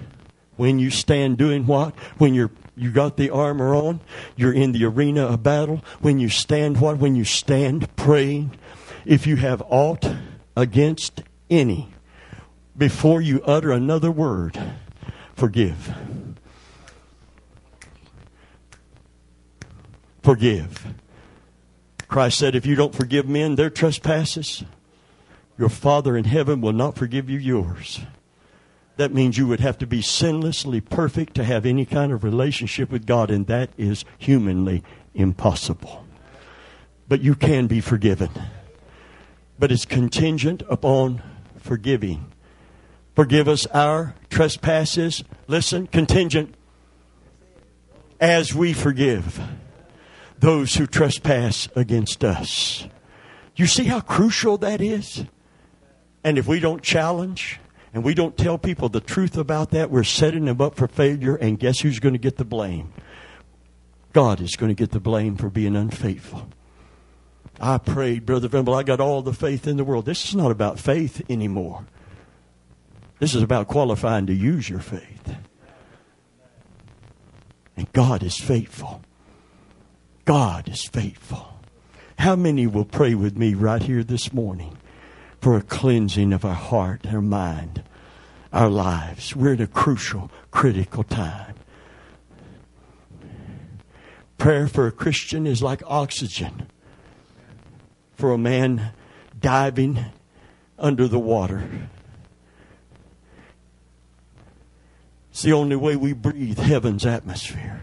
When 0.61 0.77
you 0.77 0.91
stand 0.91 1.39
doing 1.39 1.65
what? 1.65 1.95
When 2.19 2.35
you're 2.35 2.51
you 2.75 2.91
got 2.91 3.17
the 3.17 3.31
armor 3.31 3.73
on, 3.73 3.99
you're 4.35 4.53
in 4.53 4.73
the 4.73 4.85
arena 4.85 5.25
of 5.25 5.41
battle. 5.41 5.83
When 6.01 6.19
you 6.19 6.29
stand 6.29 6.79
what? 6.79 6.99
When 6.99 7.15
you 7.15 7.23
stand 7.23 7.95
praying, 7.95 8.51
if 9.03 9.25
you 9.25 9.37
have 9.37 9.63
aught 9.71 10.07
against 10.55 11.23
any, 11.49 11.89
before 12.77 13.21
you 13.21 13.41
utter 13.41 13.71
another 13.71 14.11
word, 14.11 14.55
forgive. 15.33 15.95
forgive. 20.21 20.93
Christ 22.07 22.37
said, 22.37 22.53
if 22.53 22.67
you 22.67 22.75
don't 22.75 22.93
forgive 22.93 23.27
men 23.27 23.55
their 23.55 23.71
trespasses, 23.71 24.63
your 25.57 25.69
Father 25.69 26.15
in 26.15 26.25
heaven 26.25 26.61
will 26.61 26.71
not 26.71 26.95
forgive 26.95 27.31
you 27.31 27.39
yours. 27.39 28.01
That 29.01 29.15
means 29.15 29.35
you 29.35 29.47
would 29.47 29.61
have 29.61 29.79
to 29.79 29.87
be 29.87 30.01
sinlessly 30.01 30.79
perfect 30.79 31.33
to 31.33 31.43
have 31.43 31.65
any 31.65 31.85
kind 31.85 32.11
of 32.11 32.23
relationship 32.23 32.91
with 32.91 33.07
God, 33.07 33.31
and 33.31 33.47
that 33.47 33.71
is 33.75 34.05
humanly 34.19 34.83
impossible. 35.15 36.05
But 37.07 37.21
you 37.21 37.33
can 37.33 37.65
be 37.65 37.81
forgiven. 37.81 38.29
But 39.57 39.71
it's 39.71 39.85
contingent 39.85 40.61
upon 40.69 41.23
forgiving. 41.57 42.31
Forgive 43.15 43.47
us 43.47 43.65
our 43.73 44.13
trespasses. 44.29 45.23
Listen, 45.47 45.87
contingent 45.87 46.53
as 48.19 48.53
we 48.53 48.71
forgive 48.71 49.41
those 50.37 50.75
who 50.75 50.85
trespass 50.85 51.67
against 51.75 52.23
us. 52.23 52.87
You 53.55 53.65
see 53.65 53.85
how 53.85 54.01
crucial 54.01 54.59
that 54.59 54.79
is? 54.79 55.25
And 56.23 56.37
if 56.37 56.47
we 56.47 56.59
don't 56.59 56.83
challenge 56.83 57.59
and 57.93 58.03
we 58.03 58.13
don't 58.13 58.37
tell 58.37 58.57
people 58.57 58.89
the 58.89 59.01
truth 59.01 59.37
about 59.37 59.71
that, 59.71 59.91
we're 59.91 60.03
setting 60.03 60.45
them 60.45 60.61
up 60.61 60.75
for 60.75 60.87
failure, 60.87 61.35
and 61.35 61.59
guess 61.59 61.79
who's 61.79 61.99
going 61.99 62.13
to 62.13 62.19
get 62.19 62.37
the 62.37 62.45
blame? 62.45 62.93
God 64.13 64.41
is 64.41 64.55
going 64.55 64.69
to 64.69 64.75
get 64.75 64.91
the 64.91 64.99
blame 64.99 65.35
for 65.35 65.49
being 65.49 65.75
unfaithful. 65.75 66.47
I 67.59 67.77
prayed, 67.77 68.25
Brother 68.25 68.47
Venable, 68.47 68.73
I 68.73 68.83
got 68.83 68.99
all 68.99 69.21
the 69.21 69.33
faith 69.33 69.67
in 69.67 69.77
the 69.77 69.83
world. 69.83 70.05
This 70.05 70.25
is 70.25 70.35
not 70.35 70.51
about 70.51 70.79
faith 70.79 71.21
anymore. 71.29 71.85
This 73.19 73.35
is 73.35 73.43
about 73.43 73.67
qualifying 73.67 74.25
to 74.27 74.33
use 74.33 74.67
your 74.67 74.79
faith. 74.79 75.35
And 77.77 77.91
God 77.93 78.23
is 78.23 78.37
faithful. 78.37 79.01
God 80.25 80.67
is 80.67 80.83
faithful. 80.85 81.59
How 82.17 82.35
many 82.35 82.67
will 82.67 82.85
pray 82.85 83.15
with 83.15 83.37
me 83.37 83.53
right 83.53 83.81
here 83.81 84.03
this 84.03 84.33
morning 84.33 84.77
for 85.41 85.57
a 85.57 85.61
cleansing 85.61 86.31
of 86.31 86.45
our 86.45 86.53
heart, 86.53 87.05
our 87.07 87.21
mind, 87.21 87.83
our 88.53 88.69
lives? 88.69 89.35
We're 89.35 89.53
in 89.53 89.61
a 89.61 89.67
crucial, 89.67 90.31
critical 90.51 91.03
time. 91.03 91.55
Prayer 94.37 94.67
for 94.67 94.87
a 94.87 94.91
Christian 94.91 95.45
is 95.45 95.61
like 95.61 95.83
oxygen 95.85 96.67
for 98.13 98.31
a 98.31 98.37
man 98.37 98.91
diving 99.39 100.05
under 100.77 101.07
the 101.07 101.19
water. 101.19 101.67
It's 105.31 105.41
the 105.41 105.53
only 105.53 105.75
way 105.75 105.95
we 105.95 106.13
breathe 106.13 106.59
heaven's 106.59 107.05
atmosphere 107.05 107.81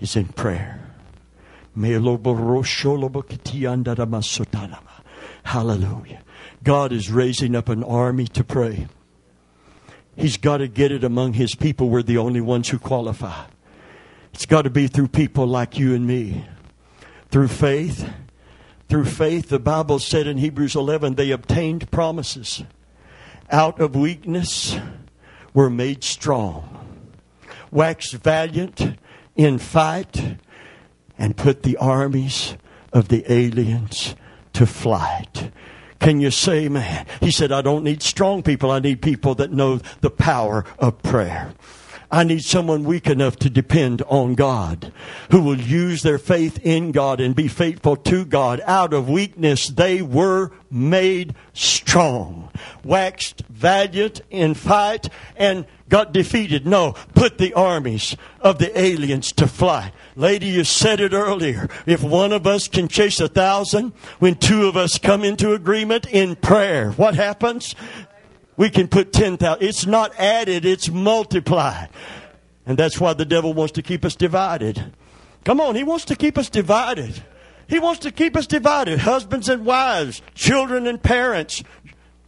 is 0.00 0.16
in 0.16 0.26
prayer. 0.26 0.80
Hallelujah. 5.42 6.23
God 6.64 6.92
is 6.92 7.10
raising 7.10 7.54
up 7.54 7.68
an 7.68 7.84
army 7.84 8.26
to 8.28 8.42
pray. 8.42 8.88
He's 10.16 10.38
got 10.38 10.58
to 10.58 10.68
get 10.68 10.92
it 10.92 11.04
among 11.04 11.34
His 11.34 11.54
people. 11.54 11.90
We're 11.90 12.02
the 12.02 12.18
only 12.18 12.40
ones 12.40 12.70
who 12.70 12.78
qualify. 12.78 13.44
It's 14.32 14.46
got 14.46 14.62
to 14.62 14.70
be 14.70 14.86
through 14.86 15.08
people 15.08 15.46
like 15.46 15.78
you 15.78 15.94
and 15.94 16.06
me. 16.06 16.46
Through 17.30 17.48
faith. 17.48 18.08
Through 18.88 19.04
faith, 19.04 19.48
the 19.48 19.58
Bible 19.58 19.98
said 19.98 20.26
in 20.26 20.38
Hebrews 20.38 20.74
11, 20.74 21.14
they 21.14 21.30
obtained 21.30 21.90
promises. 21.90 22.62
Out 23.50 23.80
of 23.80 23.94
weakness 23.94 24.76
were 25.52 25.70
made 25.70 26.02
strong. 26.02 26.70
Waxed 27.70 28.14
valiant 28.14 28.96
in 29.36 29.58
fight 29.58 30.38
and 31.18 31.36
put 31.36 31.62
the 31.62 31.76
armies 31.76 32.56
of 32.92 33.08
the 33.08 33.30
aliens 33.30 34.14
to 34.52 34.66
flight. 34.66 35.50
Can 36.04 36.20
you 36.20 36.30
say, 36.30 36.68
man? 36.68 37.06
He 37.20 37.30
said, 37.30 37.50
I 37.50 37.62
don't 37.62 37.82
need 37.82 38.02
strong 38.02 38.42
people. 38.42 38.70
I 38.70 38.78
need 38.78 39.00
people 39.00 39.34
that 39.36 39.52
know 39.52 39.80
the 40.02 40.10
power 40.10 40.66
of 40.78 41.02
prayer. 41.02 41.54
I 42.10 42.24
need 42.24 42.44
someone 42.44 42.84
weak 42.84 43.08
enough 43.08 43.36
to 43.36 43.50
depend 43.50 44.02
on 44.02 44.34
God, 44.34 44.92
who 45.30 45.42
will 45.42 45.60
use 45.60 46.02
their 46.02 46.18
faith 46.18 46.58
in 46.62 46.92
God 46.92 47.20
and 47.20 47.34
be 47.34 47.48
faithful 47.48 47.96
to 47.96 48.24
God. 48.24 48.60
Out 48.66 48.92
of 48.92 49.08
weakness, 49.08 49.68
they 49.68 50.02
were 50.02 50.52
made 50.70 51.34
strong, 51.52 52.50
waxed 52.84 53.42
valiant 53.48 54.20
in 54.30 54.54
fight, 54.54 55.08
and 55.36 55.66
got 55.88 56.12
defeated. 56.12 56.66
No, 56.66 56.92
put 57.14 57.38
the 57.38 57.54
armies 57.54 58.16
of 58.40 58.58
the 58.58 58.76
aliens 58.78 59.32
to 59.32 59.46
flight. 59.46 59.92
Lady, 60.16 60.46
you 60.46 60.64
said 60.64 61.00
it 61.00 61.12
earlier. 61.12 61.68
If 61.86 62.02
one 62.02 62.32
of 62.32 62.46
us 62.46 62.68
can 62.68 62.88
chase 62.88 63.20
a 63.20 63.28
thousand, 63.28 63.92
when 64.18 64.36
two 64.36 64.66
of 64.66 64.76
us 64.76 64.98
come 64.98 65.24
into 65.24 65.54
agreement 65.54 66.06
in 66.06 66.36
prayer, 66.36 66.92
what 66.92 67.14
happens? 67.14 67.74
We 68.56 68.70
can 68.70 68.88
put 68.88 69.12
10,000. 69.12 69.62
It's 69.62 69.86
not 69.86 70.14
added, 70.18 70.64
it's 70.64 70.88
multiplied. 70.88 71.88
And 72.66 72.78
that's 72.78 73.00
why 73.00 73.12
the 73.12 73.24
devil 73.24 73.52
wants 73.52 73.72
to 73.72 73.82
keep 73.82 74.04
us 74.04 74.14
divided. 74.14 74.92
Come 75.44 75.60
on, 75.60 75.74
he 75.74 75.84
wants 75.84 76.06
to 76.06 76.16
keep 76.16 76.38
us 76.38 76.48
divided. 76.48 77.22
He 77.66 77.78
wants 77.78 78.00
to 78.00 78.10
keep 78.10 78.36
us 78.36 78.46
divided. 78.46 79.00
Husbands 79.00 79.48
and 79.48 79.64
wives, 79.64 80.22
children 80.34 80.86
and 80.86 81.02
parents, 81.02 81.62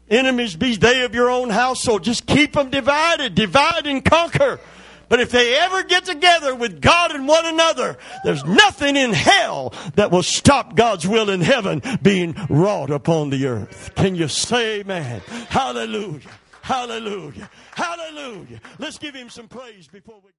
enemies 0.08 0.56
be 0.56 0.76
they 0.76 1.02
of 1.04 1.14
your 1.14 1.30
own 1.30 1.50
household. 1.50 2.04
Just 2.04 2.26
keep 2.26 2.52
them 2.54 2.70
divided. 2.70 3.34
Divide 3.34 3.86
and 3.86 4.04
conquer. 4.04 4.60
But 5.08 5.20
if 5.20 5.30
they 5.30 5.56
ever 5.56 5.82
get 5.84 6.04
together 6.04 6.54
with 6.54 6.80
God 6.80 7.12
and 7.12 7.28
one 7.28 7.46
another, 7.46 7.96
there's 8.24 8.44
nothing 8.44 8.96
in 8.96 9.12
hell 9.12 9.72
that 9.94 10.10
will 10.10 10.22
stop 10.22 10.74
God's 10.74 11.06
will 11.06 11.30
in 11.30 11.40
heaven 11.40 11.82
being 12.02 12.34
wrought 12.48 12.90
upon 12.90 13.30
the 13.30 13.46
earth. 13.46 13.92
Can 13.94 14.14
you 14.14 14.28
say 14.28 14.80
amen? 14.80 15.20
Hallelujah. 15.48 16.30
Hallelujah. 16.62 17.48
Hallelujah. 17.74 18.60
Let's 18.78 18.98
give 18.98 19.14
him 19.14 19.30
some 19.30 19.46
praise 19.46 19.86
before 19.86 20.16
we. 20.24 20.30